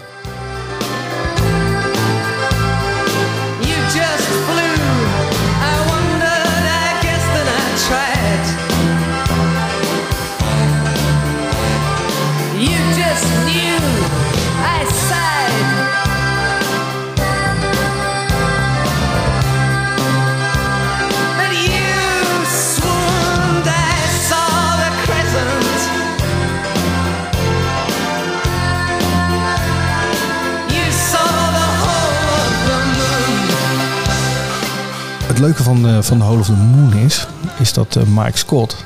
Leuke 35.51 35.63
van, 35.63 35.87
eh, 35.87 36.01
van 36.01 36.17
The 36.17 36.23
Hole 36.23 36.39
of 36.39 36.45
the 36.45 36.53
Moon 36.53 36.93
is, 36.93 37.27
is 37.59 37.73
dat 37.73 37.95
eh, 37.95 38.03
Mike 38.03 38.37
Scott, 38.37 38.85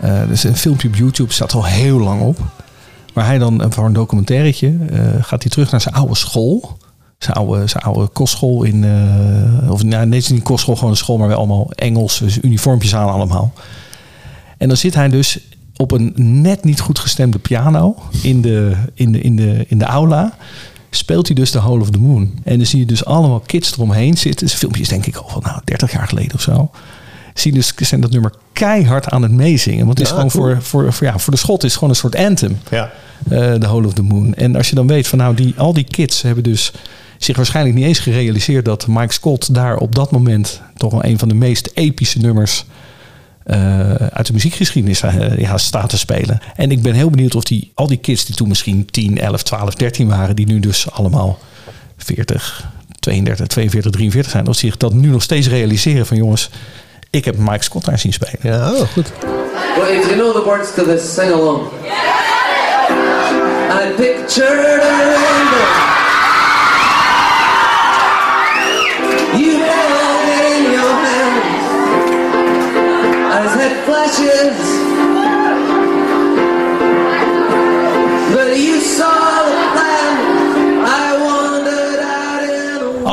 eh 0.00 0.30
is 0.30 0.44
een 0.44 0.56
filmpje 0.56 0.88
op 0.88 0.94
YouTube, 0.94 1.32
staat 1.32 1.52
al 1.52 1.64
heel 1.64 1.98
lang 1.98 2.20
op. 2.20 2.38
Waar 3.12 3.26
hij 3.26 3.38
dan 3.38 3.62
eh, 3.62 3.66
voor 3.70 3.84
een 3.84 3.92
documentairetje 3.92 4.76
eh, 4.90 4.98
gaat 5.20 5.42
hij 5.42 5.50
terug 5.50 5.70
naar 5.70 5.80
zijn 5.80 5.94
oude 5.94 6.14
school. 6.14 6.78
Zijn 7.18 7.36
oude, 7.36 7.66
zijn 7.66 7.82
oude 7.82 8.06
kostschool 8.06 8.62
in, 8.62 8.84
eh, 8.84 9.70
of 9.70 9.82
nou, 9.82 10.06
nee, 10.06 10.22
niet 10.28 10.42
kostschool, 10.42 10.74
gewoon 10.74 10.90
een 10.90 10.96
school, 10.96 11.18
maar 11.18 11.28
wel 11.28 11.36
allemaal 11.36 11.70
Engels, 11.70 12.18
dus 12.18 12.38
uniformpjes 12.42 12.94
aan 12.94 13.08
allemaal. 13.08 13.52
En 14.58 14.68
dan 14.68 14.76
zit 14.76 14.94
hij 14.94 15.08
dus 15.08 15.38
op 15.76 15.92
een 15.92 16.12
net 16.16 16.64
niet 16.64 16.80
goed 16.80 16.98
gestemde 16.98 17.38
piano 17.38 17.96
in 18.22 18.40
de, 18.40 18.76
in 18.94 19.12
de, 19.12 19.20
in 19.20 19.36
de, 19.36 19.64
in 19.68 19.78
de 19.78 19.84
aula. 19.84 20.36
Speelt 20.96 21.26
hij 21.26 21.36
dus 21.36 21.50
de 21.50 21.58
Hole 21.58 21.80
of 21.80 21.90
the 21.90 21.98
Moon. 21.98 22.32
En 22.44 22.56
dan 22.56 22.66
zie 22.66 22.78
je 22.78 22.86
dus 22.86 23.04
allemaal 23.04 23.40
kids 23.40 23.72
eromheen 23.72 24.16
zitten. 24.16 24.46
Het 24.46 24.56
filmpje 24.56 24.82
is 24.82 24.88
denk 24.88 25.06
ik 25.06 25.16
al 25.16 25.28
van 25.28 25.42
nou, 25.44 25.60
30 25.64 25.92
jaar 25.92 26.08
geleden 26.08 26.34
of 26.34 26.40
zo. 26.40 26.70
Zie 27.34 27.52
je 27.52 27.58
dus 27.58 27.74
zijn 27.76 28.00
dat 28.00 28.10
nummer 28.10 28.32
keihard 28.52 29.08
aan 29.08 29.22
het 29.22 29.32
meezingen. 29.32 29.86
Want 29.86 29.98
het 29.98 30.06
is 30.06 30.12
gewoon 30.12 30.30
cool. 30.30 30.44
voor, 30.44 30.62
voor, 30.62 30.92
voor, 30.92 31.06
ja, 31.06 31.18
voor 31.18 31.32
de 31.32 31.38
schot 31.38 31.64
is 31.64 31.74
gewoon 31.74 31.90
een 31.90 31.96
soort 31.96 32.16
anthem. 32.16 32.58
Ja. 32.70 32.92
eh, 33.24 33.54
de 33.58 33.66
Hole 33.66 33.86
of 33.86 33.92
the 33.92 34.02
Moon. 34.02 34.34
En 34.34 34.56
als 34.56 34.68
je 34.68 34.74
dan 34.74 34.86
weet 34.86 35.06
van 35.06 35.18
nou, 35.18 35.34
die, 35.34 35.54
al 35.56 35.72
die 35.72 35.84
kids 35.84 36.22
hebben 36.22 36.44
dus 36.44 36.72
zich 37.18 37.36
waarschijnlijk 37.36 37.76
niet 37.76 37.84
eens 37.84 37.98
gerealiseerd 37.98 38.64
dat 38.64 38.86
Mike 38.86 39.12
Scott 39.12 39.54
daar 39.54 39.76
op 39.76 39.94
dat 39.94 40.10
moment 40.10 40.60
toch 40.76 40.90
wel 40.90 41.04
een 41.04 41.18
van 41.18 41.28
de 41.28 41.34
meest 41.34 41.70
epische 41.74 42.18
nummers 42.18 42.64
eh, 42.68 42.83
uit 44.10 44.26
de 44.26 44.32
muziekgeschiedenis 44.32 45.02
eh, 45.02 45.38
ja, 45.38 45.58
staat 45.58 45.88
te 45.88 45.98
spelen. 45.98 46.40
En 46.56 46.70
ik 46.70 46.82
ben 46.82 46.94
heel 46.94 47.10
benieuwd 47.10 47.34
of 47.34 47.44
die, 47.44 47.72
al 47.74 47.86
die 47.86 47.96
kids 47.96 48.24
die 48.24 48.34
toen 48.34 48.48
misschien 48.48 48.86
10, 48.90 49.18
11, 49.18 49.42
12, 49.42 49.74
13 49.74 50.08
waren, 50.08 50.36
die 50.36 50.46
nu 50.46 50.60
dus 50.60 50.90
allemaal 50.90 51.38
40, 51.96 52.70
32, 53.00 53.46
42, 53.46 53.90
43 53.92 54.32
zijn, 54.32 54.46
of 54.46 54.56
zich 54.56 54.76
dat 54.76 54.92
nu 54.92 55.08
nog 55.08 55.22
steeds 55.22 55.48
realiseren 55.48 56.06
van 56.06 56.16
jongens, 56.16 56.50
ik 57.10 57.24
heb 57.24 57.38
Mike 57.38 57.62
Scott 57.62 57.84
daar 57.84 57.98
zien 57.98 58.12
spelen. 58.12 58.38
Ja, 58.40 58.72
oh, 58.72 58.80
goed. 58.80 59.12
Well, 59.76 59.98
if 59.98 60.06
you 60.06 60.14
know 60.14 60.34
the 60.34 60.42
words 60.44 60.74
to 60.74 60.84
this, 60.84 61.14
sing 61.14 61.32
along. 61.32 61.60
I 63.70 63.92
pictured 63.96 64.64
a 64.64 64.76
rainbow. 64.76 65.93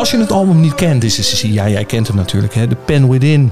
Als 0.02 0.12
je 0.12 0.18
het 0.18 0.32
album 0.32 0.60
niet 0.60 0.76
kent, 0.76 1.04
is 1.04 1.18
het, 1.18 1.40
ja, 1.40 1.70
jij 1.70 1.86
kent 1.86 2.08
hem 2.08 2.16
natuurlijk, 2.16 2.54
hè, 2.54 2.68
The 2.68 2.76
Pen 2.76 3.10
Within. 3.10 3.52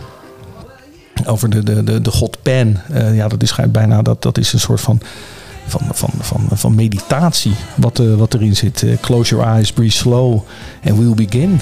Over 1.26 1.50
de, 1.50 1.64
de, 1.64 1.84
de, 1.84 2.02
de 2.02 2.12
god 2.12 2.38
Pen. 2.42 2.82
Eh, 2.92 3.16
ja, 3.16 3.28
dat 3.28 3.42
is 3.44 3.56
bijna 3.72 4.02
dat, 4.02 4.22
dat 4.22 4.38
is 4.38 4.54
een 4.54 4.60
soort 4.60 4.82
van, 4.82 5.02
van, 5.68 5.82
van, 5.92 6.10
van, 6.20 6.48
van 6.52 6.76
meditatie 6.76 7.54
wat, 7.76 8.00
eh, 8.00 8.16
wat 8.16 8.34
erin 8.34 8.56
zit. 8.56 8.84
Eh, 8.84 8.98
close 9.02 9.36
your 9.36 9.52
eyes, 9.52 9.72
breathe 9.72 9.96
slow 9.96 10.42
and 10.84 10.98
we'll 10.98 11.14
begin. 11.14 11.60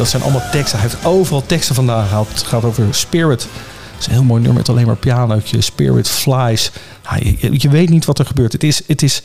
Dat 0.00 0.08
zijn 0.08 0.22
allemaal 0.22 0.50
teksten. 0.50 0.78
Hij 0.80 0.88
heeft 0.88 1.04
overal 1.04 1.42
teksten 1.46 1.74
vandaan 1.74 2.06
gehaald. 2.06 2.28
Het 2.28 2.42
gaat 2.42 2.64
over 2.64 2.84
Spirit. 2.90 3.42
Het 3.42 4.00
is 4.00 4.06
een 4.06 4.12
heel 4.12 4.22
mooi 4.22 4.40
nummer 4.40 4.58
met 4.58 4.68
alleen 4.68 4.86
maar 4.86 4.96
pianootje. 4.96 5.60
Spirit 5.60 6.08
Flies. 6.08 6.70
Ja, 7.10 7.16
je, 7.16 7.50
je 7.52 7.68
weet 7.68 7.88
niet 7.88 8.04
wat 8.04 8.18
er 8.18 8.26
gebeurt. 8.26 8.52
Het 8.52 8.62
is, 8.64 8.82
het 8.86 9.02
is, 9.02 9.22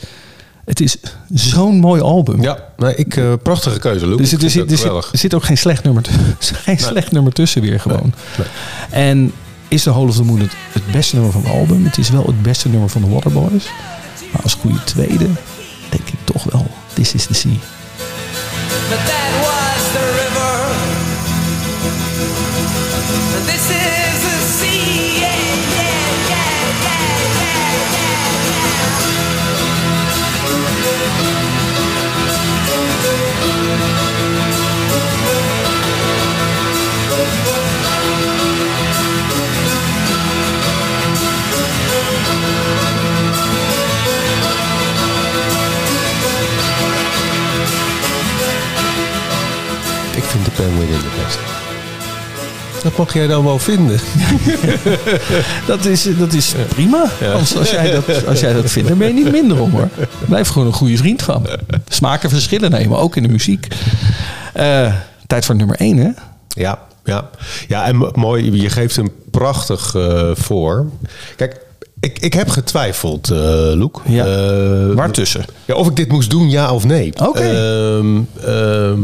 het 0.65 0.79
is 0.79 0.97
zo'n 1.33 1.79
mooi 1.79 2.01
album. 2.01 2.41
Ja, 2.41 2.57
nee, 2.77 2.95
ik, 2.95 3.15
eh, 3.17 3.33
prachtige 3.43 3.79
keuze, 3.79 4.07
Luc. 4.07 4.17
Dus 4.17 4.31
er, 4.31 4.39
zit, 4.39 4.69
het 4.69 4.71
er, 4.83 5.05
zit, 5.11 5.31
er 5.31 5.37
ook 5.37 5.43
geen 5.43 5.57
slecht 5.57 5.83
nummer, 5.83 6.03
tussen- 6.03 6.55
geen 6.65 6.79
slecht 6.79 7.11
nummer 7.11 7.33
tussen 7.33 7.61
weer 7.61 7.79
gewoon. 7.79 8.13
En 8.89 9.31
is 9.67 9.83
The 9.83 9.89
Hole 9.89 10.07
of 10.09 10.15
the 10.15 10.23
Moon 10.23 10.39
het, 10.39 10.51
het 10.71 10.91
beste 10.91 11.15
nummer 11.15 11.31
van 11.33 11.41
het 11.43 11.51
album? 11.51 11.85
Het 11.85 11.97
is 11.97 12.09
wel 12.09 12.25
het 12.25 12.41
beste 12.41 12.69
nummer 12.69 12.89
van 12.89 13.01
de 13.01 13.07
Waterboys. 13.09 13.65
Maar 14.31 14.41
als 14.43 14.53
goede 14.53 14.83
tweede 14.83 15.27
denk 15.89 16.07
ik 16.07 16.19
toch 16.23 16.43
wel 16.43 16.67
This 16.93 17.13
is 17.13 17.25
the 17.25 17.33
Sea. 17.33 17.51
Beste. 50.55 51.39
Dat 52.83 52.97
mag 52.97 53.13
jij 53.13 53.27
dan 53.27 53.43
wel 53.43 53.59
vinden. 53.59 53.99
Dat 55.67 55.85
is, 55.85 56.17
dat 56.17 56.33
is 56.33 56.53
prima. 56.69 57.09
Als, 57.33 57.57
als, 57.57 57.69
jij 57.71 57.91
dat, 57.91 58.25
als 58.27 58.39
jij 58.39 58.53
dat 58.53 58.71
vindt, 58.71 58.89
dan 58.89 58.97
ben 58.97 59.07
je 59.07 59.13
niet 59.13 59.31
minder 59.31 59.61
om 59.61 59.71
hoor. 59.71 59.89
Blijf 60.27 60.47
gewoon 60.47 60.67
een 60.67 60.73
goede 60.73 60.97
vriend 60.97 61.21
van. 61.21 61.47
Smaken 61.87 62.29
verschillen 62.29 62.71
nemen, 62.71 62.97
ook 62.97 63.15
in 63.15 63.23
de 63.23 63.29
muziek. 63.29 63.67
Eh, 64.53 64.93
tijd 65.27 65.45
voor 65.45 65.55
nummer 65.55 65.75
1 65.75 65.97
hè? 65.97 66.09
Ja, 66.47 66.79
ja. 67.03 67.29
ja 67.67 67.85
en 67.85 67.95
mo- 67.95 68.11
mooi, 68.13 68.61
je 68.61 68.69
geeft 68.69 68.95
hem 68.95 69.09
prachtig 69.31 69.95
eh, 69.95 70.29
voor. 70.33 70.85
Kijk, 71.35 71.59
ik, 71.99 72.19
ik 72.19 72.33
heb 72.33 72.49
getwijfeld, 72.49 73.29
eh 73.29 73.71
Loek. 73.73 74.01
Ja. 74.05 74.25
Eh, 74.25 74.95
Waartussen? 74.95 75.45
Ja, 75.65 75.75
of 75.75 75.87
ik 75.87 75.95
dit 75.95 76.11
moest 76.11 76.29
doen, 76.29 76.49
ja 76.49 76.73
of 76.73 76.85
nee. 76.85 77.13
Oké. 77.27 77.39
Ehm, 77.39 78.21
ehm, 78.45 78.99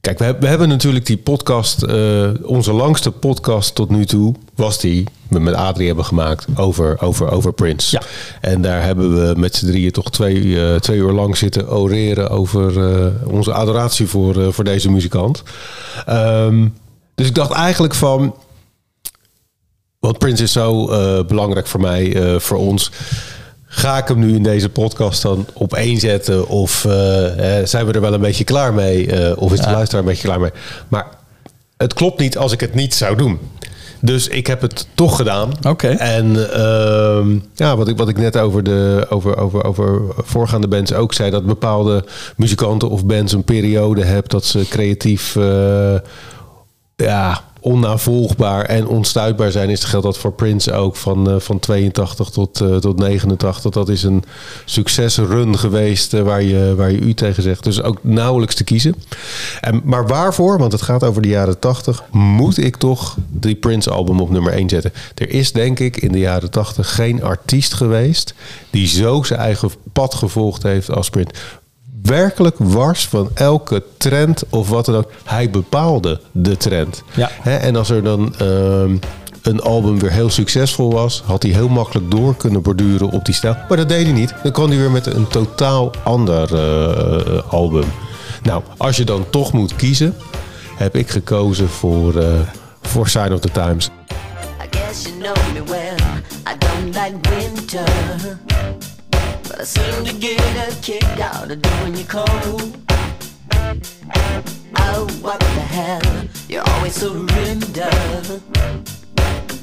kijk, 0.00 0.18
we, 0.18 0.36
we 0.40 0.46
hebben 0.46 0.68
natuurlijk 0.68 1.06
die 1.06 1.16
podcast, 1.16 1.82
eh, 1.82 2.28
onze 2.42 2.72
langste 2.72 3.10
podcast 3.10 3.74
tot 3.74 3.90
nu 3.90 4.06
toe 4.06 4.34
was 4.54 4.80
die 4.80 5.04
we 5.28 5.38
met 5.38 5.54
Adrie 5.54 5.86
hebben 5.86 6.04
gemaakt 6.04 6.46
over, 6.56 7.00
over, 7.00 7.30
over 7.30 7.52
Prince. 7.52 7.96
Ja. 7.96 8.02
En 8.40 8.62
daar 8.62 8.82
hebben 8.82 9.26
we 9.26 9.38
met 9.38 9.54
z'n 9.54 9.66
drieën 9.66 9.90
toch 9.92 10.10
twee, 10.10 10.58
twee 10.80 10.98
uur 10.98 11.12
lang 11.12 11.36
zitten 11.36 11.72
oreren 11.72 12.30
over 12.30 12.72
onze 13.26 13.52
adoratie 13.52 14.06
voor, 14.06 14.52
voor 14.52 14.64
deze 14.64 14.90
muzikant. 14.90 15.42
Ehm, 16.06 16.66
dus 17.14 17.26
ik 17.26 17.34
dacht 17.34 17.50
eigenlijk 17.50 17.94
van, 17.94 18.34
want 20.04 20.18
Prince 20.18 20.42
is 20.42 20.52
zo 20.52 20.88
eh, 20.88 21.24
belangrijk 21.24 21.66
voor 21.66 21.80
mij, 21.80 22.14
eh, 22.14 22.38
voor 22.38 22.58
ons. 22.58 22.90
ga 23.66 23.98
ik 23.98 24.08
hem 24.08 24.18
nu 24.18 24.34
in 24.34 24.42
deze 24.42 24.68
podcast 24.68 25.22
dan 25.22 25.46
op 25.52 25.74
één 25.74 25.98
zetten? 25.98 26.48
Of 26.48 26.84
eh, 26.84 26.92
zijn 27.64 27.86
we 27.86 27.92
er 27.92 28.00
wel 28.00 28.12
een 28.12 28.20
beetje 28.20 28.44
klaar 28.44 28.74
mee? 28.74 29.36
Of 29.36 29.52
is 29.52 29.60
de 29.60 29.70
luisteraar 29.70 30.02
een 30.02 30.08
beetje 30.08 30.28
klaar 30.28 30.40
mee? 30.40 30.50
Maar 30.88 31.06
het 31.76 31.94
klopt 31.94 32.20
niet 32.20 32.38
als 32.38 32.52
ik 32.52 32.60
het 32.60 32.74
niet 32.74 32.94
zou 32.94 33.16
doen. 33.16 33.38
Dus 34.00 34.28
ik 34.28 34.46
heb 34.46 34.60
het 34.60 34.86
toch 34.94 35.16
gedaan. 35.16 35.52
Oké. 35.68 35.88
En 35.88 36.52
ehm, 36.52 37.38
ja, 37.54 37.76
wat 37.76 37.88
ik, 37.88 37.96
wat 37.96 38.08
ik 38.08 38.18
net 38.18 38.36
over, 38.38 38.62
de, 38.62 39.06
over, 39.08 39.36
over, 39.36 39.64
over 39.64 40.00
voorgaande 40.16 40.68
bands 40.68 40.92
ook 40.92 41.12
zei... 41.12 41.30
dat 41.30 41.46
bepaalde 41.46 42.04
muzikanten 42.36 42.90
of 42.90 43.06
bands 43.06 43.32
een 43.32 43.44
periode 43.44 44.04
hebben... 44.04 44.30
dat 44.30 44.44
ze 44.44 44.66
creatief 44.68 45.34
ja, 46.96 47.44
onnavolgbaar 47.64 48.64
en 48.64 48.86
onstuitbaar 48.86 49.50
zijn. 49.50 49.70
Is 49.70 49.84
geldt 49.84 50.06
dat 50.06 50.18
voor 50.18 50.32
Prince 50.32 50.72
ook 50.72 50.96
van, 50.96 51.30
eh, 51.30 51.36
van 51.38 51.58
82 51.58 52.28
tot, 52.28 52.60
eh, 52.60 52.76
tot 52.76 52.98
89. 52.98 53.72
Dat 53.72 53.88
is 53.88 54.02
een 54.02 54.24
succesrun 54.64 55.58
geweest 55.58 56.14
eh, 56.14 56.22
waar, 56.22 56.42
je, 56.42 56.74
waar 56.76 56.90
je 56.90 56.98
u 56.98 57.14
tegen 57.14 57.42
zegt. 57.42 57.64
Dus 57.64 57.82
ook 57.82 57.98
nauwelijks 58.00 58.54
te 58.54 58.64
kiezen. 58.64 58.94
En, 59.60 59.80
maar 59.84 60.06
waarvoor, 60.06 60.58
want 60.58 60.72
het 60.72 60.82
gaat 60.82 61.04
over 61.04 61.22
de 61.22 61.28
jaren 61.28 61.58
80, 61.58 62.02
moet 62.10 62.58
ik 62.58 62.76
toch 62.76 63.16
die 63.30 63.54
Prince 63.54 63.90
album 63.90 64.20
op 64.20 64.30
nummer 64.30 64.52
1 64.52 64.68
zetten. 64.68 64.92
Er 65.14 65.30
is 65.30 65.52
denk 65.52 65.78
ik 65.78 65.96
in 65.96 66.12
de 66.12 66.18
jaren 66.18 66.50
80 66.50 66.94
geen 66.94 67.22
artiest 67.22 67.74
geweest 67.74 68.34
die 68.70 68.86
zo 68.86 69.22
zijn 69.22 69.40
eigen 69.40 69.70
pad 69.92 70.14
gevolgd 70.14 70.62
heeft 70.62 70.90
als 70.90 71.10
Prince 71.10 71.34
werkelijk 72.04 72.56
wars 72.58 73.08
van 73.08 73.30
elke 73.34 73.82
trend 73.96 74.42
of 74.50 74.68
wat 74.68 74.84
dan 74.84 74.94
ook. 74.94 75.10
Hij 75.24 75.50
bepaalde 75.50 76.20
de 76.32 76.56
trend. 76.56 77.02
Ja. 77.14 77.30
Hè, 77.32 77.56
en 77.56 77.76
als 77.76 77.90
er 77.90 78.02
dan 78.02 78.34
ehm, 78.38 78.96
een 79.42 79.60
album 79.60 79.98
weer 79.98 80.10
heel 80.10 80.30
succesvol 80.30 80.92
was, 80.92 81.22
had 81.26 81.42
hij 81.42 81.52
heel 81.52 81.68
makkelijk 81.68 82.10
door 82.10 82.36
kunnen 82.36 82.62
borduren 82.62 83.10
op 83.10 83.24
die 83.24 83.34
stijl. 83.34 83.56
Maar 83.68 83.76
dat 83.76 83.88
deed 83.88 84.04
hij 84.04 84.12
niet. 84.12 84.34
Dan 84.42 84.52
kwam 84.52 84.68
hij 84.68 84.78
weer 84.78 84.90
met 84.90 85.06
een 85.06 85.28
totaal 85.28 85.90
ander 86.02 86.54
eh, 86.54 87.52
album. 87.52 87.84
Nou, 88.42 88.62
als 88.76 88.96
je 88.96 89.04
dan 89.04 89.26
toch 89.30 89.52
moet 89.52 89.76
kiezen, 89.76 90.14
heb 90.76 90.96
ik 90.96 91.10
gekozen 91.10 91.68
voor, 91.68 92.16
eh, 92.16 92.40
voor 92.82 93.08
Sign 93.08 93.32
of 93.32 93.40
the 93.40 93.50
Times. 93.50 93.90
I 94.62 94.76
guess 94.76 95.02
you 95.02 95.18
know 95.18 95.36
me 95.52 95.70
well. 95.70 95.96
I 96.46 96.56
don't 96.58 96.94
like 96.94 97.36
winter. 97.36 98.53
But 99.54 99.60
I 99.60 99.66
seem 99.66 100.04
to 100.04 100.12
get 100.14 100.40
a 100.68 100.74
kick 100.82 101.04
out 101.20 101.48
of 101.48 101.62
doing 101.62 101.94
you 101.94 102.04
cold. 102.06 102.76
Oh, 104.76 105.06
what 105.22 105.38
the 105.38 105.64
hell? 105.76 106.02
You're 106.48 106.68
always 106.70 106.94
surrender. 106.94 107.90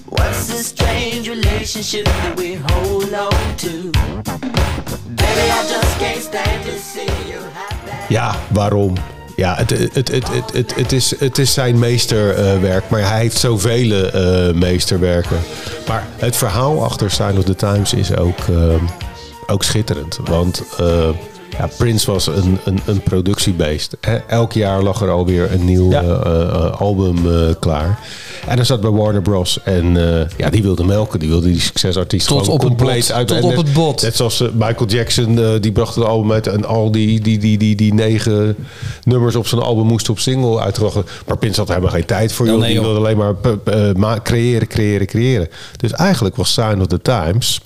What's 0.08 0.48
this 0.48 0.68
strange 0.68 1.28
relationship 1.28 2.06
that 2.06 2.38
we 2.38 2.54
hold 2.54 3.14
on 3.14 3.58
to? 3.58 3.92
Baby, 5.20 5.46
I 5.60 5.62
just 5.68 6.00
can't 6.00 6.22
stand 6.22 6.66
to 6.68 6.80
see 6.80 7.12
you 7.30 7.40
happy. 7.54 8.14
Ja, 8.14 8.36
waarom? 8.54 8.96
Ja, 9.36 9.56
het, 9.56 9.70
het, 9.70 10.12
het, 10.12 10.28
het, 10.54 10.76
het, 10.76 10.92
is, 10.92 11.20
het 11.20 11.38
is 11.38 11.54
zijn 11.54 11.80
meesterwerk, 11.80 12.90
maar 12.90 13.10
hij 13.10 13.20
heeft 13.20 13.38
zoveel 13.38 13.92
eh, 13.92 14.54
meesterwerken. 14.54 15.40
Maar 15.88 16.08
het 16.18 16.36
verhaal 16.36 16.84
achter 16.84 17.12
Sign 17.12 17.38
of 17.38 17.44
the 17.44 17.56
Times 17.56 17.94
is 17.94 18.16
ook, 18.16 18.40
eh, 18.40 18.82
ook 19.48 19.64
schitterend. 19.64 20.20
Want 20.26 20.64
eh, 20.80 21.10
ja, 21.58 21.70
Prince 21.78 22.12
was 22.12 22.28
een, 22.28 22.60
een, 22.66 22.80
een 22.86 23.02
productiebeest. 23.04 23.98
Elk 24.28 24.52
jaar 24.54 24.82
lag 24.84 25.02
er 25.02 25.10
alweer 25.10 25.52
een 25.54 25.66
nieuw 25.66 25.92
Ja. 25.92 26.02
eh, 26.02 26.42
eh, 26.42 26.80
album 26.82 27.18
klaar. 27.60 28.00
En 28.48 28.56
dan 28.56 28.66
zat 28.66 28.82
bij 28.82 28.90
Warner 28.90 29.22
Bros. 29.22 29.60
En 29.64 29.94
ja, 30.38 30.50
die 30.50 30.62
wilde 30.62 30.84
melken. 30.84 31.20
Die 31.20 31.30
wilde 31.30 31.48
die 31.48 31.60
succesartiest 31.62 32.28
Tot 32.28 32.38
gewoon 32.40 32.54
op 32.54 32.60
het 32.60 32.68
compleet 32.68 33.08
bot. 33.08 33.12
uit. 33.12 33.28
Tot 33.28 33.38
en 33.38 33.44
op 33.44 33.50
net- 33.50 33.58
het 33.58 33.74
bot. 33.74 34.02
Net 34.02 34.16
zoals 34.16 34.44
Michael 34.54 34.86
Jackson, 34.88 35.60
die 35.62 35.72
bracht 35.72 35.96
het 35.96 36.04
album 36.06 36.32
uit. 36.32 36.48
En 36.48 36.66
al 36.66 36.92
die, 36.92 37.20
die, 37.22 37.38
die, 37.38 37.58
die, 37.58 37.76
die 37.76 37.94
negen 37.94 38.56
nummers 39.04 39.36
op 39.36 39.48
zijn 39.48 39.62
album 39.62 39.86
moesten 39.86 40.14
op 40.14 40.20
single 40.20 40.60
uitgebracht. 40.60 41.10
Maar 41.28 41.38
Prince 41.38 41.60
had 41.60 41.68
helemaal 41.70 41.90
geen 41.92 42.06
tijd 42.06 42.34
voor. 42.34 42.46
Nee, 42.46 42.72
die 42.72 42.82
wilde 42.82 42.98
alleen 43.00 43.18
maar 43.98 44.22
creëren, 44.22 44.68
creëren, 44.68 45.08
creëren. 45.08 45.48
Dus 45.78 45.92
eigenlijk 45.92 46.36
was 46.36 46.54
Sign 46.54 46.80
of 46.80 46.88
the 46.88 47.02
Times... 47.02 47.62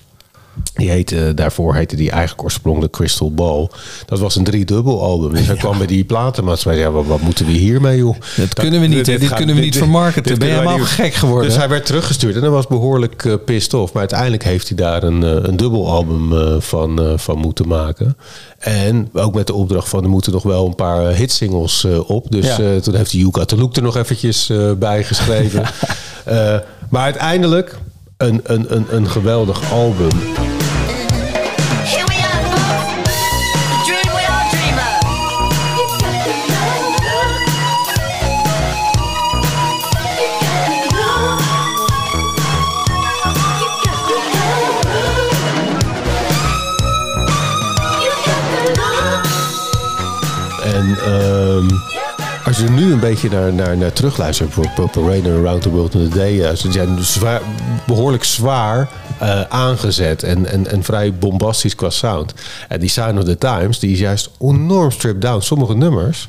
Die 0.73 0.89
heette, 0.89 1.33
daarvoor 1.33 1.75
heette 1.75 1.95
die 1.95 2.11
eigenlijk 2.11 2.43
oorspronkelijk 2.43 2.93
Crystal 2.93 3.31
Ball. 3.33 3.69
Dat 4.05 4.19
was 4.19 4.35
een 4.35 4.43
driedubbel 4.43 5.01
album. 5.01 5.33
Dus 5.33 5.47
hij 5.47 5.55
kwam 5.55 5.77
bij 5.77 5.87
die 5.87 6.03
platenmaatschappij. 6.03 6.81
Ja, 6.81 6.91
wat, 6.91 7.05
wat 7.05 7.21
moeten 7.21 7.45
we 7.45 7.51
hiermee, 7.51 7.97
joh? 7.97 8.15
Dat 8.37 8.53
kunnen 8.53 8.81
we 8.81 8.87
niet, 8.87 9.07
hè? 9.07 9.17
Dit 9.17 9.33
kunnen 9.33 9.55
we 9.55 9.61
niet 9.61 9.77
vermarkten. 9.77 10.39
Ben 10.39 10.47
je 10.47 10.53
helemaal 10.53 10.79
gek 10.79 11.13
geworden, 11.13 11.49
Dus 11.49 11.57
hij 11.57 11.69
werd 11.69 11.85
teruggestuurd 11.85 12.35
en 12.35 12.41
hij 12.41 12.49
was 12.49 12.67
behoorlijk 12.67 13.25
eh, 13.25 13.33
pissed 13.45 13.73
off. 13.73 13.91
Maar 13.91 14.01
uiteindelijk 14.01 14.43
heeft 14.43 14.67
hij 14.67 14.77
daar 14.77 15.03
een, 15.03 15.23
eh, 15.23 15.29
een 15.41 15.57
dubbelalbum 15.57 16.37
eh, 16.37 16.55
van, 16.59 17.13
van 17.15 17.37
moeten 17.37 17.67
maken. 17.67 18.17
En 18.57 19.09
ook 19.13 19.33
met 19.33 19.47
de 19.47 19.53
opdracht 19.53 19.89
van 19.89 20.03
er 20.03 20.09
moeten 20.09 20.31
nog 20.31 20.43
wel 20.43 20.65
een 20.67 20.75
paar 20.75 21.15
hitsingles 21.15 21.85
op. 22.05 22.31
Dus 22.31 22.45
Ja. 22.45 22.79
toen 22.79 22.95
heeft 22.95 23.11
hij 23.11 23.45
The 23.45 23.57
Look 23.57 23.75
er 23.75 23.81
nog 23.83 23.97
eventjes 23.97 24.51
bij 24.77 25.03
geschreven. 25.11 25.63
Maar 26.89 27.03
uiteindelijk 27.03 27.77
een, 28.17 28.41
een, 28.43 28.75
een, 28.75 28.85
een 28.89 29.09
geweldig 29.09 29.71
album. 29.71 30.09
En 50.63 50.97
ehm, 50.97 51.65
nu 51.67 51.94
een 52.95 53.01
beetje 53.01 53.29
naar, 53.29 53.53
naar, 53.53 53.77
naar 53.77 53.93
terugluistert, 53.93 54.53
voor 54.53 54.69
Purple 54.75 55.03
Rain 55.03 55.25
en 55.25 55.31
Around 55.31 55.61
the 55.61 55.69
World 55.69 55.93
in 55.93 56.09
a 56.11 56.15
Day, 56.15 56.43
eh, 56.43 56.55
ze 56.55 56.71
zijn 56.71 57.03
zwaar, 57.03 57.41
behoorlijk 57.87 58.23
zwaar 58.23 58.89
eh, 59.19 59.41
aangezet 59.41 60.23
en, 60.23 60.45
en, 60.45 60.67
en 60.67 60.83
vrij 60.83 61.13
bombastisch 61.13 61.75
qua 61.75 61.89
sound. 61.89 62.33
En 62.67 62.79
die 62.79 62.89
Sign 62.89 63.17
of 63.17 63.23
the 63.23 63.37
Times, 63.37 63.79
die 63.79 63.91
is 63.91 63.99
juist 63.99 64.29
enorm 64.39 64.91
stripped 64.91 65.21
down. 65.21 65.41
Sommige 65.41 65.75
nummers, 65.75 66.27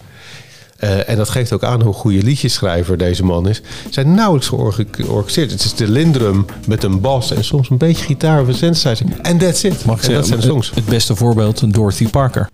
eh, 0.77 1.09
en 1.09 1.17
dat 1.17 1.29
geeft 1.29 1.53
ook 1.53 1.64
aan 1.64 1.83
hoe 1.83 1.95
goede 1.95 2.23
liedjeschrijver 2.23 2.99
deze 2.99 3.25
man 3.25 3.49
is, 3.49 3.62
zijn 3.91 4.14
nauwelijks 4.14 4.49
georchestreerd. 4.91 5.51
Het 5.51 5.64
is 5.64 5.75
de 5.75 5.89
lindrum 5.89 6.45
met 6.67 6.85
een 6.85 7.01
bas 7.01 7.33
en 7.33 7.45
soms 7.45 7.71
een 7.71 7.79
beetje 7.79 8.05
gitaar 8.05 8.41
of 8.41 8.49
een 8.49 8.55
synthesizer. 8.55 9.07
En 9.23 9.39
that's 9.39 9.62
it. 9.62 9.85
Mag 9.85 10.03
ik 10.03 10.09
en 10.09 10.14
dat 10.14 10.27
zijn 10.27 10.41
de 10.41 10.47
songs. 10.47 10.67
het, 10.67 10.77
het 10.77 10.85
beste 10.85 11.17
voorbeeld, 11.17 11.75
Dorothy 11.75 12.09
Parker. 12.09 12.49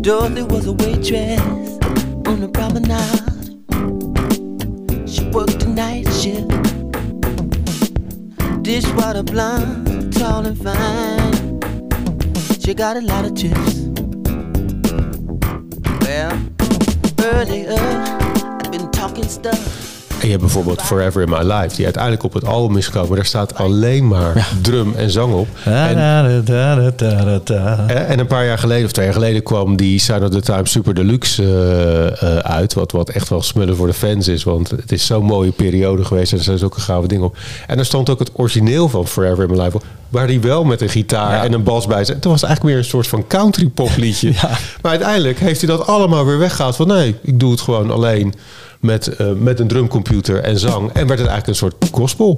Dorothy 0.00 0.44
was 0.46 0.66
a 0.66 0.74
waitress 0.74 1.42
on 2.26 2.40
the 2.40 2.48
promenade. 2.48 3.22
She 5.08 5.24
worked 5.30 5.60
the 5.60 5.68
night 5.68 6.06
shift. 6.12 6.50
Dishwater 8.62 9.22
blonde, 9.22 10.12
tall 10.12 10.44
and 10.44 10.58
fine. 10.58 11.60
She 12.60 12.74
got 12.74 12.96
a 12.96 13.00
lot 13.00 13.24
of 13.24 13.36
chips. 13.36 13.86
Well, 16.02 16.32
earlier 17.20 17.72
I've 17.72 18.70
been 18.72 18.90
talking 18.90 19.28
stuff. 19.28 19.95
En 20.20 20.24
je 20.24 20.28
hebt 20.28 20.40
bijvoorbeeld 20.40 20.82
Forever 20.82 21.22
in 21.22 21.28
My 21.28 21.52
Life, 21.52 21.76
die 21.76 21.84
uiteindelijk 21.84 22.22
op 22.22 22.32
het 22.32 22.44
album 22.44 22.76
is 22.76 22.86
gekomen. 22.86 23.16
Daar 23.16 23.24
staat 23.24 23.54
alleen 23.54 24.08
maar 24.08 24.48
drum 24.62 24.94
en 24.94 25.10
zang 25.10 25.32
op. 25.32 25.48
En, 25.64 25.98
hè, 27.86 27.94
en 27.94 28.18
een 28.18 28.26
paar 28.26 28.46
jaar 28.46 28.58
geleden, 28.58 28.84
of 28.84 28.92
twee 28.92 29.04
jaar 29.04 29.14
geleden, 29.14 29.42
kwam 29.42 29.76
die 29.76 29.98
Sign 30.00 30.22
of 30.22 30.30
the 30.30 30.40
Times 30.40 30.70
Super 30.70 30.94
Deluxe 30.94 31.42
eh, 31.42 32.36
eh, 32.36 32.38
uit. 32.38 32.74
Wat, 32.74 32.92
wat 32.92 33.08
echt 33.08 33.28
wel 33.28 33.42
smullen 33.42 33.76
voor 33.76 33.86
de 33.86 33.92
fans 33.92 34.28
is. 34.28 34.44
Want 34.44 34.70
het 34.70 34.92
is 34.92 35.06
zo'n 35.06 35.24
mooie 35.24 35.50
periode 35.50 36.04
geweest. 36.04 36.32
En 36.32 36.38
er 36.38 36.44
zijn 36.44 36.58
zulke 36.58 36.80
gave 36.80 37.06
dingen 37.06 37.24
op. 37.24 37.36
En 37.66 37.78
er 37.78 37.84
stond 37.84 38.10
ook 38.10 38.18
het 38.18 38.30
origineel 38.32 38.88
van 38.88 39.06
Forever 39.06 39.44
in 39.44 39.50
My 39.50 39.62
Life 39.62 39.76
op. 39.76 39.84
Waar 40.08 40.26
die 40.26 40.40
wel 40.40 40.64
met 40.64 40.80
een 40.80 40.88
gitaar 40.88 41.44
en 41.44 41.52
een 41.52 41.62
bas 41.62 41.86
bij 41.86 42.04
zat. 42.04 42.14
Het 42.14 42.24
was 42.24 42.42
eigenlijk 42.42 42.74
meer 42.74 42.84
een 42.84 42.90
soort 42.90 43.06
van 43.06 43.26
country 43.26 43.68
pop 43.68 43.90
liedje. 43.96 44.32
Maar 44.82 44.90
uiteindelijk 44.90 45.38
heeft 45.38 45.60
hij 45.60 45.76
dat 45.76 45.86
allemaal 45.86 46.26
weer 46.26 46.38
weggehaald. 46.38 46.76
Van 46.76 46.86
nee, 46.86 47.16
ik 47.22 47.40
doe 47.40 47.50
het 47.50 47.60
gewoon 47.60 47.90
alleen 47.90 48.34
met, 48.80 49.08
eh, 49.08 49.32
met 49.32 49.60
een 49.60 49.68
drumcomputer 49.68 50.42
en 50.42 50.58
zang. 50.58 50.92
En 50.92 51.06
werd 51.06 51.20
het 51.20 51.28
eigenlijk 51.28 51.46
een 51.46 51.54
soort 51.54 51.74
gospel. 51.90 52.36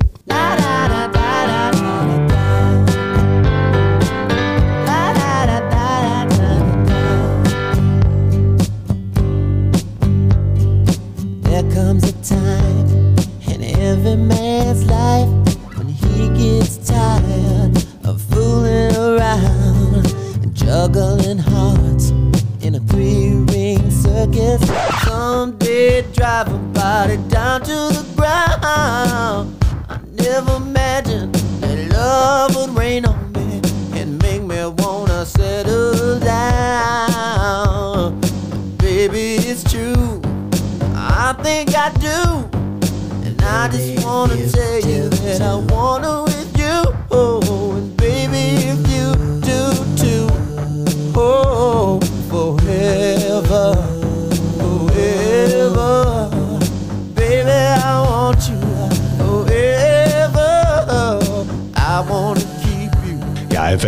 There 20.89 21.28
ring 24.31 24.59
circus. 24.59 24.69
Someday 25.05 26.03
drive 26.13 26.49
a 26.49 26.59
body 26.73 27.17
down 27.29 27.61
to 27.63 27.67
the 27.69 28.07
ground. 28.17 28.88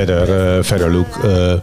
Verder, 0.06 0.56
eh, 0.56 0.62
verder 0.64 0.90
Luke. 0.90 1.28
eh, 1.28 1.54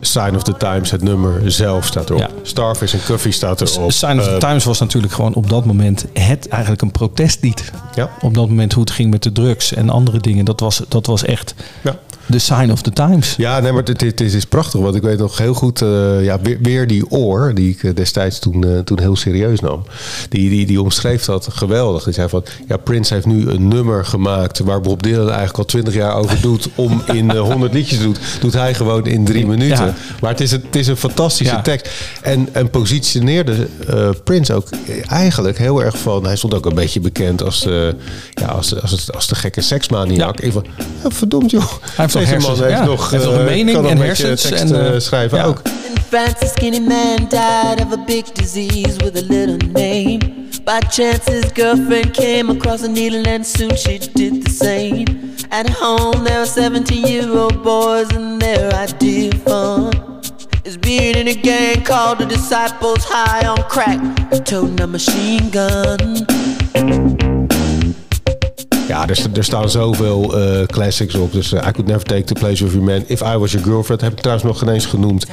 Sign 0.00 0.34
of 0.34 0.42
the 0.42 0.56
Times, 0.56 0.90
het 0.90 1.02
nummer 1.02 1.50
zelf 1.50 1.86
staat 1.86 2.08
erop. 2.10 2.20
Ja. 2.20 2.28
Starfish 2.42 2.92
en 2.92 3.00
Coffee 3.06 3.32
staat 3.32 3.60
erop. 3.60 3.92
Sign 3.92 4.18
of 4.18 4.24
the 4.24 4.30
Eh, 4.30 4.36
Times 4.36 4.64
was 4.64 4.78
natuurlijk 4.80 5.12
gewoon 5.12 5.34
op 5.34 5.48
dat 5.50 5.64
moment 5.64 6.06
het 6.12 6.48
eigenlijk 6.48 6.82
een 6.82 6.90
protestlied. 6.90 7.72
Ja. 7.94 8.10
Op 8.20 8.34
dat 8.34 8.48
moment 8.48 8.72
hoe 8.72 8.82
het 8.82 8.92
ging 8.92 9.10
met 9.10 9.22
de 9.22 9.32
drugs 9.32 9.72
en 9.74 9.90
andere 9.90 10.18
dingen. 10.18 10.44
Dat 10.44 10.60
was, 10.60 10.82
dat 10.88 11.06
was 11.06 11.24
echt 11.24 11.54
Ja. 11.82 11.98
De 12.26 12.38
Sign 12.38 12.70
of 12.70 12.82
the 12.82 12.90
Times. 12.92 13.34
Ja, 13.36 13.60
nee, 13.60 13.72
maar 13.72 13.84
dit, 13.84 13.98
dit 13.98 14.20
is, 14.20 14.34
is 14.34 14.44
prachtig. 14.44 14.80
Want 14.80 14.94
ik 14.94 15.02
weet 15.02 15.18
nog 15.18 15.38
heel 15.38 15.54
goed, 15.54 15.82
eh, 15.82 16.24
ja, 16.24 16.40
weer, 16.40 16.58
weer 16.62 16.86
die 16.86 17.10
oor, 17.10 17.54
die 17.54 17.70
ik 17.70 17.82
eh, 17.82 17.94
destijds 17.94 18.38
toen, 18.38 18.64
eh, 18.64 18.78
toen 18.78 19.00
heel 19.00 19.16
serieus 19.16 19.60
nam. 19.60 19.82
Die, 20.28 20.50
die, 20.50 20.66
die 20.66 20.80
omschreef 20.80 21.24
dat 21.24 21.48
geweldig. 21.52 22.04
Die 22.04 22.12
zei 22.12 22.28
van, 22.28 22.44
ja, 22.68 22.76
Prince 22.76 23.14
heeft 23.14 23.26
nu 23.26 23.48
een 23.48 23.68
nummer 23.68 24.04
gemaakt 24.04 24.58
waar 24.58 24.80
Bob 24.80 25.02
Dylan 25.02 25.26
eigenlijk 25.28 25.58
al 25.58 25.64
twintig 25.64 25.94
jaar 25.94 26.14
over 26.16 26.40
doet 26.40 26.68
om 26.74 27.02
in 27.12 27.30
eh, 27.30 27.40
100 27.40 27.72
liedjes 27.72 27.98
te 27.98 28.04
doen. 28.04 28.16
Doet 28.40 28.52
hij 28.52 28.74
gewoon 28.74 29.06
in 29.06 29.24
drie 29.24 29.46
minuten. 29.46 29.84
Ja. 29.86 29.94
Maar 30.20 30.30
het 30.30 30.40
is, 30.40 30.52
een, 30.52 30.62
het 30.66 30.76
is 30.76 30.86
een 30.86 30.96
fantastische 30.96 31.54
Ja. 31.54 31.62
tekst. 31.62 31.90
En, 32.22 32.48
en 32.52 32.70
positioneerde 32.70 33.68
Prince 34.24 34.54
ook 34.54 34.68
eigenlijk 35.08 35.58
heel 35.58 35.82
erg 35.82 35.98
van, 35.98 36.24
hij 36.24 36.36
stond 36.36 36.54
ook 36.54 36.66
een 36.66 36.74
beetje 36.74 37.00
bekend 37.00 37.42
als, 37.42 37.62
ja, 38.30 38.46
als, 38.46 38.80
als, 38.82 38.90
het- 38.90 39.14
als 39.14 39.26
de 39.26 39.34
gekke 39.34 39.60
seksmaniak. 39.60 40.40
Ja. 40.40 40.50
Ja, 41.02 41.10
verdomd 41.10 41.50
joh. 41.50 41.62
heeft 41.96 42.14
nog 42.16 42.24
Deze 42.24 42.34
hersens, 42.34 42.58
man 42.58 42.68
heeft 42.68 42.78
ja. 42.78 42.84
nog, 42.84 43.10
Heeft 43.10 43.24
nog 43.24 43.34
een 43.34 43.40
eh, 43.40 43.44
mening 43.44 43.76
kan 43.76 43.86
en 43.86 43.96
een 43.96 44.04
hersens 44.04 44.42
teksten, 44.42 44.74
en, 44.74 44.86
eh, 44.86 44.94
eh, 44.94 45.00
schrijven 45.00 45.38
ja. 45.38 45.44
ook. 45.44 45.62
In 46.10 46.48
skinny 46.48 46.78
man 46.78 47.16
died 47.28 47.86
of 47.86 47.92
a 47.92 48.04
big 48.06 48.22
disease 48.32 48.96
with 48.96 49.16
a 49.16 49.26
little 49.28 49.56
name. 49.72 50.18
By 50.64 50.80
chance, 50.88 51.30
his 51.30 51.44
girlfriend 51.54 52.12
came 52.12 52.50
across 52.50 52.82
a 52.82 52.88
needle, 52.88 53.34
and 53.34 53.46
soon 53.46 53.76
she 53.76 53.98
did 54.14 54.44
the 54.44 54.50
same. 54.50 55.04
At 55.50 55.68
home, 55.68 56.24
there 56.24 56.38
were 56.38 56.46
17 56.46 57.06
year 57.06 57.30
old 57.38 57.62
boys, 57.62 58.08
and 58.14 58.40
their 58.40 58.72
idea 58.74 59.30
of 59.30 59.42
fun 59.42 59.92
is 60.64 60.76
being 60.76 61.16
in 61.16 61.28
a 61.28 61.34
gang 61.34 61.84
called 61.84 62.18
the 62.18 62.26
Disciples 62.26 63.04
High 63.04 63.46
on 63.46 63.62
Crack, 63.68 64.00
toting 64.44 64.80
a 64.80 64.86
machine 64.86 65.50
gun. 65.50 66.26
Ja, 68.88 69.08
er, 69.08 69.18
er 69.34 69.44
staan 69.44 69.70
zoveel 69.70 70.38
eh, 70.38 70.66
classics 70.66 71.14
op. 71.14 71.32
Dus 71.32 71.52
eh, 71.52 71.68
I 71.68 71.70
Could 71.70 71.86
Never 71.86 72.06
Take 72.06 72.22
the 72.24 72.34
Place 72.34 72.64
of 72.64 72.72
Your 72.72 72.86
Man. 72.86 73.04
If 73.06 73.20
I 73.20 73.36
Was 73.36 73.52
Your 73.52 73.66
Girlfriend 73.66 74.00
heb 74.00 74.12
ik 74.12 74.20
trouwens 74.20 74.46
nog 74.46 74.58
geen 74.58 74.68
eens 74.68 74.86
genoemd. 74.86 75.26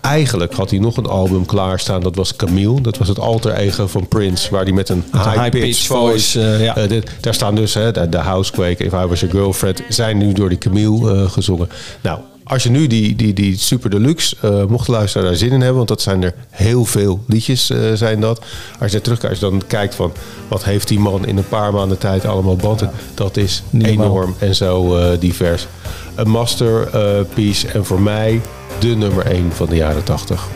Eigenlijk 0.00 0.52
had 0.52 0.70
hij 0.70 0.78
nog 0.78 0.96
een 0.96 1.06
album 1.06 1.46
klaarstaan. 1.46 2.00
Dat 2.00 2.16
was 2.16 2.36
Camille. 2.36 2.80
Dat 2.80 2.98
was 2.98 3.08
het 3.08 3.18
alter 3.18 3.54
ego 3.54 3.86
van 3.86 4.08
Prince. 4.08 4.50
Waar 4.50 4.62
hij 4.62 4.72
met 4.72 4.88
een 4.88 5.04
high-pitched 5.12 5.42
high-pitched 5.42 5.86
voice... 5.86 6.38
voice, 6.38 6.56
eh, 6.56 6.64
ja. 6.64 7.00
daar 7.20 7.34
staan 7.34 7.54
dus 7.54 7.74
hè, 7.74 7.92
de, 7.92 8.08
de 8.08 8.18
Housequake, 8.18 8.84
If 8.84 8.92
I 8.92 9.06
Was 9.06 9.20
Your 9.20 9.34
Girlfriend... 9.34 9.82
zijn 9.88 10.18
nu 10.18 10.32
door 10.32 10.48
die 10.48 10.58
Camille 10.58 11.28
gezongen. 11.28 11.68
Nou, 12.00 12.18
als 12.50 12.62
je 12.62 12.70
nu 12.70 12.86
die, 12.86 13.16
die, 13.16 13.32
die 13.32 13.58
Super 13.58 13.90
Deluxe... 13.90 14.36
eh 14.40 14.64
mocht 14.64 14.86
de 14.86 14.92
luisteraar 14.92 15.26
daar 15.26 15.36
zin 15.36 15.52
in 15.52 15.60
hebben... 15.60 15.76
want 15.76 15.88
dat 15.88 16.00
zijn 16.00 16.22
er 16.22 16.34
heel 16.50 16.84
veel 16.84 17.24
liedjes, 17.26 17.70
eh, 17.70 17.78
zijn 17.94 18.20
dat. 18.20 18.44
Als 18.80 18.92
je 18.92 19.00
terugkijkt, 19.00 19.34
als 19.34 19.44
je 19.44 19.58
dan 19.58 19.66
kijkt 19.66 19.94
van... 19.94 20.12
wat 20.48 20.64
heeft 20.64 20.88
die 20.88 20.98
man 20.98 21.26
in 21.26 21.36
een 21.36 21.48
paar 21.48 21.72
maanden 21.72 21.98
tijd 21.98 22.24
allemaal 22.24 22.56
banden... 22.56 22.90
dat 23.14 23.36
is 23.36 23.62
Niet 23.70 23.86
enorm 23.86 24.34
en 24.38 24.54
zo 24.54 24.96
eh, 24.96 25.20
divers. 25.20 25.66
Een 26.14 26.30
masterpiece 26.30 27.68
en 27.68 27.84
voor 27.84 28.00
mij 28.00 28.40
de 28.78 28.96
nummer 28.96 29.26
1 29.26 29.52
van 29.52 29.66
de 29.66 29.76
jaren 29.76 30.04
80. 30.04 30.48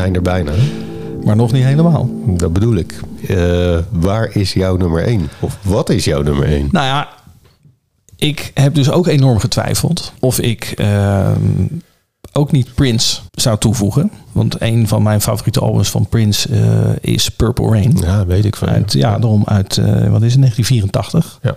Zijn 0.00 0.14
er 0.14 0.22
bijna. 0.22 0.52
Maar 1.24 1.36
nog 1.36 1.52
niet 1.52 1.64
helemaal. 1.64 2.10
Dat 2.26 2.52
bedoel 2.52 2.74
ik. 2.74 3.00
Eh, 3.28 3.78
waar 3.90 4.36
is 4.36 4.52
jouw 4.52 4.76
nummer 4.76 5.02
1? 5.06 5.28
Of 5.40 5.58
wat 5.62 5.90
is 5.90 6.04
jouw 6.04 6.22
nummer 6.22 6.46
1? 6.46 6.68
Nou 6.70 6.86
ja, 6.86 7.08
ik 8.16 8.50
heb 8.54 8.74
dus 8.74 8.90
ook 8.90 9.06
enorm 9.06 9.38
getwijfeld 9.38 10.12
of 10.20 10.38
ik 10.38 10.72
ehm, 10.76 11.66
ook 12.32 12.52
niet 12.52 12.74
Prince 12.74 13.20
zou 13.30 13.58
toevoegen. 13.58 14.10
Want 14.32 14.60
een 14.60 14.88
van 14.88 15.02
mijn 15.02 15.20
favoriete 15.20 15.60
albums 15.60 15.90
van 15.90 16.06
Prince 16.08 16.48
eh, 16.48 17.12
is 17.12 17.28
Purple 17.28 17.68
Rain. 17.68 17.96
Ja, 17.96 18.26
weet 18.26 18.44
ik 18.44 18.56
van. 18.56 18.68
Uit, 18.68 18.92
ja, 18.92 19.18
daarom 19.18 19.42
uit, 19.44 19.76
eh, 19.76 19.84
wat 19.86 20.22
is 20.22 20.32
het, 20.32 20.40
1984. 20.40 21.38
Ja. 21.42 21.56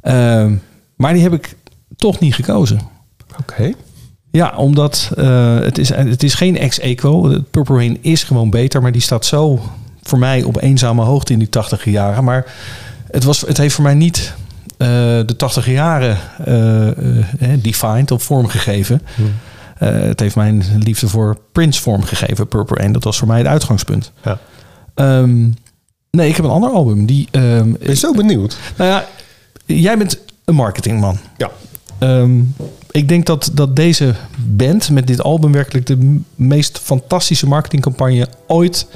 Ehm, 0.00 0.54
maar 0.96 1.12
die 1.12 1.22
heb 1.22 1.32
ik 1.32 1.56
toch 1.96 2.18
niet 2.18 2.34
gekozen. 2.34 2.80
Oké. 3.40 3.72
Ja, 4.32 4.52
omdat 4.56 5.12
eh, 5.16 5.58
het, 5.58 5.78
is, 5.78 5.88
het 5.88 6.22
is 6.22 6.34
geen 6.34 6.58
ex-equo. 6.58 7.40
Purple 7.50 7.76
Rain 7.76 7.98
is 8.00 8.24
gewoon 8.24 8.50
beter, 8.50 8.82
maar 8.82 8.92
die 8.92 9.00
staat 9.00 9.26
zo 9.26 9.60
voor 10.02 10.18
mij 10.18 10.42
op 10.42 10.62
eenzame 10.62 11.02
hoogte 11.02 11.32
in 11.32 11.38
die 11.38 11.48
80 11.48 11.84
jaren. 11.84 12.24
Maar 12.24 12.54
het, 13.10 13.24
was, 13.24 13.40
het 13.40 13.56
heeft 13.56 13.74
voor 13.74 13.84
mij 13.84 13.94
niet 13.94 14.34
eh, 14.82 14.88
de 15.26 15.34
80 15.36 15.66
jaren 15.66 16.18
eh, 16.44 17.48
defined 17.58 18.10
of 18.10 18.22
vormgegeven. 18.22 19.02
Eh, 19.78 19.90
het 19.90 20.20
heeft 20.20 20.36
mijn 20.36 20.62
liefde 20.78 21.08
voor 21.08 21.38
Prince 21.52 21.80
vormgegeven, 21.80 22.48
Purple 22.48 22.76
Rain. 22.76 22.92
Dat 22.92 23.04
was 23.04 23.18
voor 23.18 23.28
mij 23.28 23.38
het 23.38 23.46
uitgangspunt. 23.46 24.12
Ja. 24.22 24.38
Ehm, 24.94 25.48
nee, 26.10 26.28
ik 26.28 26.36
heb 26.36 26.44
een 26.44 26.50
ander 26.50 26.70
album. 26.70 27.06
Die, 27.06 27.28
Ik 27.30 27.78
ben 27.78 27.96
zo 27.96 28.12
benieuwd. 28.12 28.56
nou 28.76 28.90
ja, 28.90 29.06
jij 29.66 29.98
bent 29.98 30.18
een 30.44 30.54
marketingman. 30.54 31.18
Ja. 31.36 31.50
Ehm, 32.02 32.40
ik 32.90 33.08
denk 33.08 33.26
dat, 33.26 33.50
dat 33.52 33.76
deze 33.76 34.14
band 34.36 34.90
met 34.90 35.06
dit 35.06 35.22
album 35.22 35.52
werkelijk 35.52 35.86
de 35.86 36.20
meest 36.34 36.78
fantastische 36.78 37.48
marketingcampagne 37.48 38.28
ooit 38.46 38.86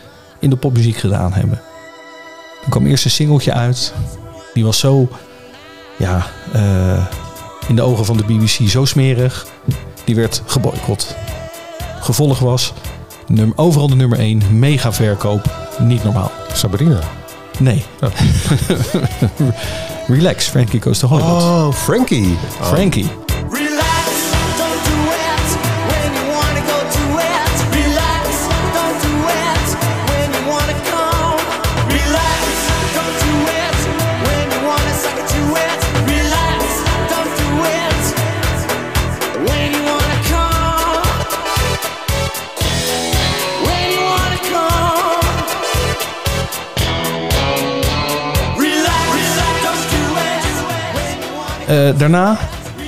in 0.41 0.51
de 0.51 0.57
popmuziek 0.57 0.97
gedaan 0.97 1.33
hebben. 1.33 1.61
Er 2.65 2.71
kwam 2.71 2.87
eerst 2.87 3.05
een 3.05 3.11
singeltje 3.11 3.53
uit. 3.53 3.95
Die 4.55 4.65
was 4.65 4.79
zo, 4.79 5.09
ja, 5.99 6.27
eh, 6.53 7.07
in 7.69 7.77
de 7.77 7.83
ogen 7.83 8.05
van 8.05 8.17
de 8.17 8.25
BBC 8.25 8.69
zo 8.69 8.85
smerig. 8.85 9.47
Die 10.05 10.15
werd 10.15 10.43
geboycott. 10.47 11.17
Gevolg 12.01 12.39
was 12.39 12.73
overal 13.55 13.89
de 13.89 13.97
nummer 13.97 14.19
1, 14.19 14.43
mega 14.59 14.93
verkoop, 14.93 15.55
niet 15.79 16.05
normaal. 16.05 16.31
Sabrina. 16.53 17.01
Nee. 17.61 17.83
Relax, 20.09 20.49
Frankie 20.49 20.79
Goes 20.79 21.01
to 21.01 21.09
Hollywood. 21.09 21.43
Oh, 21.43 21.73
Frankie. 21.73 22.37
Frankie. 22.71 23.26
Daarna 51.97 52.37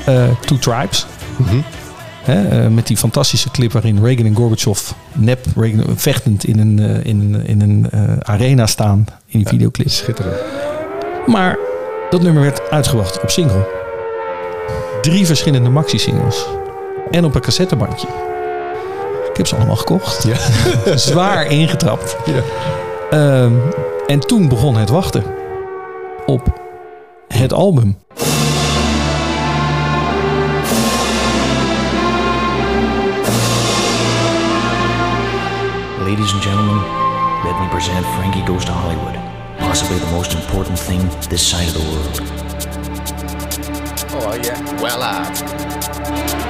eh 0.05 0.23
Two 0.41 0.59
Tribes. 0.59 1.07
Hè, 2.23 2.49
eh, 2.65 2.69
met 2.71 2.87
die 2.87 2.97
fantastische 2.97 3.51
clip 3.51 3.73
waarin 3.73 4.05
Reagan 4.05 4.27
en 4.27 4.35
Gorbachev 4.37 4.91
nep 5.13 5.45
Reagan, 5.57 5.85
vechtend 5.97 6.45
in 6.45 6.59
een, 6.59 6.79
eh, 6.79 7.05
in, 7.05 7.21
een- 7.35 7.47
in 7.47 7.61
een 7.61 7.89
eh, 7.91 8.01
arena 8.23 8.67
staan 8.67 9.07
in 9.27 9.39
die 9.39 9.49
videoclip. 9.49 9.89
Schitterend. 9.91 10.37
Maar 11.27 11.59
dat 12.11 12.23
nummer 12.23 12.43
werd 12.43 12.71
uitgebracht 12.71 13.23
op 13.23 13.31
single. 13.31 13.67
Drie 15.03 15.27
verschillende 15.27 15.69
maxi-singles. 15.71 16.47
En 17.11 17.25
op 17.25 17.35
een 17.35 17.41
cassettebandje. 17.41 18.07
Ik 19.31 19.37
heb 19.37 19.47
ze 19.47 19.57
allemaal 19.57 19.77
gekocht. 19.77 20.27
Zwaar 20.95 21.47
ingetrapt. 21.47 22.17
Ehm, 23.11 23.53
en 24.07 24.21
toen 24.21 24.49
begon 24.49 24.77
het 24.77 24.89
wachten. 24.89 25.25
Op 26.27 26.61
het 27.29 27.53
album. 27.53 27.97
Ladies 36.09 36.33
and 36.33 36.41
gentlemen, 36.41 36.79
let 37.45 37.61
me 37.61 37.69
present 37.69 38.07
Frankie 38.17 38.41
Goes 38.47 38.65
to 38.65 38.73
Hollywood, 38.73 39.15
possibly 39.59 39.99
the 39.99 40.07
most 40.07 40.33
important 40.33 40.79
thing 40.79 41.01
this 41.29 41.47
side 41.47 41.69
of 41.69 41.75
the 41.75 41.81
world. 41.81 42.21
Oh, 44.23 44.35
yeah. 44.43 44.81
Well, 44.81 45.03
uh. 45.03 46.48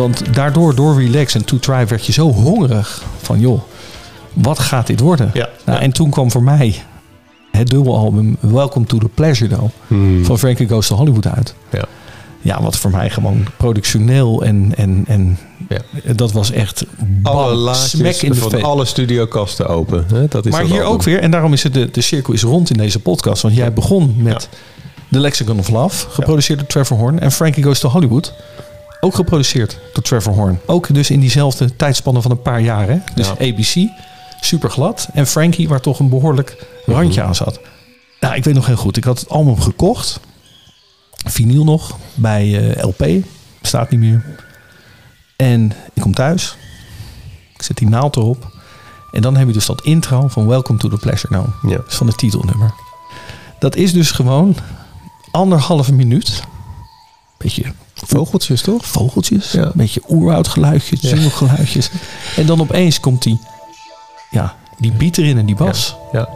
Want 0.00 0.34
daardoor, 0.34 0.74
door 0.74 1.02
Relax 1.02 1.34
en 1.34 1.44
To 1.44 1.58
Try, 1.58 1.86
werd 1.86 2.06
je 2.06 2.12
zo 2.12 2.30
hongerig 2.32 3.02
van 3.22 3.40
joh, 3.40 3.60
wat 4.32 4.58
gaat 4.58 4.86
dit 4.86 5.00
worden? 5.00 5.30
Ja. 5.34 5.48
Nou, 5.64 5.80
En 5.80 5.92
toen 5.92 6.10
kwam 6.10 6.30
voor 6.30 6.42
mij 6.42 6.82
het 7.50 7.68
dubbelalbum 7.68 8.36
Welcome 8.40 8.86
to 8.86 8.98
the 8.98 9.08
Pleasure 9.08 9.56
Dome 9.56 10.24
van 10.24 10.38
Frankie 10.38 10.68
Goes 10.68 10.86
to 10.86 10.96
Hollywood 10.96 11.26
uit. 11.26 11.54
Ja. 11.70 11.84
Ja, 12.42 12.62
wat 12.62 12.76
voor 12.76 12.90
mij 12.90 13.10
gewoon 13.10 13.46
productioneel 13.56 14.42
en, 14.42 14.72
en, 14.76 15.04
en 15.06 15.38
dat 16.16 16.32
was 16.32 16.50
echt 16.50 16.84
Alle 17.22 17.50
bam, 17.50 17.58
laadjes 17.58 17.90
smack 17.90 18.14
in 18.14 18.32
de 18.32 18.36
van 18.36 18.62
alle 18.62 18.84
studiokasten 18.84 19.68
open. 19.68 20.04
Hè? 20.12 20.26
Dat 20.28 20.46
is 20.46 20.52
Maar 20.52 20.64
hier 20.64 20.72
album. 20.72 20.92
ook 20.92 21.02
weer, 21.02 21.20
en 21.20 21.30
daarom 21.30 21.52
is 21.52 21.62
het 21.62 21.74
de, 21.74 21.90
de 21.90 22.00
cirkel 22.00 22.32
is 22.32 22.42
rond 22.42 22.70
in 22.70 22.76
deze 22.76 23.00
podcast. 23.00 23.42
Want 23.42 23.54
jij 23.54 23.72
begon 23.72 24.14
met 24.16 24.48
The 25.10 25.18
Lexicon 25.18 25.58
of 25.58 25.68
Love, 25.68 26.06
geproduceerd 26.10 26.58
door 26.58 26.68
Trevor 26.68 26.96
Horn. 26.96 27.20
En 27.20 27.32
Frankie 27.32 27.62
Goes 27.62 27.78
to 27.78 27.88
Hollywood, 27.88 28.32
ook 29.00 29.14
geproduceerd 29.14 29.78
door 29.92 30.02
Trevor 30.02 30.32
Horn. 30.32 30.60
Ook 30.66 30.94
dus 30.94 31.10
in 31.10 31.20
diezelfde 31.20 31.76
tijdspanne 31.76 32.22
van 32.22 32.30
een 32.30 32.42
paar 32.42 32.60
jaar. 32.60 32.88
Hè? 32.88 32.98
Dus 33.14 33.30
ABC, 33.30 33.88
super 34.40 34.70
glad. 34.70 35.08
En 35.12 35.26
Frankie, 35.26 35.68
waar 35.68 35.80
toch 35.80 35.98
een 35.98 36.08
behoorlijk 36.08 36.66
randje 36.86 37.22
aan 37.22 37.34
zat. 37.34 37.60
Nou, 38.20 38.34
ik 38.34 38.44
weet 38.44 38.54
nog 38.54 38.66
heel 38.66 38.76
goed. 38.76 38.96
Ik 38.96 39.04
had 39.04 39.20
het 39.20 39.28
album 39.28 39.60
gekocht. 39.60 40.20
Vinyl 41.26 41.64
nog, 41.64 41.96
bij 42.14 42.74
eh, 42.74 42.84
LP. 42.84 43.24
Staat 43.62 43.90
niet 43.90 44.00
meer. 44.00 44.24
En 45.36 45.72
ik 45.94 46.02
kom 46.02 46.14
thuis. 46.14 46.56
Ik 47.54 47.62
zet 47.62 47.76
die 47.76 47.88
naald 47.88 48.16
erop. 48.16 48.58
En 49.10 49.22
dan 49.22 49.36
heb 49.36 49.46
je 49.46 49.52
dus 49.52 49.66
dat 49.66 49.82
intro 49.82 50.28
van 50.28 50.46
Welcome 50.46 50.78
to 50.78 50.88
the 50.88 50.96
Pleasure 50.96 51.36
Now. 51.36 51.70
Ja. 51.70 51.78
Dus 51.84 51.94
van 51.94 52.06
het 52.06 52.18
titelnummer. 52.18 52.74
Dat 53.58 53.76
is 53.76 53.92
dus 53.92 54.10
gewoon 54.10 54.56
anderhalve 55.30 55.92
minuut. 55.92 56.42
Beetje 57.38 57.72
vogeltjes 58.06 58.62
toch? 58.62 58.86
Vogeltjes. 58.86 59.54
Een 59.54 59.72
beetje 59.74 60.02
oerwoudgeluidjes, 60.08 61.00
jungelgeluidjes. 61.00 61.90
En 62.36 62.46
dan 62.46 62.60
opeens 62.60 63.00
komt 63.00 63.22
die, 63.22 63.40
ja, 64.30 64.56
die 64.78 64.92
beat 64.92 65.16
erin 65.16 65.38
en 65.38 65.46
die 65.46 65.54
bas. 65.54 65.96
Ja. 66.12 66.28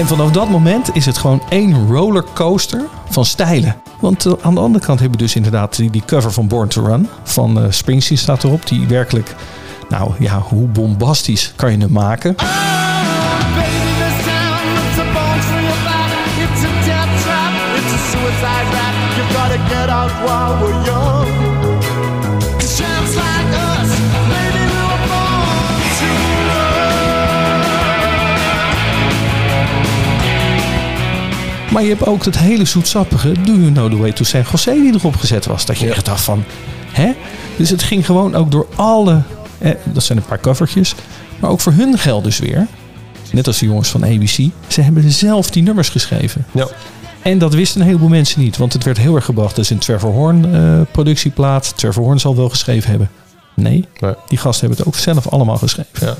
En 0.00 0.06
vanaf 0.06 0.30
dat 0.30 0.48
moment 0.48 0.94
is 0.94 1.06
het 1.06 1.18
gewoon 1.18 1.42
één 1.48 1.86
rollercoaster 1.88 2.84
van 3.08 3.24
stijlen. 3.24 3.76
Want 3.98 4.26
eh, 4.26 4.32
aan 4.40 4.54
de 4.54 4.60
andere 4.60 4.84
kant 4.84 5.00
heb 5.00 5.10
je 5.10 5.16
dus 5.16 5.36
inderdaad 5.36 5.76
die, 5.76 6.02
cover 6.06 6.32
van 6.32 6.48
Born 6.48 6.68
to 6.68 6.84
Run 6.84 7.08
van 7.22 7.62
eh, 7.62 7.70
Springsteen 7.70 8.18
staat 8.18 8.44
erop. 8.44 8.66
Die 8.66 8.86
werkelijk, 8.86 9.34
nou 9.88 10.12
ja, 10.18 10.38
hoe 10.38 10.68
bombastisch 10.68 11.52
kan 11.56 11.72
je 11.72 11.78
hem 11.78 11.92
maken? 11.92 12.30
It's 12.30 12.38
a 20.88 20.99
Maar 31.70 31.82
je 31.82 31.88
hebt 31.88 32.06
ook 32.06 32.24
het 32.24 32.38
hele 32.38 32.64
zoetsappige 32.64 33.32
Do 33.32 33.52
You 33.52 33.72
Know 33.72 33.90
The 33.90 33.96
Way 33.96 34.12
To 34.12 34.24
San 34.24 34.44
Jose 34.50 34.72
die 34.72 34.94
erop 34.94 35.16
gezet 35.16 35.46
was. 35.46 35.66
Dat 35.66 35.78
je 35.78 35.90
echt 35.90 36.04
dacht 36.04 36.22
van, 36.22 36.44
hè? 36.92 37.12
Dus 37.56 37.70
het 37.70 37.82
ging 37.82 38.06
gewoon 38.06 38.34
ook 38.34 38.50
door 38.50 38.66
alle, 38.74 39.22
eh, 39.58 39.70
dat 39.84 40.02
zijn 40.02 40.18
een 40.18 40.24
paar 40.24 40.40
covertjes, 40.40 40.94
maar 41.38 41.50
ook 41.50 41.60
voor 41.60 41.72
hun 41.72 41.98
geld 41.98 42.24
dus 42.24 42.38
weer. 42.38 42.66
Net 43.32 43.46
als 43.46 43.58
de 43.58 43.66
jongens 43.66 43.88
van 43.88 44.04
ABC. 44.04 44.50
Ze 44.66 44.80
hebben 44.80 45.10
zelf 45.10 45.50
die 45.50 45.62
nummers 45.62 45.88
geschreven. 45.88 46.46
Ja. 46.52 46.66
En 47.22 47.38
dat 47.38 47.54
wisten 47.54 47.80
een 47.80 47.86
heleboel 47.86 48.08
mensen 48.08 48.40
niet. 48.40 48.56
Want 48.56 48.72
het 48.72 48.84
werd 48.84 48.98
heel 48.98 49.14
erg 49.14 49.24
gebracht. 49.24 49.56
Dus 49.56 49.70
een 49.70 49.78
Trevor 49.78 50.12
Horn 50.12 50.54
eh, 50.54 50.80
productieplaat. 50.90 51.72
Trevor 51.76 52.04
Horn 52.04 52.20
zal 52.20 52.36
wel 52.36 52.48
geschreven 52.48 52.90
hebben. 52.90 53.10
Nee, 53.54 53.88
die 54.28 54.38
gasten 54.38 54.66
hebben 54.66 54.78
het 54.78 54.86
ook 54.86 55.02
zelf 55.02 55.28
allemaal 55.28 55.56
geschreven. 55.56 56.06
Ja. 56.06 56.16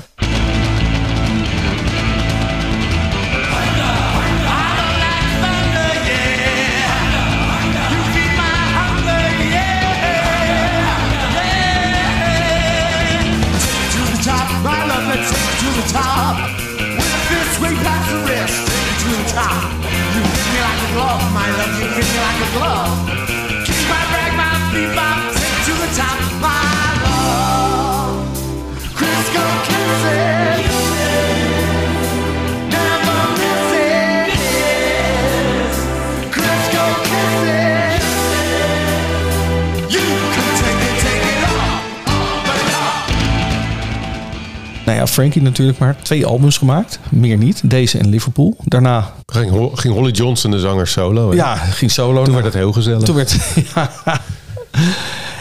Ja, 45.01 45.07
Frankie 45.07 45.41
natuurlijk 45.41 45.79
maar 45.79 45.95
twee 46.01 46.25
albums 46.25 46.57
gemaakt. 46.57 46.99
Meer 47.09 47.37
niet. 47.37 47.61
Deze 47.69 47.97
en 47.97 48.09
Liverpool. 48.09 48.55
Daarna... 48.63 49.13
Ging, 49.25 49.71
ging 49.73 49.93
Holly 49.93 50.11
Johnson 50.11 50.51
de 50.51 50.59
zanger 50.59 50.87
solo. 50.87 51.29
hè? 51.29 51.35
Ja, 51.35 51.55
ging 51.55 51.91
solo. 51.91 52.23
Toen 52.23 52.33
werd 52.33 52.45
het 52.45 52.53
heel 52.53 52.71
gezellig. 52.71 53.03
Toen 53.03 53.15
werd... 53.15 53.37
ja. 53.75 53.91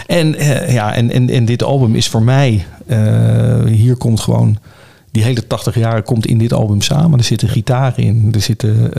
En, 0.06 0.34
eh, 0.34 0.72
ja, 0.72 0.94
en, 0.94 1.10
en, 1.10 1.30
en 1.30 1.44
dit 1.44 1.62
album 1.62 1.94
is 1.94 2.08
voor 2.08 2.22
mij... 2.22 2.66
eh, 2.86 3.64
hier 3.64 3.96
komt 3.96 4.20
gewoon... 4.20 4.58
Die 5.12 5.22
hele 5.22 5.46
80 5.46 5.74
jaar 5.74 6.02
komt 6.02 6.26
in 6.26 6.38
dit 6.38 6.52
album 6.52 6.80
samen. 6.80 7.18
Er 7.18 7.24
zitten 7.24 7.48
gitaren 7.48 8.04
in. 8.04 8.30
Er 8.32 8.40
zitten 8.40 8.92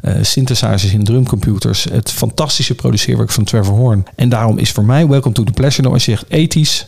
eh, 0.00 0.14
synthesizers 0.22 0.92
in, 0.92 1.04
drumcomputers. 1.04 1.84
Het 1.84 2.10
fantastische 2.10 2.74
produceerwerk 2.74 3.30
van 3.30 3.44
Trevor 3.44 3.74
Horn. 3.74 4.04
En 4.16 4.28
daarom 4.28 4.58
is 4.58 4.70
voor 4.70 4.84
mij 4.84 5.06
Welcome 5.06 5.34
to 5.34 5.44
the 5.44 5.52
Pleasure 5.52 5.82
Dome. 5.82 5.94
Als 5.94 6.04
je 6.04 6.10
zegt 6.10 6.24
ethisch, 6.28 6.86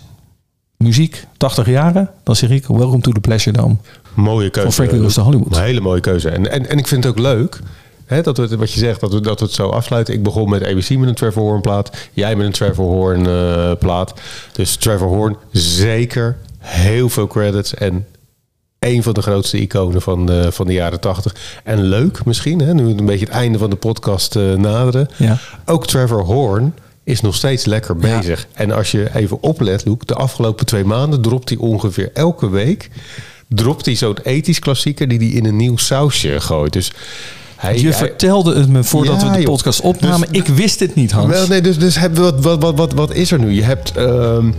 muziek, 0.82 1.24
80 1.36 1.66
jaren... 1.66 2.10
dan 2.22 2.36
zeg 2.36 2.50
ik 2.50 2.66
Welcome 2.66 3.00
to 3.00 3.12
the 3.12 3.20
Pleasure 3.20 3.56
Dome. 3.56 3.76
Mooie 4.14 4.50
keuze. 4.50 4.72
Van 4.72 4.72
Frankie 4.72 5.00
Goes 5.00 5.14
to 5.14 5.22
Hollywood. 5.22 5.56
Een 5.56 5.62
hele 5.62 5.80
mooie 5.80 6.00
keuze. 6.00 6.28
En, 6.28 6.50
en, 6.50 6.68
en 6.68 6.78
ik 6.78 6.86
vind 6.86 7.04
het 7.04 7.12
ook 7.12 7.18
leuk. 7.18 7.60
Hè, 8.06 8.22
dat 8.22 8.36
we, 8.36 8.56
wat 8.56 8.72
je 8.72 8.78
zegt, 8.78 9.00
dat 9.00 9.12
we, 9.12 9.20
dat 9.20 9.38
we 9.38 9.44
het 9.44 9.54
zo 9.54 9.68
afsluiten. 9.68 10.14
Ik 10.14 10.22
begon 10.22 10.50
met 10.50 10.64
ABC 10.64 10.90
met 10.90 11.08
een 11.08 11.14
Trevor 11.14 11.42
Horn 11.42 11.60
plaat. 11.60 11.90
Jij 12.12 12.36
met 12.36 12.46
een 12.46 12.52
Trevor 12.52 12.86
Horn 12.86 13.26
eh, 13.26 13.72
plaat. 13.78 14.14
Dus 14.52 14.76
Trevor 14.76 15.08
Horn, 15.08 15.36
zeker 15.50 16.36
heel 16.58 17.08
veel 17.08 17.26
credits. 17.26 17.74
En 17.74 18.06
een 18.78 19.02
van 19.02 19.14
de 19.14 19.22
grootste 19.22 19.60
iconen 19.60 20.02
van 20.02 20.26
de, 20.26 20.52
van 20.52 20.66
de 20.66 20.72
jaren 20.72 21.00
tachtig. 21.00 21.34
En 21.64 21.82
leuk 21.82 22.24
misschien, 22.24 22.60
hè, 22.60 22.74
nu 22.74 22.84
we 22.84 22.90
een 22.90 23.06
beetje 23.06 23.26
het 23.26 23.34
einde 23.34 23.58
van 23.58 23.70
de 23.70 23.76
podcast 23.76 24.36
eh, 24.36 24.52
naderen. 24.52 25.08
Ja. 25.16 25.38
Ook 25.64 25.86
Trevor 25.86 26.22
Horn 26.22 26.74
is 27.04 27.20
nog 27.20 27.34
steeds 27.34 27.64
lekker 27.64 27.96
bezig. 27.96 28.46
En 28.52 28.70
als 28.70 28.90
je 28.90 29.14
even 29.14 29.42
oplet, 29.42 29.84
Luke, 29.84 30.06
de 30.06 30.14
afgelopen 30.14 30.66
twee 30.66 30.84
maanden 30.84 31.22
dropt 31.22 31.48
hij 31.48 31.58
ongeveer 31.58 32.10
elke 32.12 32.50
week... 32.50 32.90
dropt 33.48 33.84
hij 33.84 33.94
zo'n 33.94 34.18
ethisch 34.22 34.58
klassieker 34.58 35.08
die 35.08 35.18
hij 35.18 35.28
in 35.28 35.44
een 35.44 35.56
nieuw 35.56 35.76
sausje 35.76 36.40
gooit. 36.40 36.72
Dus 36.72 36.92
hij, 37.62 37.76
Je 37.78 37.82
hij- 37.88 37.92
vertelde 37.92 38.54
het 38.58 38.68
me 38.68 38.84
voordat 38.84 39.20
Ja, 39.20 39.26
we 39.26 39.32
de 39.32 39.38
joh. 39.42 39.50
podcast 39.50 39.80
opnamen. 39.80 40.28
Dus- 40.32 40.40
ik 40.40 40.46
wist 40.48 40.80
het 40.80 40.94
niet, 40.94 41.10
Hans. 41.12 41.28
Wel, 41.28 41.46
nee, 41.46 41.60
dus, 41.60 41.78
dus 41.78 41.98
heb, 41.98 42.16
wat, 42.16 42.40
wat, 42.40 42.62
wat, 42.62 42.76
wat, 42.78 42.92
wat 42.92 43.14
is 43.14 43.30
er 43.32 43.38
nu? 43.38 43.50
Je 43.52 43.62
hebt... 43.62 43.92
ehm, 43.96 44.52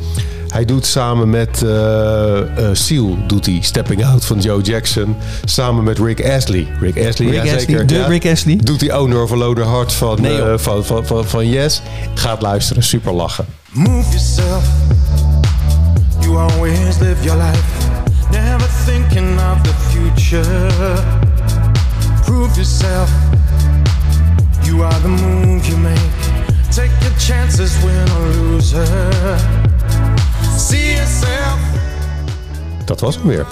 hij 0.47 0.65
doet 0.65 0.85
samen 0.85 1.30
met 1.30 1.61
eh 1.63 2.39
eh, 2.39 2.45
Seal 2.73 3.17
doet 3.27 3.45
hij 3.45 3.57
Stepping 3.61 4.05
Out 4.05 4.25
van 4.25 4.39
Joe 4.39 4.61
Jackson. 4.61 5.15
Samen 5.43 5.84
met 5.84 5.99
Rick 5.99 6.25
Astley. 6.30 6.67
Rick 6.80 7.07
Astley, 7.07 7.27
Rick 7.30 7.35
ja, 7.35 7.41
Astley, 7.55 7.59
zeker. 7.59 7.88
de 7.88 7.95
Ja. 7.95 8.07
Rick 8.07 8.25
Astley. 8.25 8.55
Doet 8.63 8.81
hij 8.81 8.93
Owner 8.97 9.21
of 9.23 9.31
a 9.31 9.35
Loader 9.35 9.67
Heart 9.69 9.93
van, 9.93 10.21
Nee, 10.21 10.41
eh, 10.41 10.53
van, 10.57 10.85
van, 10.85 11.05
van, 11.05 11.25
van 11.25 11.47
Yes. 11.47 11.81
Gaat 12.13 12.41
luisteren, 12.41 12.84
super 12.84 13.13
lachen. 13.13 13.45
Move 13.71 14.03
yourself. 14.09 14.63
You 16.19 16.38
always 16.38 16.99
live 16.99 17.15
your 17.23 17.41
life, 17.41 17.63
never 18.31 18.67
thinking 18.85 19.27
of 19.38 19.61
the 19.61 19.73
future. 19.89 20.45
Yourself. 22.55 23.09
You 24.63 24.84
are 24.84 25.01
the 25.01 25.07
move 25.07 25.67
you 25.67 25.77
make. 25.77 25.99
Take 26.69 26.91
your 27.01 27.17
chances, 27.19 27.71
win 27.84 28.07
or 28.17 28.27
lose 28.51 28.75
her. 28.75 29.38
See 30.57 30.93
yourself. 30.93 31.59
Dat 32.85 32.99
was 32.99 33.15
hem 33.15 33.27
weer. 33.27 33.45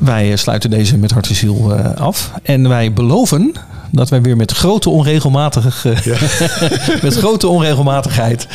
Wij 0.00 0.30
eh, 0.32 0.36
sluiten 0.38 0.70
deze 0.70 0.96
met 0.98 1.10
hart 1.10 1.28
en 1.28 1.34
ziel 1.34 1.74
eh, 1.74 2.00
af. 2.00 2.30
En 2.42 2.68
wij 2.68 2.92
beloven 2.92 3.52
dat 3.90 4.08
wij 4.08 4.22
weer 4.22 4.36
met 4.36 4.52
grote, 4.52 4.90
onregelmatige, 4.90 5.94
met 7.02 7.14
grote 7.16 7.46
onregelmatigheid 7.46 8.46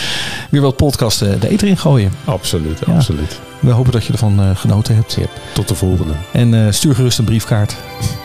weer 0.49 0.61
wat 0.61 0.76
podcasten 0.76 1.39
de 1.39 1.49
eter 1.49 1.68
in 1.68 1.77
gooien. 1.77 2.11
Absoluut, 2.26 2.80
Ja. 2.88 2.93
absoluut. 2.93 3.39
We 3.60 3.72
hopen 3.72 3.91
dat 3.91 4.06
je 4.06 4.11
ervan 4.11 4.39
eh, 4.39 4.49
genoten 4.56 4.95
hebt. 4.95 5.18
Tot 5.53 5.68
de 5.68 5.76
volgende. 5.76 6.14
En 6.31 6.53
eh, 6.65 6.72
stuur 6.72 6.95
gerust 6.95 7.18
een 7.19 7.26
briefkaart. 7.26 7.76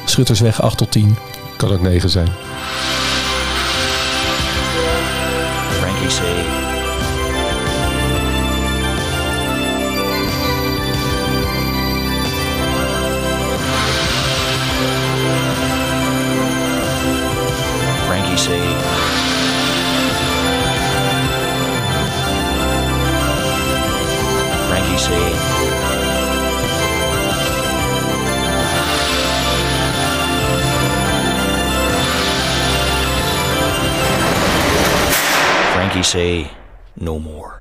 Schuttersweg 0.05 0.63
8 0.63 0.77
tot 0.79 0.91
10. 0.91 1.17
Kan 1.57 1.73
ook 1.73 1.81
9 1.81 2.11
zijn. 2.11 2.29
Frankie 5.79 6.11
say, 6.11 6.56
say, 36.07 36.49
no 36.97 37.19
more. 37.19 37.56